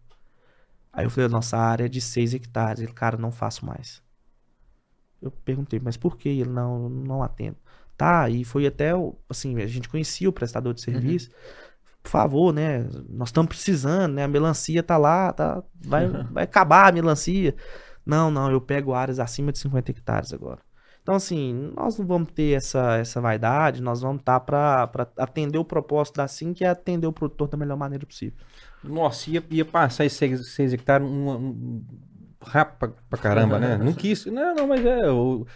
[0.92, 2.82] Aí eu falei, a nossa área é de 6 hectares.
[2.82, 4.02] Ele, cara, não faço mais.
[5.20, 6.28] Eu perguntei, mas por que?
[6.28, 7.56] Ele, não, não atendo.
[7.96, 8.90] Tá, e foi até,
[9.28, 11.30] assim, a gente conhecia o prestador de serviço.
[12.04, 16.90] Por favor, né, nós estamos precisando, né, a melancia tá lá, tá, vai, vai acabar
[16.90, 17.56] a melancia.
[18.04, 20.60] Não, não, eu pego áreas acima de 50 hectares agora.
[21.02, 25.64] Então, assim, nós não vamos ter essa, essa vaidade, nós vamos estar para atender o
[25.64, 28.38] propósito da SIM, que é atender o produtor da melhor maneira possível.
[28.82, 31.84] Nossa, ia, ia passar esses 6 hectares um, um,
[32.42, 33.76] rápido pra, pra caramba, né?
[33.78, 34.26] Não quis.
[34.26, 35.10] Não, não, mas é.
[35.10, 35.46] o-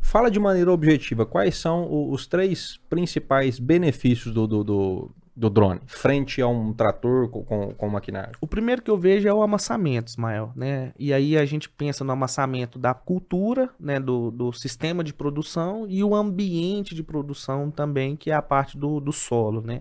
[0.00, 5.10] Fala de maneira objetiva, quais são os três principais benefícios do, do, do,
[5.40, 8.32] do drone, frente a um trator com, com, com maquinário?
[8.42, 10.92] O primeiro que eu vejo é o amassamento, Ismael, né?
[10.98, 13.98] E aí a gente pensa no amassamento da cultura, né?
[13.98, 18.76] Do, do sistema de produção e o ambiente de produção também, que é a parte
[18.76, 19.80] do, do solo, né?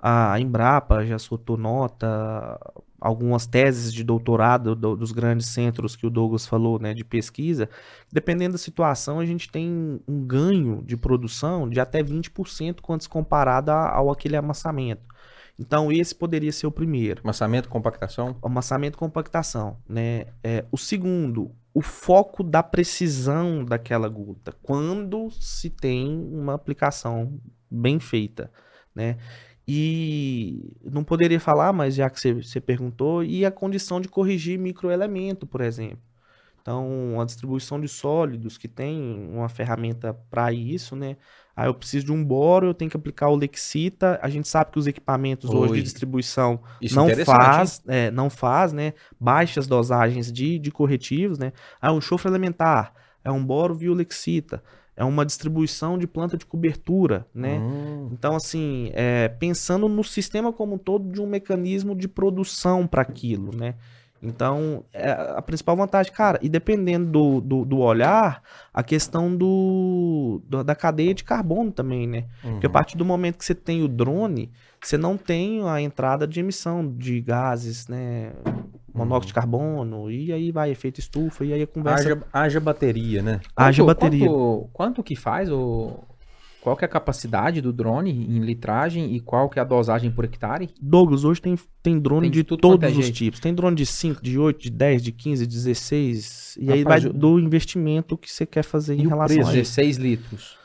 [0.00, 2.06] A Embrapa já soltou nota,
[3.00, 7.68] algumas teses de doutorado do- dos grandes centros que o Douglas falou, né, de pesquisa.
[8.12, 13.08] Dependendo da situação, a gente tem um ganho de produção de até 20% quando se
[13.08, 15.02] comparado ao aquele amassamento.
[15.58, 18.36] Então, esse poderia ser o primeiro Amassamento, compactação?
[18.42, 20.26] amassamento compactação, né?
[20.42, 27.98] É, o segundo, o foco da precisão daquela gota quando se tem uma aplicação bem
[27.98, 28.52] feita,
[28.94, 29.16] né?
[29.70, 34.58] E não poderia falar, mas já que você, você perguntou, e a condição de corrigir
[34.58, 35.98] microelemento, por exemplo.
[36.62, 41.16] Então, a distribuição de sólidos, que tem uma ferramenta para isso, né?
[41.54, 44.18] Aí eu preciso de um boro, eu tenho que aplicar o Lexita.
[44.22, 45.82] A gente sabe que os equipamentos hoje de Oi.
[45.82, 48.92] distribuição Isso não interessante, faz, é, não faz, né?
[49.18, 51.52] Baixas dosagens de, de corretivos, né?
[51.80, 54.62] Ah, um enxofre elementar, é um boro via Lexita,
[54.98, 57.58] é uma distribuição de planta de cobertura, né?
[57.58, 62.86] Hum, Então, assim, é, pensando no sistema como um todo de um mecanismo de produção
[62.86, 63.76] para aquilo, né?
[64.20, 68.42] Então, é a principal vantagem, cara, e dependendo do, do, do olhar,
[68.74, 72.24] a questão do, do- da cadeia de carbono também, né?
[72.50, 72.72] Porque a uhum.
[72.72, 74.50] partir do momento que você tem o drone,
[74.82, 78.32] você não tem a entrada de emissão de gases, né?
[78.98, 83.22] Monóxido de carbono, e aí vai efeito estufa, e aí a conversa haja, haja bateria,
[83.22, 83.40] né?
[83.56, 84.26] haja Quanto- bateria.
[84.28, 86.04] Quanto, quanto que faz o...
[86.60, 90.10] Qual que é a capacidade do drone em litragem e qual que é a dosagem
[90.10, 90.68] por hectare?
[90.82, 93.38] Douglas, hoje tem, tem drone Tem de de, tudo quanto todos é os tipos.
[93.40, 96.58] Tem drone de 5, de 8, de 10, de 15, de 16.
[96.60, 99.50] E aí Rapaz, vai eu- do investimento que você quer fazer em relação preço?
[99.50, 99.76] a isso.
[99.76, 100.58] 16 litros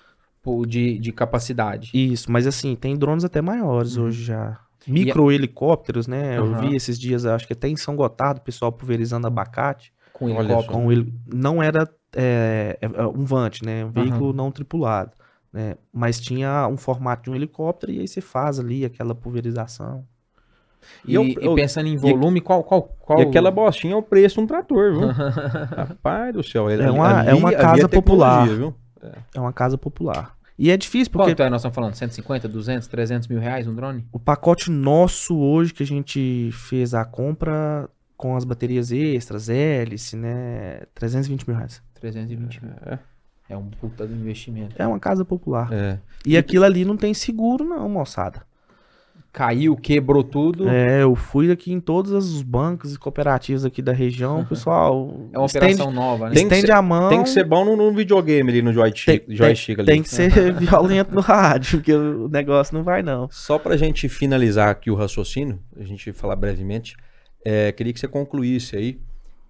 [0.67, 1.91] de, de capacidade.
[1.93, 4.05] Isso, mas assim, tem drones até maiores Uhum.
[4.05, 4.59] hoje já.
[4.87, 6.37] Micro helicópteros, né?
[6.37, 6.61] Eu Aham.
[6.69, 9.93] vi esses dias, acho que até em São Gotardo, o pessoal pulverizando abacate.
[10.11, 10.73] Com helicóptero.
[10.73, 11.13] Com ele...
[11.25, 13.85] Não era é, é, é, um Vant, né?
[13.85, 15.11] Um veículo não tripulado.
[15.51, 15.75] Né?
[15.91, 20.03] Mas tinha um formato de um helicóptero e aí você faz ali aquela pulverização.
[21.05, 23.19] E, E eu- e eu- pensando em volume, qual, qual, qual...
[23.19, 25.07] E aquela bostinha é o preço de um trator, viu?
[25.77, 26.69] Rapaz do céu.
[26.69, 28.47] É uma- é uma casa popular.
[28.47, 28.73] Viu?
[29.33, 30.35] É uma casa popular.
[30.57, 31.49] E é difícil porque Quanto é?
[31.49, 34.05] Nós estamos falando 150, 200, 300 mil reais um drone?
[34.11, 40.15] o pacote nosso hoje que a gente fez a compra com as baterias extras, hélice,
[40.15, 40.81] né?
[40.93, 41.81] 320 mil reais.
[41.95, 42.73] 320 mil.
[42.85, 42.99] É.
[43.49, 44.75] É um puta do investimento.
[44.77, 45.71] É uma casa popular.
[45.73, 45.99] É.
[46.25, 48.43] E aquilo ali não tem seguro, não, moçada.
[49.33, 50.69] Caiu, quebrou tudo.
[50.69, 55.27] É, eu fui aqui em todos os bancos e cooperativas aqui da região, pessoal.
[55.33, 56.35] É uma estende, operação nova, né?
[56.35, 57.09] Tem que estende ser- a mão.
[57.09, 59.87] Tem que ser bom no, no videogame ali, no joystick, tem, joystick ali.
[59.87, 63.27] tem que ser violento no rádio, porque o negócio não vai, não.
[63.31, 66.95] Só pra gente finalizar aqui o raciocínio, a gente falar brevemente,
[67.43, 68.99] é, queria que você concluísse aí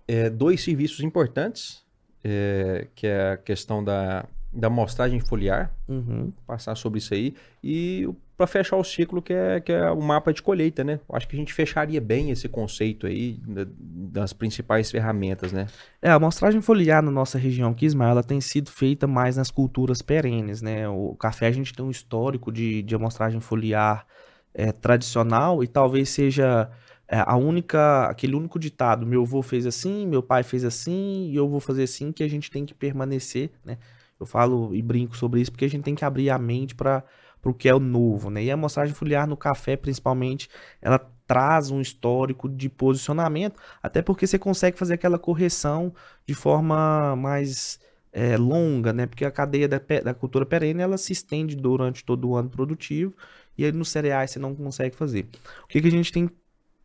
[0.08, 1.84] é, dois serviços importantes,
[2.24, 6.32] é, que é a questão da, da amostragem foliar, Uhum.
[6.46, 8.08] passar sobre isso aí, e
[8.38, 11.00] para fechar o ciclo, que é, que é o mapa de colheita, né?
[11.12, 15.68] Acho que a gente fecharia bem esse conceito aí da- das principais ferramentas, né?
[16.02, 19.50] É, a amostragem foliar na nossa região aqui, Ismael, ela tem sido feita mais nas
[19.52, 20.88] culturas perenes, né?
[20.90, 24.06] O café a gente tem um histórico de, de amostragem foliar
[24.54, 26.70] é, tradicional e talvez seja
[27.08, 31.36] é, a única, aquele único ditado, meu avô fez assim, meu pai fez assim e
[31.36, 33.78] eu vou fazer assim, que a gente tem que permanecer, né?
[34.24, 37.04] Eu falo e brinco sobre isso porque a gente tem que abrir a mente para
[37.44, 38.44] o que é o novo, né?
[38.44, 40.50] E a amostragem foliar no café, principalmente,
[40.82, 45.94] ela traz um histórico de posicionamento, até porque você consegue fazer aquela correção
[46.26, 47.80] de forma mais
[48.12, 49.06] é, longa, né?
[49.06, 53.14] Porque a cadeia da, da cultura perene ela se estende durante todo o ano produtivo
[53.58, 55.28] e aí nos cereais você não consegue fazer.
[55.64, 56.30] O que, que a gente tem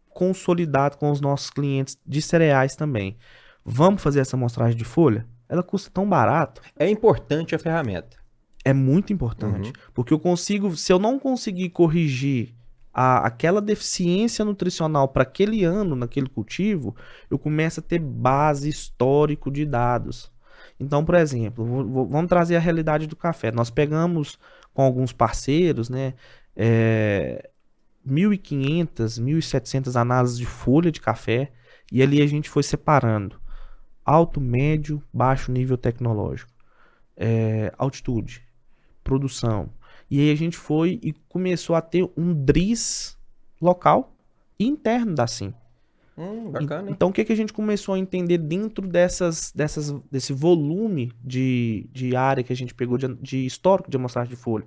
[0.09, 3.17] consolidado com os nossos clientes de cereais também?
[3.65, 5.27] Vamos fazer essa amostragem de folha?
[5.49, 6.61] Ela custa tão barato.
[6.79, 8.17] É importante a ferramenta.
[8.65, 9.73] É muito importante.
[9.95, 12.55] Porque eu consigo, se eu não conseguir corrigir
[12.93, 16.95] a- aquela deficiência nutricional para aquele ano, naquele cultivo,
[17.31, 20.31] eu começo a ter base histórico de dados.
[20.79, 23.51] Então, por exemplo, vou- vou- vamos trazer a realidade do café.
[23.51, 24.39] Nós pegamos
[24.75, 26.15] com alguns parceiros, né,
[26.55, 27.49] é,
[28.05, 31.53] 1.500, 1.700 análises de folha de café
[31.91, 33.38] e ali a gente foi separando
[34.09, 36.51] alto, médio, baixo nível tecnológico,
[37.15, 38.43] é, altitude,
[39.05, 39.69] produção.
[40.11, 43.19] E aí a gente foi e começou a ter um DRIS
[43.61, 44.17] local
[44.59, 45.53] interno da SIM.
[46.17, 46.91] Hum, bacana?
[46.91, 51.87] Então, o que, que a gente começou a entender dentro dessas, dessas, desse volume de,
[51.93, 54.65] de área que a gente pegou de, de histórico de amostragem de folha?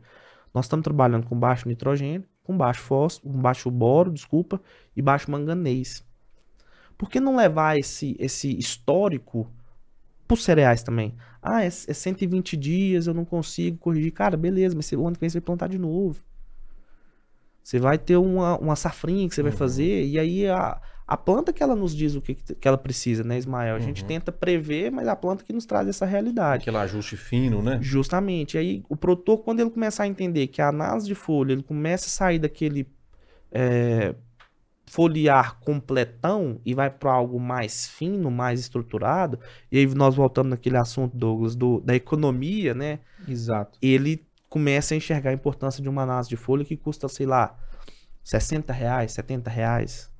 [0.53, 4.61] Nós estamos trabalhando com baixo nitrogênio, com baixo fósforo, com baixo boro, desculpa,
[4.95, 6.05] e baixo manganês.
[7.01, 9.51] Por que não levar esse, esse histórico
[10.27, 11.15] para os cereais também?
[11.41, 14.11] Ah, é, é 120 dias, eu não consigo corrigir.
[14.11, 16.21] Cara, beleza, mas o ano que vem você vai plantar de novo.
[17.63, 19.57] Você vai ter uma, uma safrinha que você vai Uhum.
[19.57, 23.23] fazer, e aí a, a planta que ela nos diz o que, que ela precisa,
[23.23, 23.75] né, Ismael?
[23.75, 24.07] A gente Uhum.
[24.07, 26.61] tenta prever, mas a planta que nos traz essa realidade.
[26.61, 27.79] Aquele ajuste fino, né?
[27.81, 28.57] Justamente.
[28.57, 31.63] E aí, o produtor, quando ele começar a entender que a análise de folha, ele
[31.63, 32.87] começa a sair daquele
[33.51, 34.13] é,
[34.85, 39.39] foliar completão e vai para algo mais fino, mais estruturado,
[39.71, 42.99] e aí nós voltamos naquele assunto, Douglas, do, da economia, né?
[43.27, 43.77] Exato.
[43.81, 47.57] Ele começa a enxergar a importância de uma análise de folha que custa, sei lá,
[48.23, 50.11] 60 reais, 70 reais.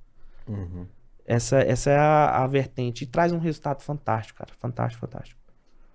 [0.48, 0.88] Uhum.
[1.26, 3.04] Essa, essa é a, a vertente.
[3.04, 4.52] E traz um resultado fantástico, cara.
[4.60, 5.40] Fantástico, fantástico.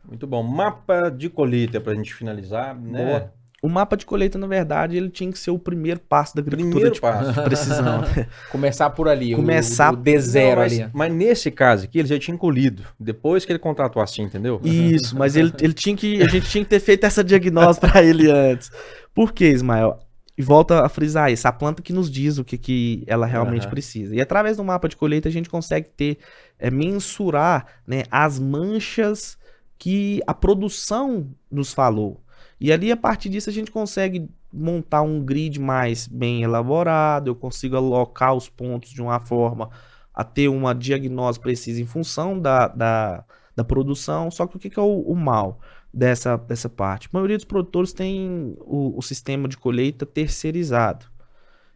[0.05, 0.43] Muito bom.
[0.43, 3.05] Mapa de colheita pra gente finalizar, né?
[3.05, 3.35] Boa.
[3.63, 6.91] O mapa de colheita, na verdade, ele tinha que ser o primeiro passo da agricultura
[6.91, 7.33] de, passo.
[7.33, 8.03] de precisão.
[8.53, 9.33] Começar por ali.
[9.35, 10.91] o- Começar- O, D zero Não, mas, ali.
[10.93, 12.85] mas nesse caso aqui, ele já tinha colhido.
[13.01, 14.61] Depois que ele contratou assim, entendeu?
[14.63, 16.23] Isso, mas ele, ele tinha que.
[16.23, 18.71] A gente tinha que ter feito essa diagnose pra ele antes.
[19.15, 19.99] Por que, Ismael?
[20.39, 23.63] E volta a frisar isso, a planta que nos diz o que, que ela realmente
[23.63, 23.71] Aham.
[23.71, 24.15] precisa.
[24.15, 26.19] E através do mapa de colheita a gente consegue ter,
[26.59, 29.39] é, mensurar né, as manchas
[29.79, 32.21] que a produção nos falou.
[32.61, 37.35] E ali, a partir disso, a gente consegue montar um grid mais bem elaborado, eu
[37.35, 39.71] consigo alocar os pontos de uma forma
[40.15, 43.25] a ter uma diagnose precisa em função da, da,
[43.55, 44.31] da produção.
[44.31, 45.61] Só que o que, que é o, o mal
[45.93, 47.09] dessa, dessa parte?
[47.09, 51.05] A maioria dos produtores tem o, o sistema de colheita terceirizado.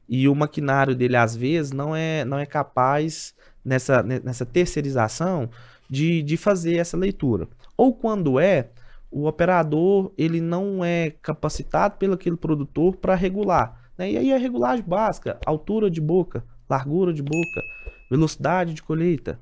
[0.08, 5.50] E o maquinário dele, às vezes, não é, não é capaz, nessa, ne- nessa terceirização,
[5.88, 7.46] de, de fazer essa leitura.
[7.76, 8.70] Ou quando é,
[9.10, 13.80] o operador ele não é capacitado pelo aquele produtor para regular.
[13.98, 14.12] né?
[14.12, 17.62] E aí a regulagem básica, altura de boca, largura de boca,
[18.10, 19.38] velocidade de colheita.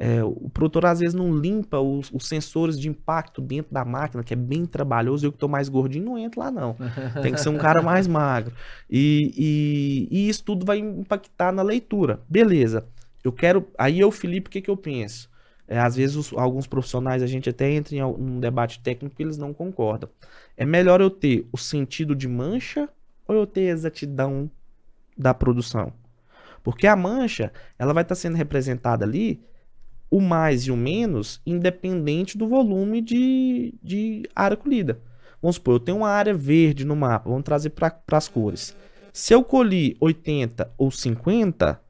[0.00, 4.22] É, o produtor às vezes não limpa os, os sensores de impacto dentro da máquina,
[4.22, 5.26] que é bem trabalhoso.
[5.26, 6.76] Eu que estou mais gordinho não entro lá não.
[7.20, 8.54] Tem que ser um cara mais magro.
[8.88, 12.20] E, e, e isso tudo vai impactar na leitura.
[12.28, 12.86] Beleza.
[13.24, 13.66] Eu quero.
[13.76, 15.28] Aí eu, Felipe, o que, que eu penso?
[15.68, 19.22] É, às vezes os- alguns profissionais a gente até entra em um debate técnico que
[19.22, 20.08] eles não concordam.
[20.56, 22.88] É melhor eu ter o sentido de mancha
[23.26, 24.50] ou eu ter a exatidão
[25.16, 25.92] da produção?
[26.64, 29.40] Porque a mancha, ela vai estar sendo representada ali,
[30.10, 34.98] o mais e o menos, independente do volume de, de área colhida.
[35.40, 38.74] Vamos supor, eu tenho uma área verde no mapa, vamos trazer para as cores.
[39.12, 41.80] Se eu colhi 80 ou 50,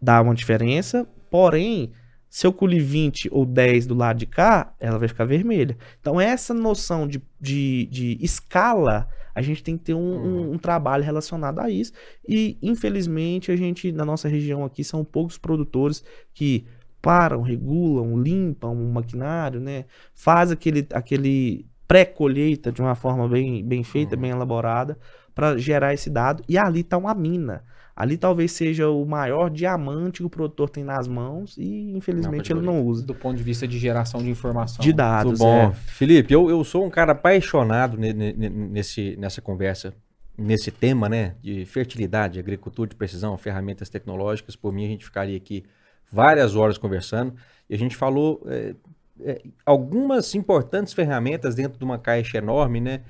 [0.00, 1.92] dá uma diferença, porém,
[2.32, 5.76] se eu colhi 20 ou 10 do lado de cá, ela vai ficar vermelha.
[6.00, 10.58] Então, essa noção de, de, de escala, a gente tem que ter um, um- um
[10.58, 11.92] trabalho relacionado a isso.
[12.26, 16.02] E, infelizmente, a gente, na nossa região aqui, são poucos produtores
[16.32, 16.64] que
[17.02, 19.84] param, regulam, limpam o maquinário, né?
[20.14, 24.98] Faz aquele, aquele pré-colheita de uma forma bem, bem feita, bem elaborada,
[25.34, 26.42] para gerar esse dado.
[26.48, 27.62] E ali está uma mina.
[27.94, 32.60] Ali talvez seja o maior diamante que o produtor tem nas mãos e, infelizmente, Mapa
[32.60, 33.04] ele não usa.
[33.04, 34.82] Do ponto de vista de geração de informação.
[34.82, 35.70] De dados, Tudo bom.
[35.70, 35.72] é.
[35.72, 39.92] Felipe, eu, eu sou um cara apaixonado ne- ne- ne- nesse, nessa conversa,
[40.38, 41.34] nesse tema, né?
[41.42, 44.56] De fertilidade, agricultura de precisão, ferramentas tecnológicas.
[44.56, 45.62] Por mim, a gente ficaria aqui
[46.10, 47.34] várias horas conversando.
[47.68, 48.74] E a gente falou é,
[49.20, 53.00] é, algumas importantes ferramentas dentro de uma caixa enorme, né?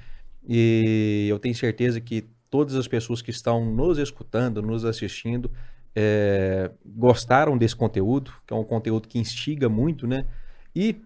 [0.49, 5.51] E eu tenho certeza que todas as pessoas que estão nos escutando, nos assistindo,
[5.95, 10.27] é, gostaram desse conteúdo, que é um conteúdo que instiga muito, né?
[10.75, 10.97] E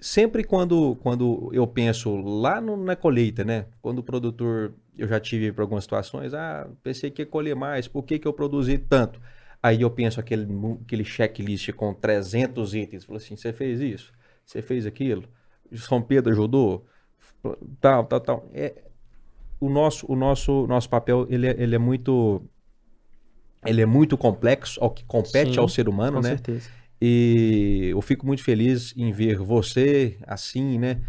[0.00, 3.66] sempre quando, quando eu penso lá no- na colheita, né?
[3.82, 7.86] Quando o produtor, eu já tive para algumas situações, ah, pensei que ia colher mais,
[7.86, 9.20] por que, que eu produzi tanto?
[9.62, 10.46] Aí eu penso aquele,
[10.82, 14.10] aquele checklist com 300 itens, falo assim, você fez isso,
[14.44, 15.24] você fez aquilo,
[15.76, 16.86] São Pedro ajudou,
[17.80, 18.48] tal, tal, tal.
[18.52, 18.74] É,
[19.58, 22.42] o nosso, o nosso, nosso papel, ele é, ele é muito...
[23.64, 26.30] Ele é muito complexo ao que compete Sim, ao ser humano, Com né?
[26.30, 26.70] certeza.
[26.98, 31.02] E eu fico muito feliz em ver você assim, né?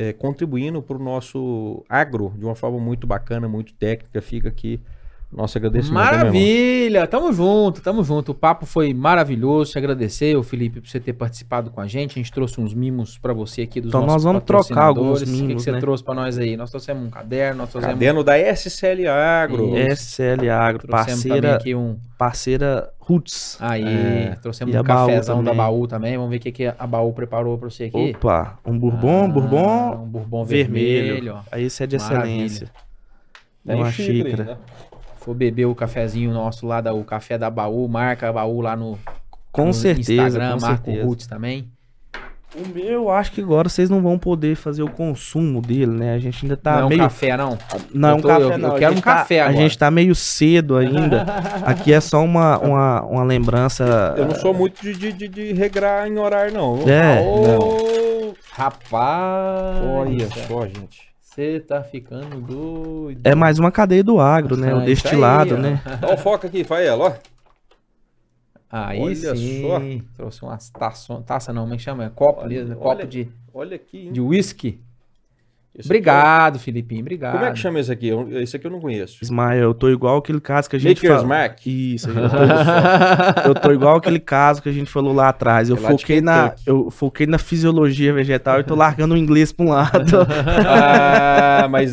[0.00, 4.22] é, contribuindo para o nosso agro de uma forma muito bacana, muito técnica.
[4.22, 4.80] Fica aqui
[5.32, 5.94] nosso agradecimento.
[5.98, 6.04] né?
[6.16, 7.06] Maravilha!
[7.06, 8.32] Tamo junto, tamo junto.
[8.32, 9.70] O papo foi maravilhoso.
[9.72, 12.12] Te agradecer, ô Felipe, por você ter participado com a gente.
[12.12, 15.20] A gente trouxe uns mimos pra você aqui dos Então nossos nós vamos trocar alguns
[15.20, 15.22] patrocinadores.
[15.28, 15.78] O que que, mimos, você né?
[15.80, 16.56] trouxe pra nós aí?
[16.56, 19.72] Nós trouxemos um caderno, nós trouxemos, Caderno da SCL Agro.
[19.94, 21.96] SCL Agro, trouxemos parceira, aqui um.
[22.18, 23.56] parceira Roots.
[23.60, 24.36] Aí, É.
[24.42, 25.54] trouxemos E um cafezão da.
[25.54, 26.16] Baú também.
[26.16, 28.14] Vamos ver o que, que a Baú preparou pra você aqui.
[28.16, 31.14] Opa, um bourbon, Ah, bourbon Um bourbon vermelho.
[31.14, 31.38] vermelho.
[31.52, 32.24] Aí esse é de Maravilha.
[32.46, 32.70] excelência.
[33.66, 34.42] Tem uma xícara xícara.
[34.42, 34.89] ainda.
[35.20, 38.74] For beber o cafezinho nosso lá, da, o café da Baú, marca a Baú lá
[38.74, 38.98] no,
[39.52, 41.06] Com no certeza, Instagram, com marca o certeza.
[41.06, 41.68] Roots também.
[42.56, 46.14] O meu, acho que agora vocês não vão poder fazer o consumo dele, né?
[46.14, 47.00] A gente ainda tá não é um meio...
[47.02, 47.56] café, não.
[47.94, 48.74] Não, é Eu um café eu- eu não.
[48.74, 49.56] a quero um tá- café A agora.
[49.62, 51.22] gente tá meio cedo ainda.
[51.64, 54.14] Aqui é só uma, uma, uma lembrança...
[54.16, 56.78] Eu não sou muito de, de, de, de regrar em horário, não.
[56.88, 57.22] É.
[58.50, 59.76] Rapaz!
[59.94, 61.09] Olha só, gente.
[61.30, 63.20] Você tá ficando doido.
[63.24, 64.72] É mais uma cadeia do agro, né?
[64.72, 65.62] Ah, o destilado, aí, ó.
[65.62, 65.82] né?
[66.00, 67.12] Dá o foco aqui, Faela, ó.
[68.68, 69.62] Aí Olha sim.
[69.62, 69.80] só.
[70.16, 71.24] Trouxe umas taças.
[71.24, 72.04] Taça não, como é chama?
[72.06, 74.06] É Copo, Olha- mesmo, olha- copo de, Olha aqui.
[74.06, 74.12] hein?
[74.12, 74.80] de whisky.
[75.72, 76.98] Esse aqui Obrigado, Filipinho.
[76.98, 77.32] é- Obrigado.
[77.32, 78.10] Como é que chama esse aqui?
[78.32, 79.18] Esse aqui eu não conheço.
[79.22, 81.64] Ismael, eu tô igual aquele caso que a gente Maker's fala- Mark.
[81.66, 82.36] Isso, eu tô,
[83.50, 85.70] eu tô igual aquele caso que a gente falou lá atrás.
[85.70, 89.64] Eu É foquei na, eu foquei na fisiologia vegetal e tô largando o inglês pra
[89.64, 90.26] um lado.
[90.68, 91.92] Ah, mas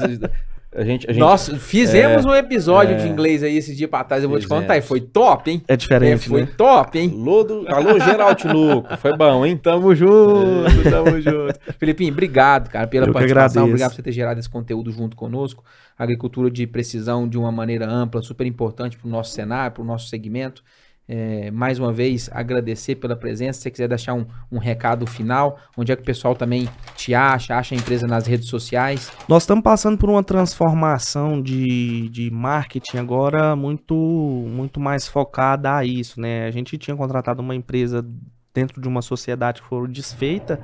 [0.78, 1.10] a gente.
[1.10, 2.98] A gente Nossa, fizemos um episódio é.
[2.98, 4.24] de inglês aí esse dia pra trás.
[4.24, 4.64] Eu vou te Fizemos.
[4.64, 4.78] contar.
[4.78, 5.62] E foi top, hein?
[5.68, 6.49] É É, diferente, foi né?
[6.56, 7.12] top, hein?
[7.14, 8.95] Alô, do, alô Geralt Luco.
[8.98, 9.58] Foi bom, hein?
[9.58, 11.60] Tamo junto, tamo junto.
[11.80, 13.66] Felipinho, obrigado, cara, pela Eu participação.
[13.66, 15.64] Obrigado por você ter gerado esse conteúdo junto conosco.
[15.98, 19.86] Agricultura de precisão de uma maneira ampla, super importante para o nosso cenário, para o
[19.86, 20.64] nosso segmento.
[21.10, 23.54] É, mais uma vez, agradecer pela presença.
[23.54, 26.68] Se você quiser deixar um, um recado final, onde é que o pessoal também
[26.98, 29.10] te acha, acha a empresa nas redes sociais.
[29.30, 35.86] Nós estamos passando por uma transformação de, de marketing agora muito, muito mais focada a
[35.86, 36.46] isso, né?
[36.46, 38.06] A gente tinha contratado uma empresa
[38.54, 40.60] dentro de uma sociedade que foi desfeita,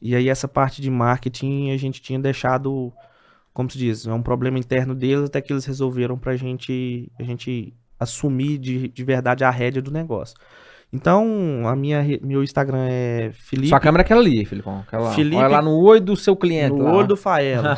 [0.00, 2.92] e aí essa parte de marketing a gente tinha deixado,
[3.52, 7.22] como se diz, é um problema interno deles, até que eles resolveram pra gente, a
[7.22, 10.36] gente assumir de, de verdade a rédea do negócio.
[10.92, 14.78] Então, a minha, meu Instagram é Felipe, Sua câmera é aquela ali, Filipão.
[14.86, 16.76] Aquela, Felipe- Olha lá no olho do seu cliente.
[16.76, 17.76] no lá, olho do Faela.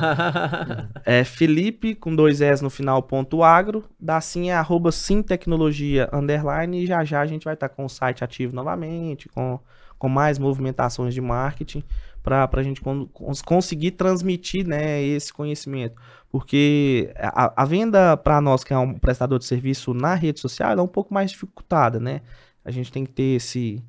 [1.03, 3.85] É Felipe com dois S no final, ponto agro.
[3.99, 6.83] Da Sim é arroba Sim Tecnologia underline.
[6.83, 9.59] E já já a gente vai estar com o site ativo novamente, com,
[9.99, 11.83] com mais movimentações de marketing,
[12.23, 15.95] para a gente con- cons- conseguir transmitir né, esse conhecimento.
[16.31, 20.73] Porque a, a venda para nós, que é um prestador de serviço na rede social,
[20.73, 22.21] é um pouco mais dificultada, né?
[22.65, 23.83] A gente tem que ter esse,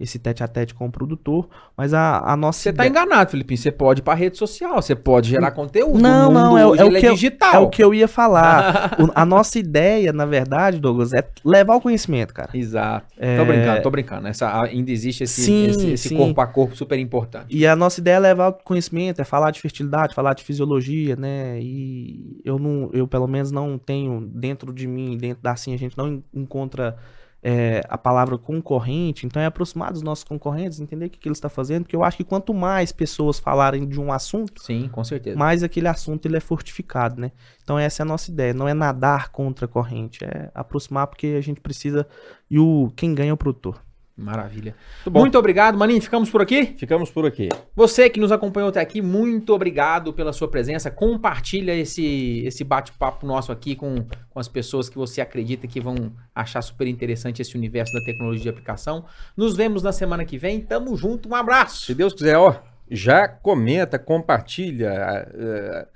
[0.00, 1.46] esse tete a tete com o produtor,
[1.76, 3.58] mas a, a nossa Você tá ideia- enganado, Filipinho.
[3.58, 5.98] Você pode ir pra rede social, você pode gerar conteúdo.
[6.00, 7.54] Não, não, é, o- é o ele que eu, digital.
[7.54, 8.96] é o que eu ia falar.
[8.98, 12.50] O- a nossa ideia, na verdade, Douglas, é levar o conhecimento, cara.
[12.54, 13.06] Exato.
[13.18, 14.26] É, Tô brincando, tô brincando.
[14.28, 16.16] Essa, ainda existe esse, Sim, esse, esse sim.
[16.16, 17.46] corpo a corpo super importante.
[17.54, 21.14] E a nossa ideia é levar o conhecimento, é falar de fertilidade, falar de fisiologia,
[21.16, 21.58] né?
[21.60, 25.76] E eu não, eu pelo menos não tenho dentro de mim, dentro da Sim, a
[25.78, 26.96] gente não en- encontra
[27.42, 31.38] é, a palavra concorrente, então é aproximar dos nossos concorrentes, entender o que, que eles
[31.38, 35.02] estão fazendo, porque eu acho que quanto mais pessoas falarem de um assunto, Sim, com
[35.02, 35.38] certeza.
[35.38, 37.32] mais aquele assunto ele é fortificado, né?
[37.62, 41.28] Então essa é a nossa ideia, não é nadar contra a corrente, é aproximar porque
[41.28, 42.06] a gente precisa
[42.50, 43.80] e o quem ganha é o produtor.
[44.20, 44.74] Maravilha.
[44.98, 45.20] Muito bom.
[45.20, 46.00] Muito obrigado, Maninho.
[46.02, 46.74] Ficamos por aqui.
[46.76, 47.48] Ficamos por aqui.
[47.74, 50.90] Você que nos acompanhou até aqui, muito obrigado pela sua presença.
[50.90, 56.12] Compartilha esse, esse bate-papo nosso aqui com, com as pessoas que você acredita que vão
[56.34, 59.04] achar super interessante esse universo da tecnologia de aplicação.
[59.36, 60.60] Nos vemos na semana que vem.
[60.60, 61.28] Tamo junto.
[61.28, 61.86] Um abraço.
[61.86, 62.54] Se Deus quiser, ó,
[62.90, 64.90] já comenta, compartilha,
[65.32, 65.86] eh,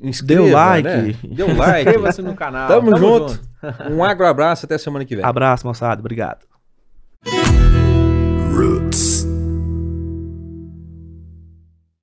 [0.00, 0.88] inscreva, Deu like.
[0.88, 1.14] né?
[1.24, 1.88] Deu like.
[1.88, 2.68] Inscreva-se no canal.
[2.68, 3.40] Tamo junto.
[3.90, 5.24] Um agro abraço, até semana que vem.
[5.24, 6.46] Abraço, moçada, obrigado.